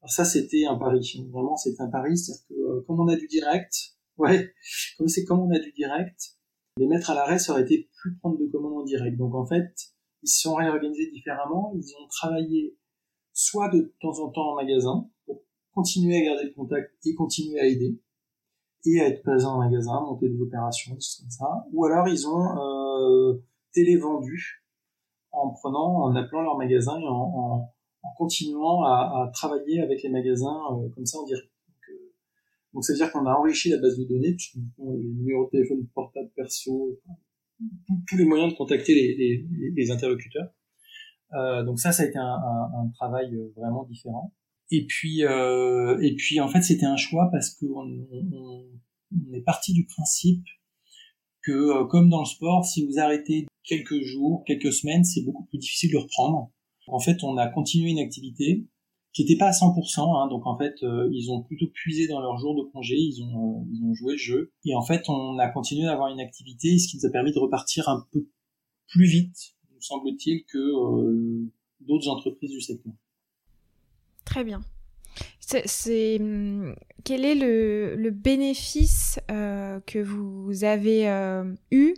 Alors 0.01 0.11
ça 0.11 0.25
c'était 0.25 0.65
un 0.65 0.75
pari, 0.75 0.99
vraiment 1.31 1.55
c'était 1.55 1.81
un 1.81 1.89
pari, 1.89 2.17
c'est-à-dire 2.17 2.45
que 2.49 2.53
euh, 2.53 2.83
comme 2.85 2.99
on 2.99 3.07
a 3.07 3.15
du 3.15 3.27
direct, 3.27 3.97
Ouais, 4.17 4.51
comme 4.97 5.07
c'est 5.07 5.25
comme 5.25 5.41
on 5.41 5.51
a 5.51 5.59
du 5.59 5.71
direct, 5.73 6.37
les 6.77 6.87
mettre 6.87 7.11
à 7.11 7.13
l'arrêt, 7.13 7.37
ça 7.37 7.51
aurait 7.51 7.61
été 7.61 7.87
plus 8.01 8.17
prendre 8.17 8.39
de 8.39 8.47
commandes 8.47 8.81
en 8.81 8.83
direct. 8.83 9.15
Donc 9.15 9.35
en 9.35 9.45
fait, 9.45 9.73
ils 10.23 10.27
se 10.27 10.41
sont 10.41 10.55
réorganisés 10.55 11.11
différemment. 11.11 11.73
Ils 11.75 11.93
ont 12.01 12.07
travaillé 12.07 12.75
soit 13.33 13.69
de 13.69 13.93
temps 14.01 14.19
en 14.19 14.29
temps 14.29 14.53
en 14.53 14.55
magasin 14.55 15.07
pour 15.25 15.43
continuer 15.71 16.17
à 16.17 16.33
garder 16.33 16.45
le 16.45 16.53
contact 16.53 16.91
et 17.05 17.13
continuer 17.13 17.59
à 17.59 17.67
aider 17.67 18.01
et 18.87 19.01
à 19.01 19.07
être 19.07 19.23
présent 19.23 19.55
en 19.55 19.59
magasin, 19.59 20.01
monter 20.01 20.29
des 20.29 20.41
opérations, 20.41 20.95
ça. 20.99 21.65
Ou 21.71 21.85
alors 21.85 22.07
ils 22.07 22.27
ont 22.27 22.57
euh, 22.57 23.43
télévendu 23.73 24.63
en 25.31 25.49
prenant, 25.49 26.03
en 26.03 26.15
appelant 26.15 26.41
leur 26.41 26.57
magasin 26.57 26.99
et 26.99 27.07
en, 27.07 27.69
continuant 28.17 28.83
à, 28.83 29.29
travailler 29.33 29.81
avec 29.81 30.01
les 30.01 30.09
magasins 30.09 30.59
euh, 30.71 30.89
comme 30.95 31.05
ça 31.05 31.19
en 31.19 31.25
direct. 31.25 31.49
Donc, 32.73 32.83
ça 32.83 32.93
veut 32.93 32.97
dire 32.97 33.11
qu'on 33.11 33.25
a 33.25 33.33
enrichi 33.33 33.69
la 33.69 33.79
base 33.79 33.97
de 33.97 34.03
données, 34.03 34.37
les 34.77 35.13
numéros 35.15 35.45
de 35.45 35.49
téléphone 35.49 35.87
portable 35.93 36.29
perso, 36.35 36.99
tous 38.07 38.17
les 38.17 38.25
moyens 38.25 38.51
de 38.51 38.57
contacter 38.57 38.93
les, 39.75 39.91
interlocuteurs. 39.91 40.49
Euh, 41.33 41.63
donc 41.63 41.79
ça, 41.79 41.91
ça 41.91 42.03
a 42.03 42.05
été 42.05 42.17
un, 42.17 42.89
travail 42.93 43.35
euh, 43.35 43.51
vraiment 43.55 43.83
différent. 43.85 44.33
Et 44.71 44.85
puis, 44.85 45.23
euh, 45.23 45.97
et 46.01 46.15
puis 46.15 46.39
en 46.39 46.49
fait, 46.49 46.61
c'était 46.61 46.85
un 46.85 46.97
choix 46.97 47.29
parce 47.31 47.51
qu'on 47.51 48.05
on, 48.11 48.65
on, 49.11 49.33
est 49.33 49.41
parti 49.41 49.73
du 49.73 49.85
principe 49.85 50.43
que, 51.41 51.51
euh, 51.51 51.85
comme 51.85 52.09
dans 52.09 52.19
le 52.19 52.25
sport, 52.25 52.65
si 52.65 52.85
vous 52.85 52.99
arrêtez 52.99 53.47
quelques 53.63 54.01
jours, 54.01 54.43
quelques 54.45 54.73
semaines, 54.73 55.03
c'est 55.03 55.23
beaucoup 55.23 55.45
plus 55.45 55.57
difficile 55.57 55.91
de 55.91 55.97
reprendre. 55.97 56.51
En 56.87 56.99
fait, 56.99 57.23
on 57.23 57.37
a 57.37 57.47
continué 57.47 57.91
une 57.91 57.99
activité 57.99 58.65
qui 59.13 59.23
n'était 59.23 59.37
pas 59.37 59.47
à 59.47 59.51
100%. 59.51 59.99
Hein, 59.99 60.27
donc 60.27 60.45
en 60.45 60.57
fait, 60.57 60.75
euh, 60.83 61.09
ils 61.13 61.31
ont 61.31 61.41
plutôt 61.41 61.67
puisé 61.67 62.07
dans 62.07 62.19
leur 62.19 62.37
jour 62.37 62.55
de 62.55 62.69
congé, 62.69 62.95
ils 62.95 63.23
ont, 63.23 63.61
euh, 63.61 63.65
ils 63.71 63.83
ont 63.83 63.93
joué 63.93 64.13
le 64.13 64.19
jeu. 64.19 64.51
Et 64.65 64.75
en 64.75 64.83
fait, 64.83 65.09
on 65.09 65.37
a 65.39 65.47
continué 65.47 65.85
d'avoir 65.85 66.09
une 66.09 66.19
activité, 66.19 66.77
ce 66.77 66.89
qui 66.89 66.97
nous 66.97 67.05
a 67.05 67.09
permis 67.09 67.31
de 67.31 67.39
repartir 67.39 67.87
un 67.87 68.05
peu 68.11 68.27
plus 68.87 69.07
vite, 69.07 69.55
nous 69.73 69.81
semble-t-il, 69.81 70.43
que 70.45 71.49
d'autres 71.81 72.09
entreprises 72.09 72.51
du 72.51 72.61
secteur. 72.61 72.93
Très 74.27 74.43
bien. 74.43 74.61
Hum, 76.19 76.75
quel 77.05 77.23
est 77.23 77.35
le, 77.35 78.09
bénéfice 78.11 79.19
euh, 79.31 79.79
que 79.85 79.99
vous 79.99 80.65
avez 80.65 81.07
euh, 81.09 81.45
eu 81.71 81.93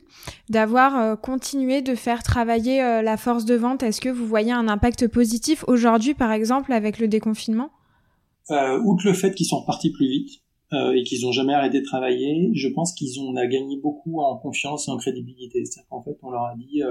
d'avoir 0.50 0.96
euh, 0.96 1.16
continué 1.16 1.82
de 1.82 1.96
faire 1.96 2.22
travailler 2.22 2.80
la 2.80 3.18
force 3.18 3.46
de 3.46 3.56
vente? 3.56 3.82
Est-ce 3.82 4.00
que 4.00 4.10
vous 4.10 4.28
voyez 4.28 4.52
un 4.52 4.68
impact 4.68 5.08
positif 5.08 5.66
aujourd'hui, 5.68 6.14
par 6.14 6.32
exemple, 6.32 6.72
avec 6.72 7.00
le 7.00 7.08
déconfinement? 7.08 7.72
Outre 8.52 9.06
le 9.06 9.14
fait 9.14 9.34
qu'ils 9.34 9.48
sont 9.48 9.62
repartis 9.62 9.92
plus 9.92 10.08
vite 10.08 10.30
et 10.72 11.04
qu'ils 11.04 11.24
n'ont 11.24 11.32
jamais 11.32 11.54
arrêté 11.54 11.80
de 11.80 11.86
travailler, 11.86 12.52
je 12.54 12.68
pense 12.68 12.94
qu'ils 12.94 13.20
ont 13.20 13.36
a 13.36 13.48
gagné 13.48 13.78
beaucoup 13.78 14.22
en 14.22 14.38
confiance 14.38 14.88
et 14.88 14.92
en 14.92 14.98
crédibilité. 14.98 15.66
C'est-à-dire 15.66 15.88
qu'en 15.90 16.04
fait, 16.04 16.18
on 16.22 16.30
leur 16.30 16.44
a 16.44 16.56
dit 16.56 16.82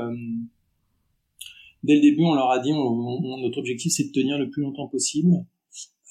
dès 1.82 1.94
le 1.94 2.00
début, 2.00 2.24
on 2.24 2.34
leur 2.34 2.50
a 2.50 2.58
dit 2.60 2.72
on, 2.72 3.38
notre 3.38 3.58
objectif 3.58 3.92
c'est 3.92 4.04
de 4.04 4.12
tenir 4.12 4.38
le 4.38 4.50
plus 4.50 4.62
longtemps 4.62 4.88
possible. 4.88 5.44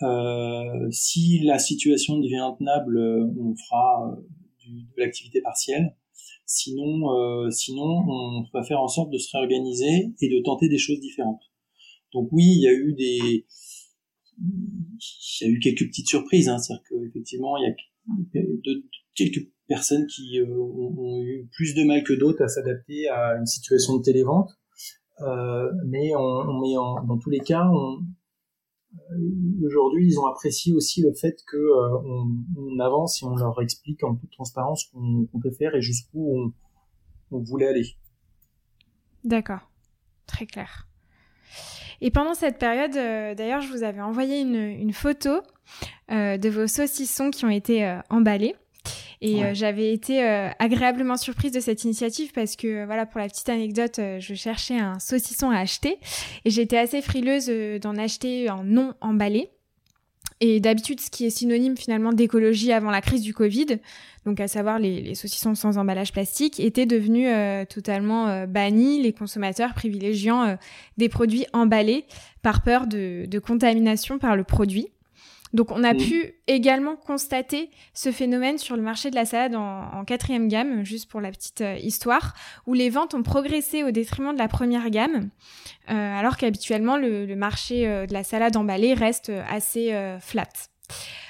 Euh, 0.03 0.87
si 0.91 1.39
la 1.39 1.57
situation 1.57 2.19
devient 2.19 2.37
intenable, 2.37 2.97
euh, 2.97 3.25
on 3.39 3.55
fera 3.55 4.11
euh, 4.11 4.21
de 4.69 5.01
l'activité 5.01 5.41
partielle. 5.41 5.95
Sinon, 6.45 7.51
sinon, 7.51 8.05
on 8.07 8.45
va 8.53 8.63
faire 8.63 8.79
en 8.79 8.87
sorte 8.87 9.11
de 9.11 9.17
se 9.17 9.35
réorganiser 9.35 10.13
et 10.21 10.29
de 10.29 10.41
tenter 10.41 10.69
des 10.69 10.77
choses 10.77 11.01
différentes. 11.01 11.41
Donc 12.13 12.29
oui, 12.31 12.45
il 12.45 12.61
y 12.61 12.67
a 12.69 12.71
eu 12.71 12.93
des, 12.93 13.45
il 14.39 15.41
y 15.41 15.43
a 15.43 15.49
eu 15.49 15.59
quelques 15.59 15.85
petites 15.87 16.07
surprises. 16.07 16.47
Hein. 16.47 16.57
C'est-à-dire 16.57 16.83
qu'effectivement, 16.89 17.57
il 17.57 17.63
y 17.65 18.39
a 18.39 18.73
quelques 19.13 19.51
personnes 19.67 20.07
qui 20.07 20.39
ont, 20.41 20.93
ont, 20.97 21.21
eu 21.21 21.49
plus 21.51 21.75
de 21.75 21.83
mal 21.83 22.03
que 22.03 22.13
d'autres 22.13 22.41
à 22.41 22.47
s'adapter 22.47 23.09
à 23.09 23.35
une 23.37 23.45
situation 23.45 23.97
de 23.97 24.03
télévente. 24.03 24.49
Euh, 25.21 25.71
mais, 25.85 26.15
on, 26.15 26.59
mais 26.59 26.77
en, 26.77 27.03
dans 27.03 27.17
tous 27.17 27.29
les 27.29 27.39
cas, 27.39 27.65
euh, 27.65 29.15
aujourd'hui, 29.65 30.07
ils 30.07 30.19
ont 30.19 30.25
apprécié 30.25 30.73
aussi 30.73 31.01
le 31.01 31.13
fait 31.13 31.37
que 31.47 31.57
euh, 31.57 32.83
avance 32.83 33.21
et 33.21 33.25
on 33.25 33.35
leur 33.35 33.59
explique 33.61 34.03
en 34.03 34.15
toute 34.15 34.31
transparence 34.31 34.85
ce 34.85 34.91
qu'on 34.91 35.39
peut 35.39 35.51
faire 35.51 35.75
et 35.75 35.81
jusqu'où 35.81 36.53
on, 37.31 37.39
voulait 37.39 37.67
aller. 37.67 37.85
D'accord, 39.23 39.69
très 40.27 40.45
clair. 40.45 40.87
Et 41.99 42.11
pendant 42.11 42.35
cette 42.35 42.59
période, 42.59 42.93
d'ailleurs, 42.93 43.61
je 43.61 43.69
vous 43.69 43.83
avais 43.83 44.01
envoyé 44.01 44.41
une, 44.41 44.93
photo 44.93 45.41
de 46.09 46.49
vos 46.49 46.67
saucissons 46.67 47.31
qui 47.31 47.43
ont 47.43 47.49
été 47.49 47.99
emballés. 48.09 48.55
Et 49.21 49.35
ouais. 49.35 49.43
euh, 49.45 49.53
j'avais 49.53 49.93
été 49.93 50.23
euh, 50.23 50.49
agréablement 50.59 51.17
surprise 51.17 51.51
de 51.51 51.59
cette 51.59 51.83
initiative 51.83 52.31
parce 52.33 52.55
que, 52.55 52.85
voilà, 52.85 53.05
pour 53.05 53.19
la 53.19 53.27
petite 53.27 53.49
anecdote, 53.49 53.99
euh, 53.99 54.19
je 54.19 54.35
cherchais 54.35 54.77
un 54.77 54.99
saucisson 54.99 55.49
à 55.49 55.57
acheter 55.57 55.97
et 56.45 56.49
j'étais 56.49 56.77
assez 56.77 57.01
frileuse 57.01 57.47
euh, 57.49 57.79
d'en 57.79 57.95
acheter 57.97 58.49
en 58.49 58.63
non 58.63 58.93
emballé. 59.01 59.49
Et 60.39 60.59
d'habitude, 60.59 61.01
ce 61.01 61.09
qui 61.09 61.25
est 61.25 61.31
synonyme 61.31 61.75
finalement 61.75 62.13
d'écologie 62.13 62.71
avant 62.71 62.91
la 62.91 63.01
crise 63.01 63.21
du 63.23 63.33
Covid, 63.33 63.79
donc 64.25 64.39
à 64.39 64.47
savoir 64.47 64.77
les, 64.77 65.01
les 65.01 65.15
saucissons 65.15 65.55
sans 65.55 65.79
emballage 65.79 66.11
plastique, 66.11 66.59
était 66.59 66.85
devenu 66.85 67.27
euh, 67.27 67.65
totalement 67.65 68.27
euh, 68.27 68.45
banni, 68.45 69.01
les 69.01 69.13
consommateurs 69.13 69.73
privilégiant 69.73 70.43
euh, 70.43 70.55
des 70.97 71.09
produits 71.09 71.47
emballés 71.53 72.05
par 72.43 72.61
peur 72.61 72.85
de, 72.85 73.25
de 73.25 73.39
contamination 73.39 74.19
par 74.19 74.35
le 74.35 74.43
produit. 74.43 74.89
Donc 75.53 75.71
on 75.71 75.83
a 75.83 75.93
mmh. 75.93 75.97
pu 75.97 76.33
également 76.47 76.95
constater 76.95 77.69
ce 77.93 78.11
phénomène 78.11 78.57
sur 78.57 78.75
le 78.75 78.81
marché 78.81 79.09
de 79.09 79.15
la 79.15 79.25
salade 79.25 79.55
en, 79.55 80.03
quatrième 80.05 80.47
gamme, 80.47 80.83
juste 80.83 81.09
pour 81.09 81.21
la 81.21 81.31
petite 81.31 81.61
euh, 81.61 81.75
histoire, 81.77 82.33
où 82.65 82.73
les 82.73 82.89
ventes 82.89 83.13
ont 83.13 83.23
progressé 83.23 83.83
au 83.83 83.91
détriment 83.91 84.33
de 84.33 84.37
la 84.37 84.47
première 84.47 84.89
gamme, 84.89 85.29
euh, 85.89 86.19
alors 86.19 86.37
qu'habituellement 86.37 86.97
le, 86.97 87.25
le, 87.25 87.35
marché 87.35 87.87
euh, 87.87 88.05
de 88.05 88.13
la 88.13 88.23
salade 88.23 88.55
emballée 88.57 88.93
reste 88.93 89.31
assez 89.49 89.93
flat. 90.19 90.47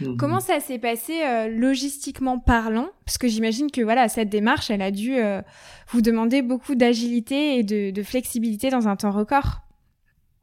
Mmh. 0.02 0.18
Comment 0.18 0.40
ça 0.40 0.60
s'est 0.60 0.78
passé 0.78 1.14
logistiquement 1.50 2.38
parlant? 2.38 2.90
Parce 3.06 3.18
que 3.18 3.28
j'imagine 3.28 3.72
que 3.72 3.82
voilà 3.82 4.08
cette 4.08 4.30
démarche, 4.30 4.70
elle 4.70 4.84
a 4.84 4.92
dû 4.92 5.18
vous 5.90 6.02
demander 6.02 6.44
beaucoup 6.44 6.76
d'agilité 6.76 7.58
et 7.58 7.64
de, 7.64 7.90
de, 7.90 8.04
flexibilité 8.04 8.70
dans 8.70 8.88
un 8.88 8.96
temps 8.96 9.12
record. 9.12 9.62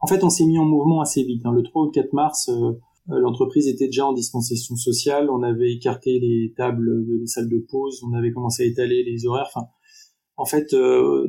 En 0.00 0.08
fait, 0.08 0.24
on 0.24 0.30
s'est 0.30 0.46
mis 0.46 0.58
en 0.58 0.64
mouvement 0.64 1.00
assez 1.00 1.22
vite. 1.22 1.46
Hein. 1.46 1.52
Le 1.52 1.62
3 1.62 1.82
ou 1.82 1.84
le 1.86 1.90
4 1.92 2.12
mars, 2.12 2.50
l'entreprise 3.08 3.68
était 3.68 3.86
déjà 3.86 4.06
en 4.06 4.12
distanciation 4.12 4.76
sociale, 4.76 5.28
on 5.30 5.42
avait 5.42 5.72
écarté 5.72 6.18
les 6.18 6.54
tables 6.56 7.06
de 7.06 7.18
les 7.20 7.26
salles 7.26 7.48
de 7.48 7.58
pause, 7.58 8.02
on 8.02 8.14
avait 8.14 8.32
commencé 8.32 8.62
à 8.62 8.66
étaler 8.66 9.02
les 9.04 9.26
horaires. 9.26 9.48
Enfin, 9.54 9.66
en 10.36 10.46
fait, 10.46 10.72
euh, 10.72 11.26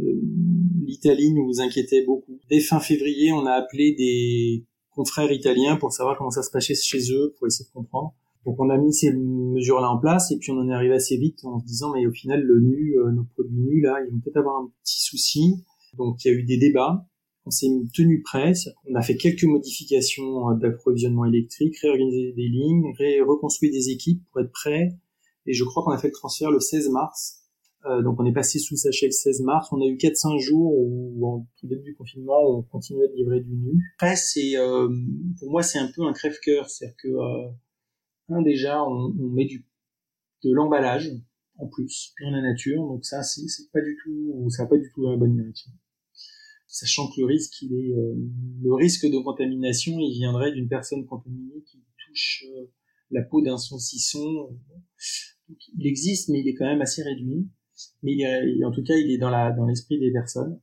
l'Italie 0.86 1.34
nous 1.34 1.62
inquiétait 1.62 2.04
beaucoup. 2.06 2.40
Dès 2.50 2.60
fin 2.60 2.80
février, 2.80 3.32
on 3.34 3.46
a 3.46 3.52
appelé 3.52 3.94
des 3.94 4.66
confrères 4.92 5.32
italiens 5.32 5.76
pour 5.76 5.92
savoir 5.92 6.18
comment 6.18 6.32
ça 6.32 6.44
se 6.44 6.50
passait 6.50 6.76
chez 6.76 7.12
eux, 7.12 7.36
pour 7.38 7.48
essayer 7.48 7.66
de 7.66 7.74
comprendre. 7.74 8.14
Donc 8.46 8.60
on 8.60 8.70
a 8.70 8.78
mis 8.78 8.94
ces 8.94 9.12
mesures-là 9.12 9.90
en 9.90 9.98
place 9.98 10.32
et 10.32 10.38
puis 10.38 10.52
on 10.52 10.60
en 10.60 10.70
est 10.70 10.74
arrivé 10.74 10.94
assez 10.94 11.18
vite 11.18 11.44
en 11.46 11.60
se 11.60 11.66
disant 11.66 11.92
mais 11.94 12.06
au 12.06 12.12
final 12.12 12.42
le 12.44 12.60
nu, 12.62 12.96
euh, 13.00 13.12
nos 13.12 13.24
produits 13.24 13.60
nus 13.60 13.82
là, 13.82 13.98
ils 14.06 14.14
vont 14.14 14.20
peut-être 14.20 14.38
avoir 14.38 14.58
un 14.58 14.72
petit 14.84 15.02
souci. 15.02 15.66
Donc 15.98 16.24
il 16.24 16.32
y 16.32 16.32
a 16.32 16.38
eu 16.38 16.44
des 16.44 16.58
débats 16.58 17.08
on 17.46 17.52
s'est 17.52 17.68
tenu 17.94 18.22
prêt, 18.22 18.54
on 18.90 18.96
a 18.96 19.02
fait 19.02 19.18
quelques 19.18 19.44
modifications 19.44 20.50
euh, 20.50 20.56
d'approvisionnement 20.56 21.26
électrique, 21.26 21.78
réorganisé 21.80 22.34
des 22.34 22.48
lignes, 22.48 22.94
ré 22.98 23.22
reconstruit 23.22 23.72
des 23.72 23.90
équipes 23.90 24.24
pour 24.32 24.42
être 24.42 24.52
prêt. 24.52 24.98
Et 25.46 25.54
je 25.54 25.64
crois 25.64 25.84
qu'on 25.84 25.92
a 25.92 25.98
fait 25.98 26.08
le 26.08 26.14
transfert 26.14 26.50
le 26.50 26.60
16 26.60 26.90
mars. 26.90 27.46
Euh, 27.86 28.02
donc 28.02 28.20
on 28.20 28.26
est 28.26 28.34
passé 28.34 28.58
sous 28.58 28.76
sachet 28.76 29.08
le 29.08 29.12
16 29.12 29.42
mars. 29.42 29.70
On 29.72 29.80
a 29.82 29.86
eu 29.86 29.96
4-5 29.96 30.40
jours 30.40 30.74
où, 30.76 31.26
au 31.26 31.46
début 31.64 31.84
du 31.84 31.96
confinement, 31.96 32.42
on 32.50 32.64
continuait 32.64 33.08
de 33.10 33.14
livrer 33.14 33.42
du 33.42 33.52
nu. 33.52 33.80
Après, 33.98 34.16
c'est 34.16 34.58
euh, 34.58 34.90
pour 35.40 35.52
moi 35.52 35.62
c'est 35.62 35.78
un 35.78 35.90
peu 35.96 36.04
un 36.04 36.14
crève-cœur, 36.14 36.70
c'est-à-dire 36.70 36.98
que 36.98 37.08
euh, 37.10 37.50
un 38.30 38.42
déjà 38.42 38.84
on, 38.84 39.14
on 39.20 39.30
met 39.30 39.46
du 39.46 39.66
de 40.44 40.52
l'emballage 40.52 41.12
en 41.58 41.68
plus 41.68 42.14
dans 42.22 42.32
la 42.32 42.42
nature, 42.42 42.86
donc 42.86 43.06
ça 43.06 43.24
c'est 43.24 43.72
pas 43.72 43.82
du 43.82 43.98
tout, 44.04 44.48
ça 44.50 44.64
va 44.64 44.70
pas 44.70 44.78
du 44.78 44.92
tout 44.94 45.04
dans 45.04 45.12
la 45.12 45.18
bonne 45.18 45.36
direction 45.36 45.72
sachant 46.76 47.08
que 47.08 47.22
le 47.22 47.26
risque, 47.28 47.62
il 47.62 47.74
est, 47.74 47.94
euh, 47.94 48.14
le 48.62 48.74
risque 48.74 49.06
de 49.06 49.18
contamination, 49.20 49.94
il 49.98 50.12
viendrait 50.12 50.52
d'une 50.52 50.68
personne 50.68 51.06
contaminée 51.06 51.64
qui 51.66 51.82
touche 52.06 52.44
euh, 52.50 52.66
la 53.12 53.22
peau 53.22 53.42
d'un 53.42 53.58
saucisson. 53.58 54.50
il 55.78 55.88
existe, 55.88 56.28
mais 56.28 56.42
il 56.42 56.50
est 56.50 56.54
quand 56.54 56.66
même 56.66 56.82
assez 56.82 57.02
réduit. 57.02 57.48
Mais 58.04 58.16
en 58.66 58.72
tout 58.72 58.84
cas, 58.84 58.96
il 58.96 59.10
est 59.10 59.18
dans 59.18 59.30
la 59.30 59.52
dans 59.52 59.66
l'esprit 59.66 60.00
des 60.00 60.12
personnes. 60.12 60.60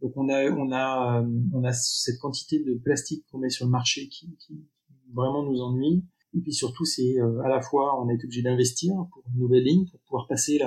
Donc 0.00 0.12
on 0.16 0.28
a 0.28 0.50
on 0.50 0.72
a 0.72 1.26
on 1.52 1.64
a 1.64 1.72
cette 1.72 2.18
quantité 2.18 2.58
de 2.58 2.74
plastique 2.74 3.24
qu'on 3.30 3.38
met 3.38 3.50
sur 3.50 3.66
le 3.66 3.70
marché 3.70 4.08
qui, 4.08 4.34
qui 4.38 4.66
vraiment 5.14 5.44
nous 5.44 5.60
ennuie. 5.60 6.04
Et 6.34 6.40
puis 6.40 6.52
surtout, 6.52 6.84
c'est 6.84 7.18
à 7.44 7.48
la 7.48 7.60
fois 7.62 8.02
on 8.02 8.08
est 8.10 8.22
obligé 8.24 8.42
d'investir 8.42 8.94
pour 9.12 9.22
une 9.32 9.40
nouvelle 9.40 9.64
ligne 9.64 9.86
pour 9.86 10.00
pouvoir 10.00 10.28
passer 10.28 10.60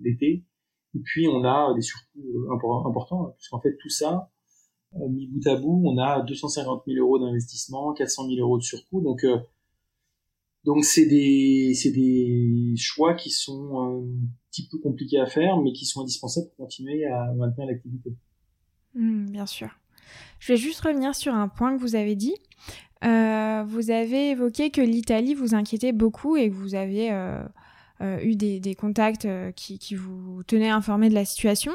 l'été. 0.00 0.44
Et 0.96 1.00
puis 1.04 1.28
on 1.28 1.44
a 1.44 1.74
des 1.74 1.82
surcoûts 1.82 2.50
importants 2.86 3.34
puisqu'en 3.36 3.60
fait 3.60 3.76
tout 3.76 3.90
ça 3.90 4.30
euh, 5.00 5.08
mis 5.08 5.26
bout 5.26 5.46
à 5.48 5.56
bout, 5.56 5.82
on 5.84 5.98
a 5.98 6.22
250 6.22 6.84
000 6.86 6.98
euros 6.98 7.18
d'investissement, 7.18 7.92
400 7.92 8.28
000 8.28 8.40
euros 8.40 8.58
de 8.58 8.62
surcoût. 8.62 9.00
Donc, 9.02 9.24
euh, 9.24 9.38
donc 10.64 10.84
c'est 10.84 11.06
des, 11.06 11.74
des 11.84 12.74
choix 12.76 13.14
qui 13.14 13.30
sont 13.30 13.80
un 13.80 14.02
petit 14.50 14.68
peu 14.68 14.78
compliqués 14.78 15.18
à 15.18 15.26
faire, 15.26 15.58
mais 15.58 15.72
qui 15.72 15.84
sont 15.84 16.02
indispensables 16.02 16.48
pour 16.48 16.66
continuer 16.66 17.04
à 17.04 17.32
maintenir 17.34 17.66
l'activité. 17.66 18.14
Mmh, 18.94 19.30
bien 19.30 19.46
sûr. 19.46 19.68
Je 20.38 20.52
vais 20.52 20.56
juste 20.56 20.80
revenir 20.80 21.14
sur 21.14 21.34
un 21.34 21.48
point 21.48 21.76
que 21.76 21.80
vous 21.80 21.94
avez 21.94 22.14
dit. 22.14 22.34
Euh, 23.04 23.64
vous 23.66 23.90
avez 23.90 24.30
évoqué 24.30 24.70
que 24.70 24.80
l'Italie 24.80 25.34
vous 25.34 25.54
inquiétait 25.54 25.92
beaucoup 25.92 26.36
et 26.36 26.48
que 26.48 26.54
vous 26.54 26.74
avez 26.74 27.12
euh, 27.12 27.42
eu 28.00 28.36
des, 28.36 28.60
des 28.60 28.74
contacts 28.74 29.24
euh, 29.24 29.52
qui, 29.52 29.78
qui, 29.78 29.94
vous 29.94 30.42
tenaient 30.46 30.70
informé 30.70 31.08
de 31.08 31.14
la 31.14 31.24
situation. 31.24 31.72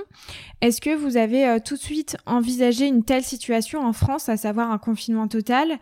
Est-ce 0.62 0.82
que 0.82 0.96
vous 0.96 1.18
avez 1.18 1.48
euh, 1.48 1.60
tout 1.64 1.76
de 1.76 1.82
suite 1.82 2.18
envisagé 2.26 2.88
une 2.88 3.04
telle 3.04 3.24
situation 3.24 3.82
en 3.86 3.94
France, 3.94 4.30
à 4.30 4.38
savoir 4.38 4.72
un 4.72 4.78
confinement 4.78 5.28
total? 5.28 5.80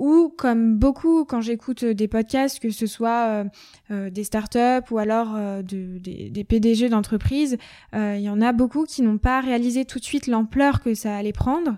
Ou 0.00 0.34
comme 0.36 0.76
beaucoup 0.76 1.24
quand 1.24 1.40
j'écoute 1.40 1.84
des 1.84 2.08
podcasts, 2.08 2.58
que 2.58 2.70
ce 2.70 2.86
soit 2.86 3.44
euh, 3.90 4.10
des 4.10 4.24
startups 4.24 4.90
ou 4.90 4.98
alors 4.98 5.36
de, 5.62 5.98
des, 5.98 6.30
des, 6.30 6.44
PDG 6.44 6.88
d'entreprises, 6.88 7.58
il 7.92 8.20
y 8.20 8.28
en 8.28 8.40
a 8.40 8.52
beaucoup 8.52 8.86
qui 8.86 9.02
n'ont 9.02 9.18
pas 9.18 9.40
réalisé 9.40 9.84
tout 9.84 10.00
de 10.00 10.04
suite 10.04 10.26
l'ampleur 10.26 10.82
que 10.82 10.94
ça 10.94 11.16
allait 11.16 11.32
prendre, 11.32 11.76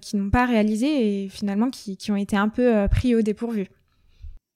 qui 0.00 0.16
n'ont 0.16 0.30
pas 0.30 0.46
réalisé 0.46 1.24
et 1.24 1.28
finalement 1.28 1.70
qui, 1.70 1.96
qui 1.96 2.12
ont 2.12 2.16
été 2.16 2.36
un 2.36 2.48
peu 2.48 2.86
pris 2.88 3.16
au 3.16 3.22
dépourvu. 3.22 3.68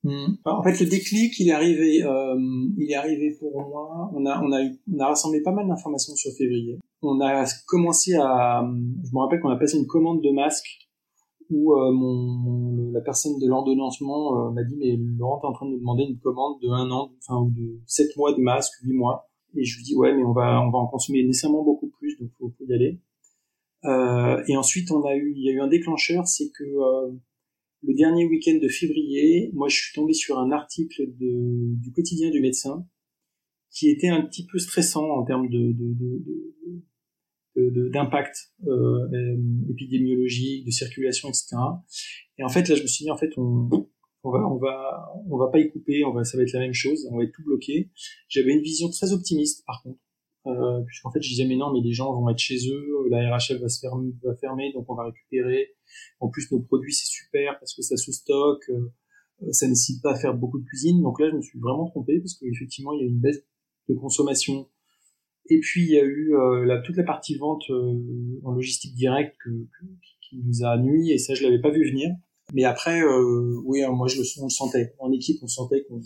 Hmm. 0.05 0.35
En 0.45 0.63
fait, 0.63 0.79
le 0.81 0.87
déclic, 0.87 1.39
il 1.41 1.49
est 1.49 1.53
arrivé, 1.53 2.03
euh, 2.05 2.37
il 2.77 2.91
est 2.91 2.95
arrivé 2.95 3.37
pour 3.39 3.53
moi. 3.53 4.11
On 4.15 4.25
a, 4.27 4.41
on 4.43 4.53
a, 4.53 4.63
eu, 4.63 4.79
on 4.93 5.01
a 5.01 5.09
rassemblé 5.09 5.43
pas 5.43 5.53
mal 5.53 5.67
d'informations 5.67 6.15
sur 6.15 6.33
février. 6.33 6.79
On 7.03 7.21
a 7.21 7.45
commencé 7.67 8.15
à, 8.15 8.63
je 8.65 9.11
me 9.13 9.19
rappelle 9.21 9.41
qu'on 9.41 9.51
a 9.51 9.57
passé 9.57 9.77
une 9.79 9.87
commande 9.87 10.23
de 10.23 10.31
masques 10.31 10.89
où 11.51 11.75
euh, 11.75 11.93
mon, 11.93 12.93
la 12.93 13.01
personne 13.01 13.39
de 13.39 13.47
l'ordonnancement 13.47 14.49
euh, 14.49 14.51
m'a 14.51 14.63
dit 14.65 14.77
mais 14.79 14.97
Laurent 15.19 15.41
est 15.43 15.47
en 15.47 15.53
train 15.53 15.67
de 15.67 15.73
nous 15.73 15.79
demander 15.79 16.05
une 16.05 16.19
commande 16.19 16.61
de 16.61 16.69
un 16.69 16.91
an, 16.91 17.11
enfin 17.23 17.41
ou 17.41 17.51
de 17.51 17.81
sept 17.87 18.17
mois 18.17 18.35
de 18.35 18.41
masques, 18.41 18.75
huit 18.83 18.93
mois. 18.93 19.29
Et 19.57 19.65
je 19.65 19.79
lui 19.79 19.85
dis 19.85 19.97
ouais 19.97 20.15
mais 20.15 20.25
on 20.25 20.33
va, 20.33 20.61
on 20.61 20.71
va 20.71 20.79
en 20.79 20.87
consommer 20.87 21.25
nécessairement 21.25 21.65
beaucoup 21.65 21.89
plus, 21.99 22.19
donc 22.19 22.31
faut, 22.39 22.53
faut 22.59 22.65
y 22.67 22.75
aller. 22.75 23.01
Euh, 23.85 24.43
et 24.47 24.57
ensuite 24.57 24.91
on 24.91 25.03
a 25.05 25.15
eu, 25.15 25.33
il 25.37 25.45
y 25.45 25.51
a 25.51 25.53
eu 25.53 25.61
un 25.61 25.69
déclencheur, 25.69 26.27
c'est 26.27 26.51
que 26.51 26.65
euh, 26.65 27.13
le 27.83 27.95
dernier 27.95 28.27
week-end 28.27 28.59
de 28.61 28.69
février, 28.69 29.51
moi 29.55 29.69
je 29.69 29.77
suis 29.77 29.95
tombé 29.95 30.13
sur 30.13 30.39
un 30.39 30.51
article 30.51 31.07
de, 31.19 31.75
du 31.81 31.93
quotidien 31.93 32.31
du 32.31 32.41
médecin 32.41 32.87
qui 33.71 33.89
était 33.89 34.09
un 34.09 34.23
petit 34.23 34.47
peu 34.47 34.59
stressant 34.59 35.09
en 35.11 35.25
termes 35.25 35.49
de, 35.49 35.75
d'impact 37.91 38.53
euh, 38.67 39.37
épidémiologique, 39.71 40.65
de 40.65 40.71
circulation, 40.71 41.29
etc. 41.29 41.57
Et 42.39 42.45
en 42.45 42.49
fait 42.49 42.69
là 42.69 42.75
je 42.75 42.83
me 42.83 42.87
suis 42.87 43.05
dit 43.05 43.11
en 43.11 43.17
fait 43.17 43.31
on, 43.37 43.69
on 44.25 44.31
va 44.31 44.49
on 44.49 44.59
va 44.59 45.13
on 45.29 45.37
va 45.37 45.49
pas 45.49 45.59
y 45.59 45.71
couper, 45.71 46.05
on 46.05 46.13
va 46.13 46.25
ça 46.25 46.37
va 46.37 46.43
être 46.43 46.53
la 46.53 46.61
même 46.61 46.75
chose, 46.75 47.07
on 47.11 47.19
va 47.19 47.25
être 47.25 47.33
tout 47.33 47.45
bloqué. 47.45 47.91
J'avais 48.29 48.53
une 48.53 48.63
vision 48.63 48.89
très 48.91 49.13
optimiste 49.13 49.65
par 49.67 49.83
contre. 49.83 49.99
Euh, 50.49 50.81
puisqu'en 50.87 51.11
fait 51.11 51.21
je 51.21 51.29
disais 51.29 51.47
mais 51.47 51.57
non 51.57 51.73
mais 51.73 51.81
les 51.81 51.93
gens 51.93 52.13
vont 52.13 52.29
être 52.31 52.39
chez 52.39 52.57
eux, 52.71 53.09
la 53.11 53.19
RHL 53.37 53.61
va 53.61 53.69
se 53.69 53.81
fermer, 53.81 54.15
va 54.23 54.35
fermer 54.35 54.73
donc 54.73 54.87
on 54.89 54.95
va 54.95 55.05
récupérer 55.05 55.75
en 56.21 56.29
plus, 56.29 56.51
nos 56.51 56.61
produits, 56.61 56.93
c'est 56.93 57.07
super 57.07 57.59
parce 57.59 57.75
que 57.75 57.83
ça 57.83 57.97
se 57.97 58.13
stocke, 58.13 58.69
euh, 58.71 58.93
euh, 59.43 59.53
ça 59.53 59.69
nécessite 59.69 60.03
pas 60.03 60.13
à 60.13 60.17
faire 60.17 60.35
beaucoup 60.35 60.59
de 60.59 60.65
cuisine. 60.65 61.03
Donc 61.03 61.21
là, 61.21 61.31
je 61.31 61.37
me 61.37 61.43
suis 61.43 61.59
vraiment 61.59 61.87
trompé 61.87 62.19
parce 62.21 62.35
qu'effectivement, 62.35 62.93
il 62.93 63.01
y 63.01 63.05
a 63.05 63.07
une 63.07 63.21
baisse 63.21 63.45
de 63.89 63.95
consommation. 63.95 64.69
Et 65.51 65.61
puis, 65.61 65.85
il 65.85 65.91
y 65.91 65.99
a 65.99 66.05
eu 66.05 66.35
euh, 66.35 66.65
la, 66.65 66.81
toute 66.81 66.97
la 66.97 67.05
partie 67.05 67.37
vente 67.37 67.65
en 67.71 68.53
logistique 68.53 68.95
directe 68.95 69.37
que, 69.45 69.51
qui 70.29 70.39
nous 70.45 70.65
a 70.65 70.77
nuit 70.77 71.11
et 71.11 71.19
ça, 71.19 71.35
je 71.35 71.43
l'avais 71.43 71.61
pas 71.61 71.71
vu 71.71 71.89
venir. 71.89 72.11
Mais 72.55 72.65
après, 72.65 73.03
oui, 73.65 73.83
hein, 73.83 73.93
moi, 73.93 74.09
je 74.09 74.19
le, 74.19 74.25
on 74.41 74.45
le 74.45 74.51
sentait. 74.51 74.95
En 74.99 75.13
équipe, 75.13 75.39
on 75.43 75.49
sentait 75.49 75.85
qu'on 75.85 76.01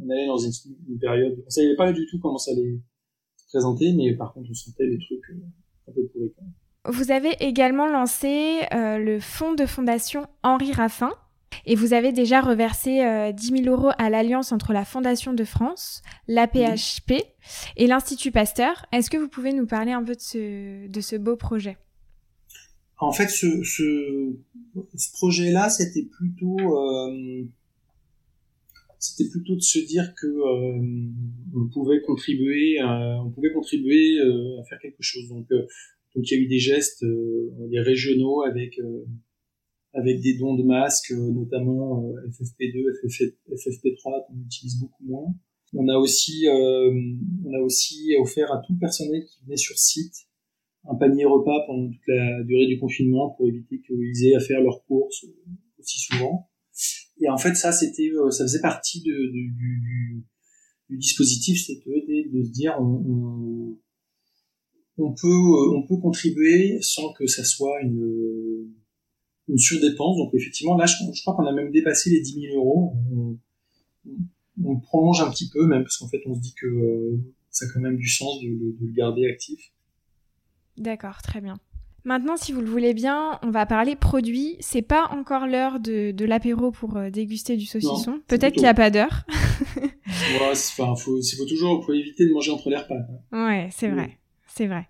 on 0.00 0.10
allait 0.10 0.26
dans 0.26 0.38
une, 0.38 0.52
une, 0.88 0.98
période. 0.98 1.42
On 1.44 1.50
savait 1.50 1.76
pas 1.76 1.92
du 1.92 2.06
tout 2.06 2.18
comment 2.20 2.38
ça 2.38 2.52
allait 2.52 2.80
mais 3.94 4.14
par 4.14 4.32
contre, 4.32 4.48
on 4.50 4.54
sentait 4.54 4.88
des 4.88 4.98
trucs 4.98 5.24
un 5.88 5.92
peu 5.92 6.00
même. 6.18 6.52
Vous 6.84 7.12
avez 7.12 7.36
également 7.40 7.86
lancé 7.86 8.60
euh, 8.72 8.98
le 8.98 9.20
fonds 9.20 9.54
de 9.54 9.66
fondation 9.66 10.26
Henri 10.42 10.72
Raffin 10.72 11.12
et 11.64 11.76
vous 11.76 11.92
avez 11.92 12.12
déjà 12.12 12.40
reversé 12.40 13.04
euh, 13.04 13.30
10 13.30 13.64
000 13.64 13.64
euros 13.66 13.92
à 13.98 14.10
l'alliance 14.10 14.50
entre 14.50 14.72
la 14.72 14.84
Fondation 14.84 15.32
de 15.32 15.44
France, 15.44 16.02
l'APHP 16.26 17.12
et 17.76 17.86
l'Institut 17.86 18.32
Pasteur. 18.32 18.86
Est-ce 18.90 19.10
que 19.10 19.16
vous 19.16 19.28
pouvez 19.28 19.52
nous 19.52 19.66
parler 19.66 19.92
un 19.92 20.02
peu 20.02 20.14
de 20.14 20.20
ce, 20.20 20.88
de 20.88 21.00
ce 21.00 21.16
beau 21.16 21.36
projet? 21.36 21.78
En 22.98 23.12
fait, 23.12 23.28
ce, 23.28 23.62
ce, 23.64 24.34
ce 24.96 25.12
projet-là, 25.12 25.68
c'était 25.68 26.04
plutôt... 26.04 26.58
Euh, 26.58 27.44
c'était 29.02 29.28
plutôt 29.28 29.56
de 29.56 29.60
se 29.60 29.80
dire 29.80 30.14
que 30.14 30.26
euh, 30.26 31.10
on 31.54 31.68
pouvait 31.68 32.00
contribuer, 32.02 32.78
à, 32.78 33.20
on 33.24 33.30
pouvait 33.30 33.52
contribuer 33.52 34.18
euh, 34.20 34.60
à 34.60 34.64
faire 34.64 34.78
quelque 34.78 35.02
chose. 35.02 35.28
Donc, 35.28 35.48
donc 36.14 36.30
il 36.30 36.34
y 36.34 36.40
a 36.40 36.42
eu 36.42 36.46
des 36.46 36.58
gestes 36.58 37.02
euh, 37.02 37.50
régionaux 37.82 38.42
avec 38.42 38.78
euh, 38.78 39.04
avec 39.94 40.20
des 40.20 40.38
dons 40.38 40.54
de 40.54 40.62
masques, 40.62 41.12
euh, 41.12 41.32
notamment 41.32 42.12
FFP2, 42.28 42.84
FFP3 43.50 44.26
qu'on 44.26 44.40
utilise 44.46 44.78
beaucoup 44.78 45.04
moins. 45.04 45.34
On 45.74 45.88
a 45.88 45.96
aussi 45.96 46.44
on 46.48 47.54
a 47.54 47.60
aussi 47.60 48.14
offert 48.20 48.52
à 48.52 48.58
tout 48.58 48.74
le 48.74 48.78
personnel 48.78 49.24
qui 49.24 49.44
venait 49.44 49.56
sur 49.56 49.78
site 49.78 50.14
un 50.84 50.96
panier 50.96 51.24
repas 51.24 51.64
pendant 51.66 51.88
toute 51.88 52.06
la 52.08 52.42
durée 52.42 52.66
du 52.66 52.78
confinement 52.78 53.30
pour 53.30 53.46
éviter 53.48 53.80
qu'ils 53.80 54.26
aient 54.26 54.34
à 54.34 54.40
faire 54.40 54.60
leurs 54.60 54.84
courses 54.84 55.24
aussi 55.78 55.98
souvent. 55.98 56.50
Et 57.22 57.28
en 57.28 57.38
fait, 57.38 57.54
ça, 57.54 57.72
c'était, 57.72 58.10
ça 58.30 58.44
faisait 58.44 58.60
partie 58.60 59.00
de, 59.00 59.30
du, 59.30 59.54
du, 60.90 60.98
dispositif, 60.98 61.64
c'était 61.64 62.04
de, 62.30 62.44
se 62.44 62.50
dire, 62.50 62.76
on, 62.80 63.78
on 64.98 65.14
peut 65.14 65.26
euh, 65.26 65.76
on 65.76 65.86
peut 65.86 65.96
contribuer 65.96 66.78
sans 66.82 67.12
que 67.14 67.26
ça 67.26 67.44
soit 67.44 67.80
une 67.82 68.68
une 69.48 69.58
surdépense. 69.58 70.16
Donc 70.16 70.34
effectivement, 70.34 70.76
là, 70.76 70.86
je, 70.86 70.94
crois 71.22 71.34
qu'on 71.34 71.46
a 71.46 71.52
même 71.52 71.70
dépassé 71.70 72.10
les 72.10 72.20
10 72.20 72.40
000 72.52 72.56
euros. 72.56 72.94
On, 73.12 73.38
on, 74.64 74.80
prolonge 74.80 75.20
un 75.20 75.30
petit 75.30 75.48
peu 75.48 75.66
même 75.66 75.82
parce 75.82 75.96
qu'en 75.98 76.08
fait, 76.08 76.20
on 76.26 76.34
se 76.34 76.40
dit 76.40 76.54
que 76.54 76.66
euh, 76.66 77.20
ça 77.50 77.66
a 77.66 77.68
quand 77.72 77.80
même 77.80 77.96
du 77.96 78.08
sens 78.08 78.40
de, 78.40 78.48
de, 78.48 78.86
le 78.86 78.92
garder 78.92 79.26
actif. 79.26 79.72
D'accord, 80.76 81.22
très 81.22 81.40
bien. 81.40 81.58
Maintenant, 82.04 82.36
si 82.36 82.52
vous 82.52 82.60
le 82.60 82.68
voulez 82.68 82.94
bien, 82.94 83.38
on 83.42 83.50
va 83.50 83.66
parler 83.66 83.96
produits. 83.96 84.56
C'est 84.60 84.82
pas 84.82 85.08
encore 85.12 85.46
l'heure 85.46 85.80
de, 85.80 86.10
de 86.10 86.24
l'apéro 86.24 86.70
pour 86.70 86.96
euh, 86.96 87.10
déguster 87.10 87.56
du 87.56 87.66
saucisson. 87.66 88.20
Peut-être 88.26 88.54
qu'il 88.54 88.62
n'y 88.62 88.68
a 88.68 88.74
pas 88.74 88.90
d'heure. 88.90 89.24
ouais, 89.76 90.54
faut, 90.54 90.96
faut 90.96 91.46
toujours 91.46 91.84
faut 91.84 91.92
éviter 91.92 92.26
de 92.26 92.32
manger 92.32 92.50
entre 92.50 92.70
les 92.70 92.76
repas. 92.76 92.96
Ouais, 93.32 93.68
c'est 93.70 93.88
vrai 93.88 94.18
c'est 94.54 94.66
vrai. 94.66 94.86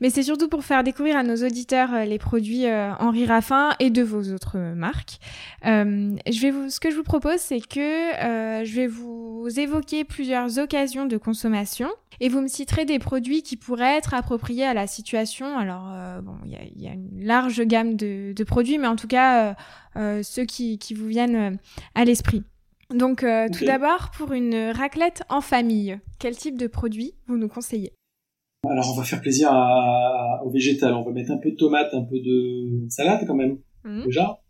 Mais 0.00 0.10
c'est 0.10 0.22
surtout 0.22 0.48
pour 0.48 0.64
faire 0.64 0.84
découvrir 0.84 1.16
à 1.16 1.24
nos 1.24 1.44
auditeurs 1.44 1.92
euh, 1.92 2.04
les 2.04 2.18
produits 2.18 2.66
euh, 2.66 2.92
Henri 3.00 3.26
Raffin 3.26 3.70
et 3.80 3.90
de 3.90 4.02
vos 4.02 4.32
autres 4.32 4.58
euh, 4.58 4.74
marques. 4.76 5.18
je 5.64 6.40
vais 6.40 6.52
vous, 6.52 6.70
ce 6.70 6.78
que 6.78 6.90
je 6.90 6.96
vous 6.96 7.02
propose, 7.02 7.38
c'est 7.38 7.60
que 7.60 7.80
je 8.64 8.76
vais 8.76 8.86
vous 8.86 9.15
évoquer 9.50 10.04
plusieurs 10.04 10.58
occasions 10.58 11.06
de 11.06 11.16
consommation 11.16 11.88
et 12.20 12.28
vous 12.28 12.40
me 12.40 12.48
citerez 12.48 12.84
des 12.84 12.98
produits 12.98 13.42
qui 13.42 13.56
pourraient 13.56 13.96
être 13.96 14.14
appropriés 14.14 14.64
à 14.64 14.74
la 14.74 14.86
situation. 14.86 15.58
Alors, 15.58 15.92
bon, 16.22 16.34
il 16.44 16.82
y 16.82 16.88
a, 16.88 16.92
une 16.92 17.24
large 17.24 17.62
gamme 17.62 17.96
de, 17.96 18.44
produits, 18.44 18.78
mais 18.78 18.86
en 18.86 18.96
tout 18.96 19.08
cas, 19.08 19.54
ceux 19.94 20.44
qui, 20.44 20.78
vous 20.94 21.06
viennent 21.06 21.58
à 21.94 22.04
l'esprit. 22.04 22.42
Donc, 22.90 23.24
tout 23.52 23.64
d'abord, 23.64 24.10
pour 24.16 24.32
une 24.32 24.72
raclette 24.74 25.22
en 25.28 25.42
famille, 25.42 25.98
quel 26.18 26.36
type 26.36 26.56
de 26.56 26.66
produit 26.66 27.14
vous 27.26 27.36
nous 27.36 27.48
conseillez? 27.48 27.92
Alors 28.70 28.90
on 28.92 28.96
va 28.96 29.04
faire 29.04 29.20
plaisir 29.20 29.48
à, 29.52 30.42
au 30.44 30.50
végétal. 30.50 30.94
On 30.94 31.04
va 31.04 31.12
mettre 31.12 31.30
un 31.30 31.38
peu 31.38 31.50
de 31.50 31.56
tomate, 31.56 31.92
un 31.94 32.02
peu 32.02 32.18
de 32.18 32.88
salade 32.88 33.24
quand 33.26 33.34
même 33.34 33.58
mmh. 33.84 34.04
déjà. 34.04 34.40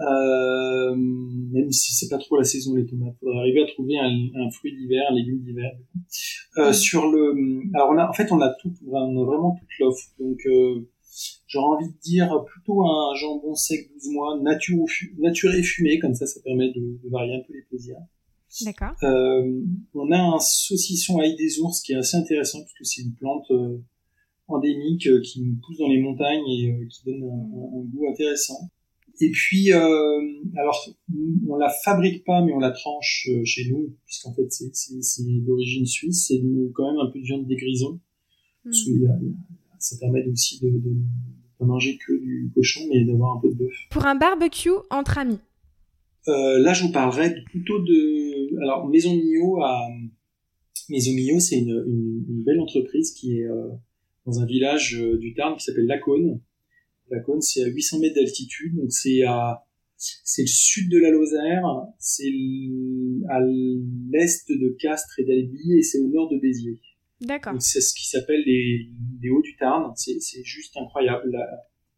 Euh, 0.00 0.94
même 0.96 1.70
si 1.72 1.94
c'est 1.94 2.08
pas 2.08 2.18
trop 2.18 2.36
la 2.36 2.44
saison 2.44 2.74
les 2.74 2.86
tomates, 2.86 3.14
faudrait 3.20 3.38
arriver 3.38 3.62
à 3.62 3.66
trouver 3.66 3.98
un, 3.98 4.50
fruit 4.50 4.76
d'hiver, 4.76 5.04
un 5.10 5.14
légume 5.14 5.40
d'hiver. 5.40 5.70
Euh, 6.58 6.70
mmh. 6.70 6.72
Sur 6.72 7.10
le, 7.10 7.34
alors 7.74 7.90
on 7.90 7.98
a, 7.98 8.08
en 8.08 8.12
fait 8.12 8.30
on 8.32 8.40
a 8.40 8.50
tout, 8.60 8.72
on 8.86 9.20
a 9.20 9.24
vraiment 9.24 9.56
toute 9.58 9.68
l'offre. 9.78 10.04
Donc 10.18 10.38
euh, 10.46 10.88
j'aurais 11.46 11.76
envie 11.76 11.92
de 11.92 11.98
dire 12.00 12.44
plutôt 12.46 12.82
un 12.86 13.14
jambon 13.14 13.54
sec 13.54 13.90
12 13.94 14.12
mois, 14.12 14.40
nature, 14.40 14.84
nature 15.18 15.54
et 15.54 15.62
fumé, 15.62 15.98
comme 15.98 16.14
ça, 16.14 16.26
ça 16.26 16.40
permet 16.44 16.68
de, 16.68 16.98
de 17.02 17.10
varier 17.10 17.34
un 17.34 17.42
peu 17.46 17.54
les 17.54 17.62
plaisirs. 17.62 17.98
D'accord. 18.64 18.94
Euh, 19.02 19.62
on 19.94 20.10
a 20.10 20.18
un 20.18 20.38
saucisson 20.38 21.18
ail 21.18 21.36
des 21.36 21.60
ours 21.60 21.80
qui 21.82 21.92
est 21.92 21.96
assez 21.96 22.16
intéressant 22.16 22.60
parce 22.60 22.72
que 22.72 22.84
c'est 22.84 23.02
une 23.02 23.14
plante 23.14 23.50
euh, 23.50 23.78
endémique 24.48 25.08
qui 25.22 25.54
pousse 25.62 25.78
dans 25.78 25.88
les 25.88 26.00
montagnes 26.00 26.48
et 26.48 26.86
qui 26.88 27.04
donne 27.04 27.22
un, 27.24 27.78
un, 27.78 27.84
goût 27.84 28.08
intéressant. 28.10 28.70
Et 29.20 29.30
puis, 29.30 29.72
alors, 29.72 30.88
on 31.48 31.56
la 31.56 31.70
fabrique 31.84 32.24
pas, 32.24 32.44
mais 32.44 32.52
on 32.52 32.60
la 32.60 32.70
tranche 32.70 33.28
chez 33.44 33.68
nous, 33.70 33.96
puisqu'en 34.06 34.32
fait, 34.32 34.50
c'est 34.50 35.24
d'origine 35.44 35.86
suisse. 35.86 36.26
C'est 36.28 36.40
quand 36.74 36.92
même 36.92 37.00
un 37.00 37.10
peu 37.10 37.18
de 37.18 37.24
viande 37.24 37.46
des 37.46 37.56
grisons. 37.56 38.00
Ça 39.80 39.96
permet 40.00 40.26
aussi 40.28 40.60
de, 40.60 40.68
de, 40.68 40.94
de 41.60 41.64
manger 41.64 41.98
que 41.98 42.12
du 42.12 42.50
cochon, 42.54 42.80
mais 42.90 43.04
d'avoir 43.04 43.36
un 43.36 43.40
peu 43.40 43.48
de 43.48 43.54
bœuf. 43.54 43.74
Pour 43.90 44.06
un 44.06 44.14
barbecue 44.14 44.70
entre 44.90 45.18
amis. 45.18 45.38
Euh, 46.28 46.58
là, 46.58 46.74
je 46.74 46.84
vous 46.84 46.92
parlerai 46.92 47.42
plutôt 47.46 47.78
de. 47.80 48.60
Alors, 48.62 48.88
Maison 48.88 49.14
Mio 49.14 49.62
à 49.62 49.88
Maison 50.88 51.12
Mio, 51.12 51.40
c'est 51.40 51.58
une, 51.58 51.84
une, 51.86 52.24
une, 52.28 52.42
belle 52.44 52.60
entreprise 52.60 53.12
qui 53.12 53.38
est 53.38 53.44
euh, 53.44 53.68
dans 54.26 54.40
un 54.40 54.46
village 54.46 55.00
euh, 55.00 55.18
du 55.18 55.34
Tarn 55.34 55.56
qui 55.56 55.64
s'appelle 55.64 55.86
Lacaune. 57.10 57.36
Lacaune, 57.36 57.42
c'est 57.42 57.62
à 57.62 57.66
800 57.66 58.00
mètres 58.00 58.14
d'altitude, 58.14 58.76
donc 58.76 58.92
c'est 58.92 59.22
à 59.22 59.64
c'est 60.00 60.42
le 60.42 60.48
sud 60.48 60.92
de 60.92 60.98
la 60.98 61.10
Lozère, 61.10 61.64
c'est 61.98 62.30
à 63.28 63.40
l'est 63.40 64.48
de 64.48 64.76
Castres 64.78 65.18
et 65.18 65.24
d'Albi 65.24 65.72
et 65.72 65.82
c'est 65.82 65.98
au 65.98 66.06
nord 66.06 66.30
de 66.30 66.38
Béziers. 66.38 66.80
D'accord. 67.20 67.54
C'est 67.58 67.80
ce 67.80 67.92
qui 67.94 68.06
s'appelle 68.06 68.44
les, 68.46 68.90
les 69.20 69.30
Hauts 69.30 69.42
du 69.42 69.56
Tarn. 69.56 69.92
C'est 69.96 70.44
juste 70.44 70.76
incroyable. 70.76 71.36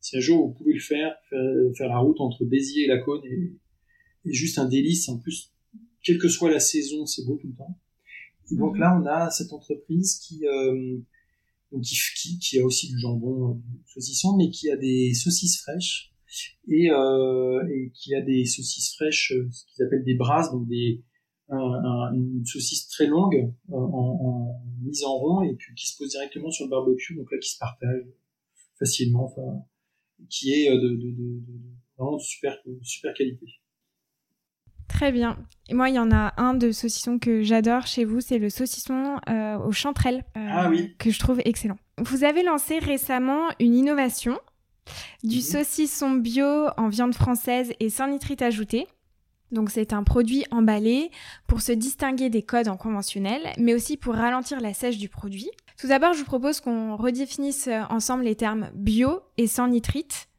si 0.01 0.17
un 0.17 0.21
jour 0.21 0.47
vous 0.47 0.55
pouvez 0.55 0.73
le 0.73 0.81
faire, 0.81 1.15
faire, 1.29 1.43
faire 1.77 1.89
la 1.89 1.99
route 1.99 2.19
entre 2.23 2.47
Béziers 2.47 2.85
et 2.85 2.87
Lacaune 2.87 3.21
et 3.27 3.53
et 4.25 4.33
juste 4.33 4.59
un 4.59 4.67
délice. 4.67 5.09
En 5.09 5.19
plus, 5.19 5.53
quelle 6.03 6.19
que 6.19 6.29
soit 6.29 6.51
la 6.51 6.61
saison, 6.61 7.07
c'est 7.07 7.25
beau 7.25 7.37
tout 7.41 7.49
le 7.49 7.55
temps. 7.55 7.79
Et 8.51 8.57
donc 8.57 8.75
mhm. 8.75 8.81
là, 8.81 9.01
on 9.01 9.07
a 9.07 9.31
cette 9.31 9.53
entreprise 9.53 10.19
qui, 10.19 10.47
euh, 10.47 10.99
qui, 11.83 12.39
qui, 12.39 12.59
a 12.59 12.65
aussi 12.65 12.89
du 12.89 12.99
jambon 12.99 13.55
du 13.55 13.79
saucisson, 13.87 14.37
mais 14.37 14.51
qui 14.51 14.71
a 14.71 14.77
des 14.77 15.15
saucisses 15.15 15.61
fraîches 15.61 16.13
et, 16.69 16.91
euh, 16.91 17.67
et 17.69 17.91
qui 17.95 18.15
a 18.15 18.21
des 18.21 18.45
saucisses 18.45 18.95
fraîches, 18.95 19.33
euh, 19.33 19.49
ce 19.51 19.65
qu'ils 19.67 19.85
appellent 19.85 20.05
des 20.05 20.15
brasses, 20.15 20.51
donc 20.51 20.67
des 20.69 21.03
un, 21.53 22.13
une 22.15 22.47
saucisse 22.47 22.87
très 22.87 23.09
longue 23.09 23.53
euh, 23.71 23.75
en, 23.75 23.83
en, 23.83 24.63
mise 24.83 25.03
en 25.03 25.17
rond 25.17 25.43
et 25.43 25.55
puis 25.57 25.75
qui 25.75 25.89
se 25.89 25.99
pose 25.99 26.11
directement 26.11 26.51
sur 26.51 26.67
le 26.67 26.71
barbecue, 26.71 27.17
donc 27.17 27.31
là 27.33 27.39
qui 27.39 27.51
se 27.51 27.59
partage 27.59 28.05
facilement, 28.79 29.25
enfin, 29.25 29.65
qui 30.29 30.53
est 30.53 30.71
de, 30.71 30.79
de, 30.79 30.97
de, 30.97 31.41
de 31.41 31.59
vraiment 31.99 32.17
de 32.17 32.23
super 32.23 32.57
super 32.83 33.13
qualité. 33.15 33.47
Très 34.91 35.13
bien. 35.13 35.37
Et 35.69 35.75
moi, 35.75 35.89
il 35.89 35.95
y 35.95 35.99
en 36.01 36.11
a 36.11 36.35
un 36.37 36.53
de 36.53 36.73
saucisson 36.73 37.21
que 37.21 37.43
j'adore 37.43 37.87
chez 37.87 38.05
vous, 38.05 38.21
c'est 38.21 38.39
le 38.39 38.51
saucisson 38.51 39.19
euh, 39.29 39.57
aux 39.59 39.71
chanterelles, 39.71 40.25
euh, 40.37 40.49
ah 40.51 40.71
que 40.99 41.11
je 41.11 41.19
trouve 41.21 41.41
excellent. 41.45 41.79
Vous 41.99 42.25
avez 42.25 42.43
lancé 42.43 42.81
récemment 42.81 43.49
une 43.61 43.77
innovation 43.77 44.39
du 45.23 45.41
saucisson 45.43 46.11
bio 46.11 46.67
en 46.77 46.89
viande 46.89 47.15
française 47.15 47.73
et 47.79 47.89
sans 47.89 48.09
nitrite 48.09 48.43
ajouté. 48.43 48.89
Donc 49.53 49.71
c'est 49.71 49.93
un 49.93 50.03
produit 50.03 50.45
emballé 50.51 51.11
pour 51.47 51.61
se 51.61 51.73
distinguer 51.73 52.29
des 52.29 52.43
codes 52.43 52.69
en 52.69 52.77
conventionnel, 52.77 53.41
mais 53.59 53.75
aussi 53.75 53.97
pour 53.97 54.15
ralentir 54.15 54.61
la 54.61 54.75
sèche 54.75 54.99
du 54.99 55.09
produit. 55.09 55.51
Tout 55.81 55.87
d'abord, 55.87 56.15
je 56.15 56.19
vous 56.19 56.25
propose 56.25 56.61
qu'on 56.61 56.97
redéfinisse 56.97 57.69
ensemble 57.91 58.25
les 58.25 58.35
termes 58.35 58.71
bio 58.75 59.21
et 59.39 59.47
sans 59.47 59.69
nitrite 59.69 60.30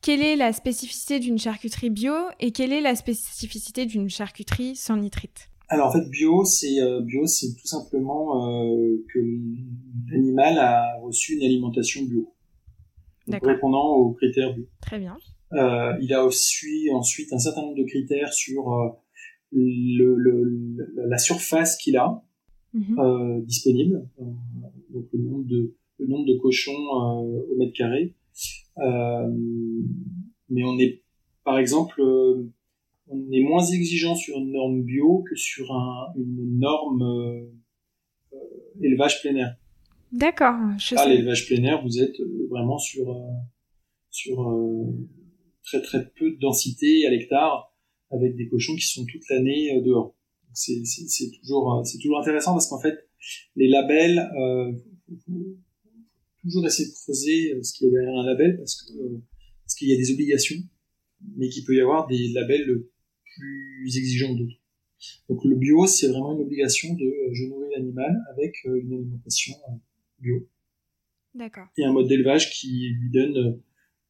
quelle 0.00 0.22
est 0.22 0.36
la 0.36 0.52
spécificité 0.52 1.18
d'une 1.18 1.38
charcuterie 1.38 1.90
bio 1.90 2.14
et 2.40 2.52
quelle 2.52 2.72
est 2.72 2.80
la 2.80 2.94
spécificité 2.94 3.86
d'une 3.86 4.08
charcuterie 4.08 4.76
sans 4.76 4.96
nitrite? 4.96 5.50
Alors 5.68 5.88
en 5.88 5.92
fait, 5.92 6.08
bio, 6.08 6.44
c'est 6.44 6.80
euh, 6.80 7.00
bio, 7.02 7.26
c'est 7.26 7.54
tout 7.54 7.66
simplement 7.66 8.48
euh, 8.48 9.04
que 9.12 9.18
l'animal 10.10 10.58
a 10.58 10.98
reçu 11.02 11.34
une 11.34 11.44
alimentation 11.44 12.04
bio, 12.04 12.32
répondant 13.42 13.96
aux 13.96 14.12
critères 14.12 14.54
bio. 14.54 14.64
Très 14.80 14.98
bien. 14.98 15.16
Euh, 15.52 15.92
il 16.00 16.12
a 16.14 16.24
aussi 16.24 16.88
ensuite 16.92 17.32
un 17.32 17.38
certain 17.38 17.62
nombre 17.62 17.76
de 17.76 17.84
critères 17.84 18.32
sur 18.32 18.96
le, 19.52 20.14
le, 20.14 20.76
la 21.06 21.18
surface 21.18 21.76
qu'il 21.76 21.96
a 21.96 22.22
mhm. 22.72 23.44
disponible, 23.44 24.08
donc 24.90 25.06
le 25.12 25.22
nombre 25.22 25.46
de 25.46 25.74
le 25.98 26.06
nombre 26.06 26.26
de 26.26 26.38
cochons 26.38 26.72
au 26.72 27.56
mètre 27.58 27.72
carré, 27.72 28.14
mais 28.76 30.64
on 30.64 30.78
est, 30.78 31.02
par 31.44 31.58
exemple, 31.58 32.00
euh, 32.00 32.50
on 33.08 33.30
est 33.32 33.40
moins 33.40 33.64
exigeant 33.64 34.14
sur 34.14 34.36
une 34.36 34.52
norme 34.52 34.82
bio 34.82 35.24
que 35.28 35.36
sur 35.36 35.72
un, 35.72 36.12
une 36.16 36.58
norme 36.58 37.02
euh, 37.02 38.38
élevage 38.82 39.20
plein 39.22 39.36
air. 39.36 39.56
D'accord. 40.12 40.54
Ah, 40.96 41.08
l'élevage 41.08 41.46
plein 41.46 41.62
air, 41.64 41.82
vous 41.82 42.00
êtes 42.00 42.16
vraiment 42.50 42.78
sur 42.78 43.14
sur 44.10 44.50
très 45.62 45.82
très 45.82 46.08
peu 46.18 46.30
de 46.30 46.38
densité 46.38 47.06
à 47.06 47.10
l'hectare 47.10 47.74
avec 48.10 48.34
des 48.36 48.48
cochons 48.48 48.74
qui 48.74 48.86
sont 48.86 49.04
toute 49.04 49.28
l'année 49.28 49.80
dehors. 49.82 50.14
C'est 50.54 50.82
toujours 51.40 51.82
c'est 51.84 51.98
toujours 51.98 52.20
intéressant 52.20 52.52
parce 52.52 52.68
qu'en 52.68 52.80
fait 52.80 53.08
les 53.56 53.68
labels 53.68 54.18
euh, 54.38 54.72
toujours 56.48 56.66
essayer 56.66 56.88
de 56.88 56.94
creuser 56.94 57.54
euh, 57.54 57.62
ce 57.62 57.72
qu'il 57.72 57.86
y 57.86 57.90
a 57.90 57.92
derrière 57.92 58.18
un 58.18 58.26
label 58.26 58.56
parce 58.56 58.82
que 58.82 58.92
euh, 58.92 59.18
parce 59.64 59.74
qu'il 59.74 59.88
y 59.88 59.92
a 59.92 59.96
des 59.96 60.10
obligations, 60.12 60.56
mais 61.36 61.48
qu'il 61.50 61.64
peut 61.64 61.74
y 61.74 61.80
avoir 61.80 62.06
des 62.06 62.28
labels 62.32 62.84
plus 63.36 63.98
exigeants 63.98 64.34
que 64.34 64.40
d'autres. 64.40 64.60
Donc 65.28 65.44
le 65.44 65.56
bio, 65.56 65.86
c'est 65.86 66.08
vraiment 66.08 66.34
une 66.34 66.42
obligation 66.42 66.94
de 66.94 67.04
euh, 67.04 67.28
je 67.32 67.44
nourris 67.44 67.68
l'animal 67.76 68.16
avec 68.32 68.64
une 68.64 68.94
alimentation 68.94 69.54
bio. 70.20 70.48
D'accord. 71.34 71.66
Et 71.76 71.84
un 71.84 71.92
mode 71.92 72.08
d'élevage 72.08 72.50
qui 72.50 72.88
lui 72.98 73.10
donne 73.10 73.60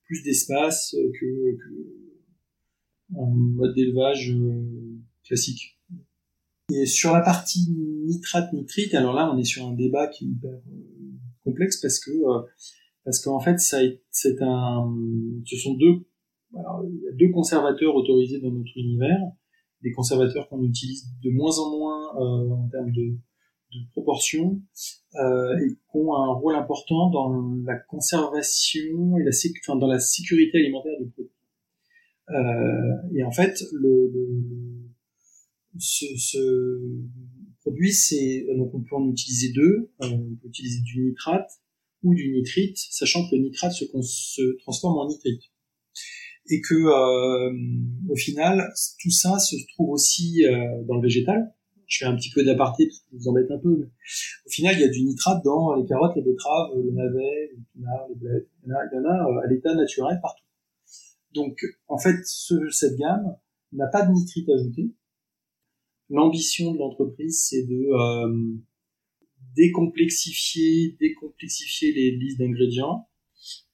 plus 0.04 0.22
d'espace 0.22 0.94
que, 0.94 1.56
que 1.56 1.98
un 3.16 3.26
mode 3.26 3.74
d'élevage 3.74 4.32
classique. 5.24 5.78
Et 6.70 6.86
sur 6.86 7.12
la 7.12 7.22
partie 7.22 7.70
nitrate-nitrite, 7.70 8.94
alors 8.94 9.14
là, 9.14 9.30
on 9.32 9.38
est 9.38 9.44
sur 9.44 9.66
un 9.66 9.72
débat 9.72 10.06
qui 10.06 10.24
est 10.24 10.28
hyper 10.28 10.52
complexe 11.48 11.80
parce 11.80 11.98
que 11.98 12.10
euh, 12.10 12.42
parce 13.04 13.20
qu'en 13.20 13.40
fait 13.40 13.58
ça 13.58 13.78
c'est 14.10 14.42
un 14.42 14.94
ce 15.44 15.56
sont 15.56 15.74
deux 15.74 16.06
alors, 16.56 16.84
il 16.88 17.02
y 17.02 17.08
a 17.08 17.12
deux 17.12 17.30
conservateurs 17.30 17.94
autorisés 17.94 18.40
dans 18.40 18.50
notre 18.50 18.76
univers 18.76 19.20
des 19.82 19.92
conservateurs 19.92 20.48
qu'on 20.48 20.62
utilise 20.64 21.06
de 21.22 21.30
moins 21.30 21.58
en 21.58 21.78
moins 21.78 22.16
euh, 22.16 22.50
en 22.50 22.68
termes 22.68 22.90
de, 22.90 23.16
de 23.72 23.90
proportion 23.92 24.60
euh, 25.16 25.58
et 25.58 25.74
qui 25.74 25.80
ont 25.94 26.14
un 26.14 26.32
rôle 26.32 26.56
important 26.56 27.10
dans 27.10 27.54
la 27.64 27.76
conservation 27.76 29.18
et 29.18 29.24
la 29.24 29.30
enfin, 29.62 29.78
dans 29.78 29.86
la 29.86 30.00
sécurité 30.00 30.58
alimentaire 30.58 30.98
du 31.00 31.10
produit. 31.10 31.32
Euh, 32.30 33.14
et 33.14 33.24
en 33.24 33.30
fait 33.30 33.62
le, 33.72 34.10
le 34.12 34.28
ce, 35.78 36.06
ce, 36.16 36.80
produit, 37.68 37.92
c'est 37.92 38.46
donc 38.56 38.74
on 38.74 38.80
peut 38.80 38.96
en 38.96 39.10
utiliser 39.10 39.52
deux. 39.52 39.90
Euh, 40.02 40.06
on 40.06 40.36
peut 40.40 40.48
utiliser 40.48 40.80
du 40.82 41.02
nitrate 41.02 41.50
ou 42.02 42.14
du 42.14 42.32
nitrite, 42.32 42.78
sachant 42.78 43.28
que 43.28 43.36
le 43.36 43.42
nitrate 43.42 43.72
se, 43.72 44.56
transforme 44.62 44.98
en 44.98 45.08
nitrite. 45.08 45.42
Et 46.50 46.60
que 46.62 46.74
euh, 46.74 47.52
au 48.08 48.16
final, 48.16 48.70
tout 49.02 49.10
ça 49.10 49.38
se 49.38 49.56
trouve 49.74 49.90
aussi 49.90 50.44
euh, 50.46 50.82
dans 50.84 50.96
le 50.96 51.02
végétal. 51.02 51.54
Je 51.86 51.98
fais 51.98 52.04
un 52.04 52.16
petit 52.16 52.30
peu 52.30 52.44
d'aparté 52.44 52.86
parce 52.86 52.98
que 53.00 53.06
je 53.12 53.16
vous 53.16 53.28
embête 53.28 53.50
un 53.50 53.58
peu, 53.58 53.76
mais 53.78 53.86
au 53.86 54.50
final, 54.50 54.74
il 54.76 54.80
y 54.80 54.84
a 54.84 54.88
du 54.88 55.02
nitrate 55.04 55.42
dans 55.44 55.74
les 55.74 55.86
carottes, 55.86 56.16
les 56.16 56.22
betteraves, 56.22 56.70
le 56.76 56.90
navet, 56.92 57.50
les 57.52 57.62
pinards, 57.72 58.06
les 58.10 58.14
blés. 58.14 58.46
Il 58.64 58.70
y 58.70 58.72
en 58.72 58.76
a, 58.76 58.80
il 58.92 58.96
y 58.96 58.98
en 58.98 59.04
a 59.04 59.44
à 59.44 59.46
l'état 59.50 59.74
naturel 59.74 60.18
partout. 60.22 60.44
Donc, 61.34 61.64
en 61.88 61.98
fait, 61.98 62.16
ce, 62.24 62.68
cette 62.70 62.96
gamme 62.96 63.36
n'a 63.72 63.86
pas 63.86 64.04
de 64.04 64.12
nitrite 64.12 64.48
ajouté, 64.50 64.92
l'ambition 66.10 66.72
de 66.72 66.78
l'entreprise, 66.78 67.46
c'est 67.48 67.64
de 67.64 67.88
euh, 67.92 68.56
décomplexifier, 69.56 70.96
décomplexifier 71.00 71.92
les 71.92 72.10
listes 72.12 72.38
d'ingrédients, 72.38 73.08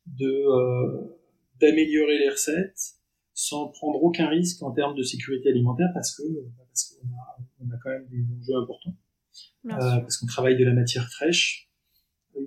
de 0.06 0.26
euh, 0.26 1.18
d'améliorer 1.60 2.18
les 2.18 2.30
recettes 2.30 2.94
sans 3.32 3.68
prendre 3.68 4.02
aucun 4.02 4.28
risque 4.28 4.62
en 4.62 4.70
termes 4.70 4.96
de 4.96 5.02
sécurité 5.02 5.48
alimentaire 5.48 5.88
parce 5.92 6.16
que 6.16 6.22
parce 6.68 6.84
qu'on 6.84 7.08
a, 7.08 7.38
on 7.60 7.70
a 7.70 7.78
quand 7.82 7.90
même 7.90 8.06
des 8.08 8.24
enjeux 8.32 8.56
importants. 8.56 8.96
Euh, 9.66 10.00
parce 10.00 10.18
qu'on 10.18 10.26
travaille 10.26 10.58
de 10.58 10.64
la 10.64 10.74
matière 10.74 11.08
fraîche. 11.10 11.70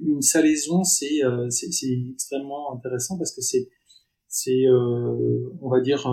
Une 0.03 0.21
salaison 0.21 0.83
c'est 0.83 1.23
euh, 1.23 1.49
c'est 1.49 1.87
extrêmement 2.11 2.75
intéressant 2.75 3.17
parce 3.17 3.33
que 3.33 3.41
c'est 3.41 3.69
c'est 4.27 4.65
euh, 4.67 5.49
on 5.61 5.69
va 5.69 5.81
dire 5.81 6.07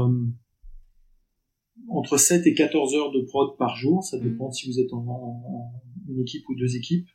entre 1.88 2.16
7 2.18 2.46
et 2.46 2.54
14 2.54 2.94
heures 2.94 3.12
de 3.12 3.20
prod 3.22 3.56
par 3.56 3.76
jour, 3.76 4.02
ça 4.02 4.18
mm. 4.18 4.22
dépend 4.22 4.50
si 4.50 4.70
vous 4.70 4.80
êtes 4.80 4.92
en, 4.92 5.72
une 6.08 6.20
équipe 6.20 6.48
ou 6.48 6.54
deux 6.54 6.76
équipes. 6.76 7.08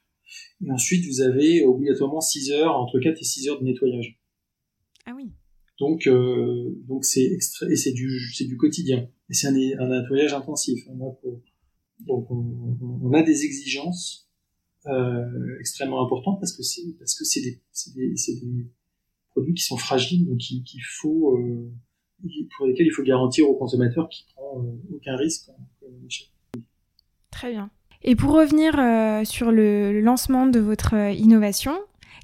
Et 0.63 0.71
ensuite, 0.71 1.05
vous 1.05 1.21
avez 1.21 1.63
obligatoirement 1.63 2.21
6 2.21 2.51
heures, 2.51 2.75
entre 2.75 2.99
4 2.99 3.19
et 3.19 3.23
6 3.23 3.49
heures 3.49 3.59
de 3.59 3.65
nettoyage. 3.65 4.19
Ah 5.05 5.13
oui. 5.15 5.31
Donc, 5.79 6.07
euh, 6.07 6.77
donc 6.87 7.05
c'est 7.05 7.25
extrait 7.25 7.71
et 7.71 7.75
c'est 7.75 7.93
du, 7.93 8.19
c'est 8.33 8.45
du 8.45 8.57
quotidien. 8.57 9.09
Et 9.29 9.33
c'est 9.33 9.47
un, 9.47 9.55
un 9.55 10.01
nettoyage 10.01 10.33
intensif. 10.33 10.87
Hein, 10.89 10.97
pour, 11.21 11.41
donc, 12.05 12.29
on, 12.31 12.77
on, 13.01 13.13
a 13.13 13.23
des 13.23 13.45
exigences 13.45 14.29
euh, 14.87 15.59
extrêmement 15.59 16.05
importantes 16.05 16.39
parce 16.39 16.55
que 16.55 16.63
c'est 16.63 16.83
parce 16.97 17.15
que 17.17 17.25
c'est 17.25 17.41
des, 17.41 17.61
c'est 17.71 17.93
des, 17.93 18.15
c'est 18.15 18.39
des 18.39 18.67
produits 19.31 19.53
qui 19.53 19.63
sont 19.63 19.77
fragiles, 19.77 20.25
donc 20.25 20.37
qu'il 20.37 20.83
faut 20.83 21.37
euh, 21.37 21.71
pour 22.57 22.67
lesquels 22.67 22.87
il 22.87 22.93
faut 22.93 23.03
garantir 23.03 23.49
au 23.49 23.55
consommateur 23.55 24.07
qu'il 24.09 24.25
prend 24.49 24.61
euh, 24.61 24.95
aucun 24.95 25.15
risque. 25.15 25.49
Très 27.31 27.51
bien. 27.51 27.69
Et 28.01 28.15
pour 28.15 28.33
revenir 28.33 28.79
euh, 28.79 29.23
sur 29.25 29.51
le 29.51 29.99
lancement 30.01 30.47
de 30.47 30.59
votre 30.59 30.95
euh, 30.95 31.11
innovation, 31.11 31.73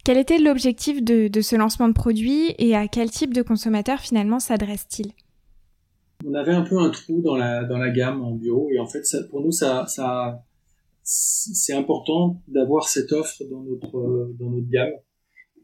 quel 0.03 0.17
était 0.17 0.37
l'objectif 0.37 1.03
de, 1.03 1.27
de, 1.27 1.41
ce 1.41 1.55
lancement 1.55 1.87
de 1.87 1.93
produit 1.93 2.53
et 2.57 2.75
à 2.75 2.87
quel 2.87 3.09
type 3.09 3.33
de 3.33 3.41
consommateur 3.41 3.99
finalement 3.99 4.39
s'adresse-t-il? 4.39 5.11
On 6.25 6.33
avait 6.33 6.53
un 6.53 6.61
peu 6.61 6.79
un 6.79 6.89
trou 6.91 7.21
dans 7.21 7.35
la, 7.35 7.65
dans 7.65 7.77
la 7.77 7.89
gamme 7.89 8.23
en 8.23 8.31
bio 8.31 8.69
et 8.71 8.79
en 8.79 8.87
fait 8.87 9.05
ça, 9.05 9.17
pour 9.29 9.41
nous 9.41 9.51
ça, 9.51 9.85
ça 9.87 10.43
c'est 11.03 11.73
important 11.73 12.41
d'avoir 12.47 12.87
cette 12.87 13.11
offre 13.11 13.43
dans 13.51 13.61
notre, 13.61 14.33
dans 14.39 14.49
notre 14.49 14.69
gamme 14.69 14.93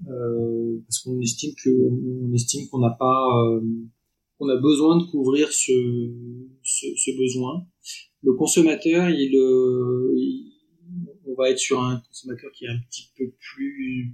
euh, 0.09 0.81
parce 0.87 0.99
qu'on 0.99 1.19
estime 1.21 2.67
qu'on 2.69 2.79
n'a 2.79 2.95
pas 2.99 3.27
euh, 3.45 3.61
on 4.41 4.49
a 4.49 4.57
besoin 4.57 4.97
de 4.97 5.03
couvrir 5.03 5.53
ce, 5.53 5.71
besoin 7.15 7.65
le 8.23 8.33
consommateur, 8.33 9.05
euh, 9.05 9.11
il, 9.13 10.51
on 11.27 11.35
va 11.35 11.49
être 11.49 11.59
sur 11.59 11.81
un 11.81 12.01
consommateur 12.07 12.51
qui 12.51 12.65
est 12.65 12.69
un 12.69 12.79
petit 12.89 13.11
peu 13.17 13.31
plus 13.39 14.13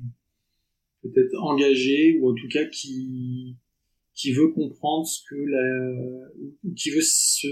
peut-être 1.01 1.41
engagé 1.41 2.17
ou 2.19 2.29
en 2.29 2.33
tout 2.33 2.47
cas 2.49 2.65
qui 2.65 3.55
qui 4.13 4.31
veut 4.33 4.49
comprendre 4.49 5.05
ce 5.05 5.21
que 5.29 5.35
la 5.35 6.73
qui 6.75 6.89
veut 6.89 7.01
se 7.01 7.47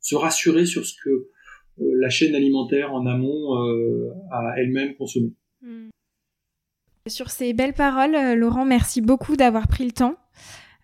se 0.00 0.14
rassurer 0.14 0.66
sur 0.66 0.86
ce 0.86 0.94
que 1.02 1.10
euh, 1.10 1.28
la 1.78 2.08
chaîne 2.08 2.34
alimentaire 2.34 2.94
en 2.94 3.06
amont 3.06 3.56
euh, 3.56 4.10
a 4.30 4.54
elle-même 4.58 4.94
consommé. 4.96 5.32
Hmm. 5.62 5.88
Sur 7.06 7.30
ces 7.30 7.52
belles 7.52 7.74
paroles, 7.74 8.38
Laurent, 8.38 8.64
merci 8.64 9.00
beaucoup 9.00 9.36
d'avoir 9.36 9.68
pris 9.68 9.84
le 9.84 9.92
temps 9.92 10.16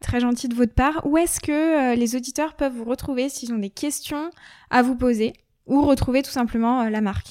Très 0.03 0.19
gentil 0.19 0.49
de 0.49 0.55
votre 0.55 0.75
part. 0.75 1.07
Où 1.07 1.17
est-ce 1.17 1.41
que 1.41 1.93
euh, 1.93 1.95
les 1.95 2.17
auditeurs 2.17 2.55
peuvent 2.55 2.73
vous 2.73 2.85
retrouver 2.85 3.29
s'ils 3.29 3.53
ont 3.53 3.59
des 3.59 3.71
questions 3.71 4.31
à 4.69 4.83
vous 4.83 4.97
poser 4.97 5.33
ou 5.67 5.81
retrouver 5.83 6.23
tout 6.23 6.31
simplement 6.31 6.83
euh, 6.83 6.91
la 6.91 7.01
marque? 7.01 7.29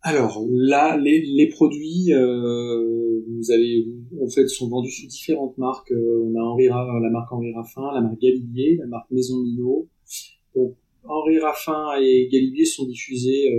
Alors 0.00 0.42
là, 0.48 0.96
les, 0.96 1.48
produits, 1.48 2.12
euh, 2.12 3.20
vous 3.28 3.50
avez, 3.50 3.86
en 4.22 4.28
fait, 4.28 4.48
sont 4.48 4.68
vendus 4.68 4.90
sous 4.90 5.06
différentes 5.06 5.58
marques. 5.58 5.92
on 5.92 6.34
a 6.38 6.42
Henri, 6.42 6.66
la 6.66 7.10
marque 7.10 7.32
Henri 7.32 7.52
Raffin, 7.52 7.92
la 7.92 8.00
marque 8.00 8.20
Galibier, 8.20 8.76
la 8.78 8.86
marque 8.86 9.10
Maison 9.10 9.38
Mino. 9.40 9.88
Donc 10.54 10.76
Henri 11.04 11.38
Raffin 11.40 11.88
et 12.00 12.28
Galibier 12.32 12.64
sont 12.64 12.86
diffusés 12.86 13.50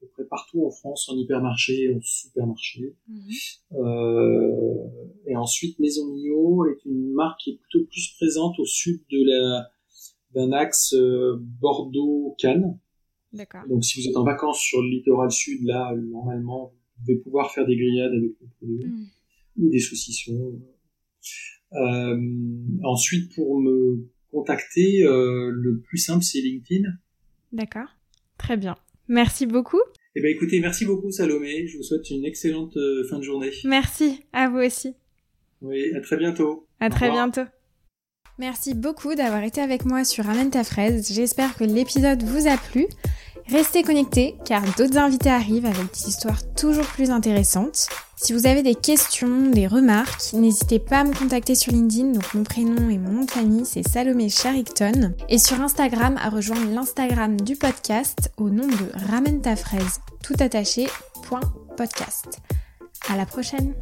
peu 0.00 0.06
près 0.08 0.24
partout 0.24 0.64
en 0.66 0.70
France, 0.70 1.08
en 1.08 1.16
hypermarché, 1.16 1.94
en 1.94 2.00
supermarché. 2.00 2.96
Mhm. 3.08 3.20
Euh, 3.72 4.84
et 5.26 5.36
ensuite, 5.36 5.78
Maison 5.78 6.06
Mio 6.14 6.66
est 6.66 6.84
une 6.84 7.12
marque 7.12 7.40
qui 7.40 7.50
est 7.50 7.56
plutôt 7.56 7.84
plus 7.86 8.14
présente 8.16 8.58
au 8.58 8.64
sud 8.64 9.02
de 9.10 9.24
la 9.24 9.68
d'un 10.34 10.52
axe 10.52 10.92
euh, 10.94 11.36
Bordeaux-Cannes. 11.60 12.78
D'accord. 13.32 13.62
Donc, 13.68 13.84
si 13.84 14.00
vous 14.00 14.08
êtes 14.08 14.16
en 14.16 14.24
vacances 14.24 14.60
sur 14.60 14.82
le 14.82 14.88
littoral 14.88 15.30
sud, 15.30 15.64
là, 15.64 15.94
normalement, 15.96 16.72
vous 16.98 17.06
devez 17.06 17.18
pouvoir 17.20 17.52
faire 17.52 17.66
des 17.66 17.76
grillades 17.76 18.12
avec 18.12 18.32
nos 18.40 18.48
produits 18.58 18.86
mhm. 18.86 19.06
ou 19.58 19.70
des 19.70 19.80
saucissons. 19.80 20.60
Euh, 21.72 22.20
ensuite, 22.84 23.34
pour 23.34 23.60
me 23.60 24.08
contacter, 24.30 25.02
euh, 25.04 25.50
le 25.50 25.80
plus 25.80 25.98
simple, 25.98 26.22
c'est 26.22 26.40
LinkedIn. 26.40 26.88
D'accord. 27.52 27.88
Très 28.38 28.56
bien. 28.56 28.76
Merci 29.08 29.46
beaucoup. 29.46 29.80
Eh 30.14 30.20
bien, 30.20 30.30
écoutez, 30.30 30.60
merci 30.60 30.84
beaucoup, 30.84 31.10
Salomé. 31.10 31.66
Je 31.66 31.76
vous 31.76 31.82
souhaite 31.82 32.10
une 32.10 32.24
excellente 32.24 32.76
euh, 32.76 33.06
fin 33.08 33.18
de 33.18 33.22
journée. 33.22 33.50
Merci, 33.64 34.24
à 34.32 34.48
vous 34.48 34.58
aussi. 34.58 34.94
Oui, 35.62 35.92
à 35.94 36.00
très 36.00 36.16
bientôt. 36.16 36.66
À 36.80 36.90
très 36.90 37.10
bientôt. 37.10 37.44
Merci 38.38 38.74
beaucoup 38.74 39.14
d'avoir 39.14 39.42
été 39.42 39.60
avec 39.60 39.84
moi 39.84 40.04
sur 40.04 40.24
Ramène 40.24 40.50
ta 40.50 40.62
fraise. 40.62 41.12
J'espère 41.12 41.56
que 41.56 41.64
l'épisode 41.64 42.22
vous 42.22 42.46
a 42.46 42.56
plu. 42.56 42.86
Restez 43.50 43.82
connectés 43.82 44.36
car 44.44 44.62
d'autres 44.76 44.98
invités 44.98 45.30
arrivent 45.30 45.64
avec 45.64 45.92
des 45.94 46.08
histoires 46.08 46.40
toujours 46.54 46.84
plus 46.84 47.10
intéressantes. 47.10 47.88
Si 48.16 48.34
vous 48.34 48.46
avez 48.46 48.62
des 48.62 48.74
questions, 48.74 49.50
des 49.50 49.66
remarques, 49.66 50.34
n'hésitez 50.34 50.78
pas 50.78 50.98
à 50.98 51.04
me 51.04 51.14
contacter 51.14 51.54
sur 51.54 51.72
LinkedIn. 51.72 52.12
Donc 52.12 52.34
mon 52.34 52.42
prénom 52.42 52.90
et 52.90 52.98
mon 52.98 53.10
nom 53.10 53.24
de 53.24 53.30
famille 53.30 53.64
c'est 53.64 53.86
Salomé 53.86 54.28
Charicton. 54.28 55.14
Et 55.30 55.38
sur 55.38 55.60
Instagram 55.62 56.18
à 56.22 56.28
rejoindre 56.28 56.70
l'Instagram 56.70 57.40
du 57.40 57.56
podcast 57.56 58.30
au 58.36 58.50
nom 58.50 58.66
de 58.66 59.08
Ramène 59.10 59.40
ta 59.40 59.54
tout 60.22 60.34
attaché, 60.40 60.88
podcast. 61.76 62.40
À 63.08 63.16
la 63.16 63.24
prochaine! 63.24 63.74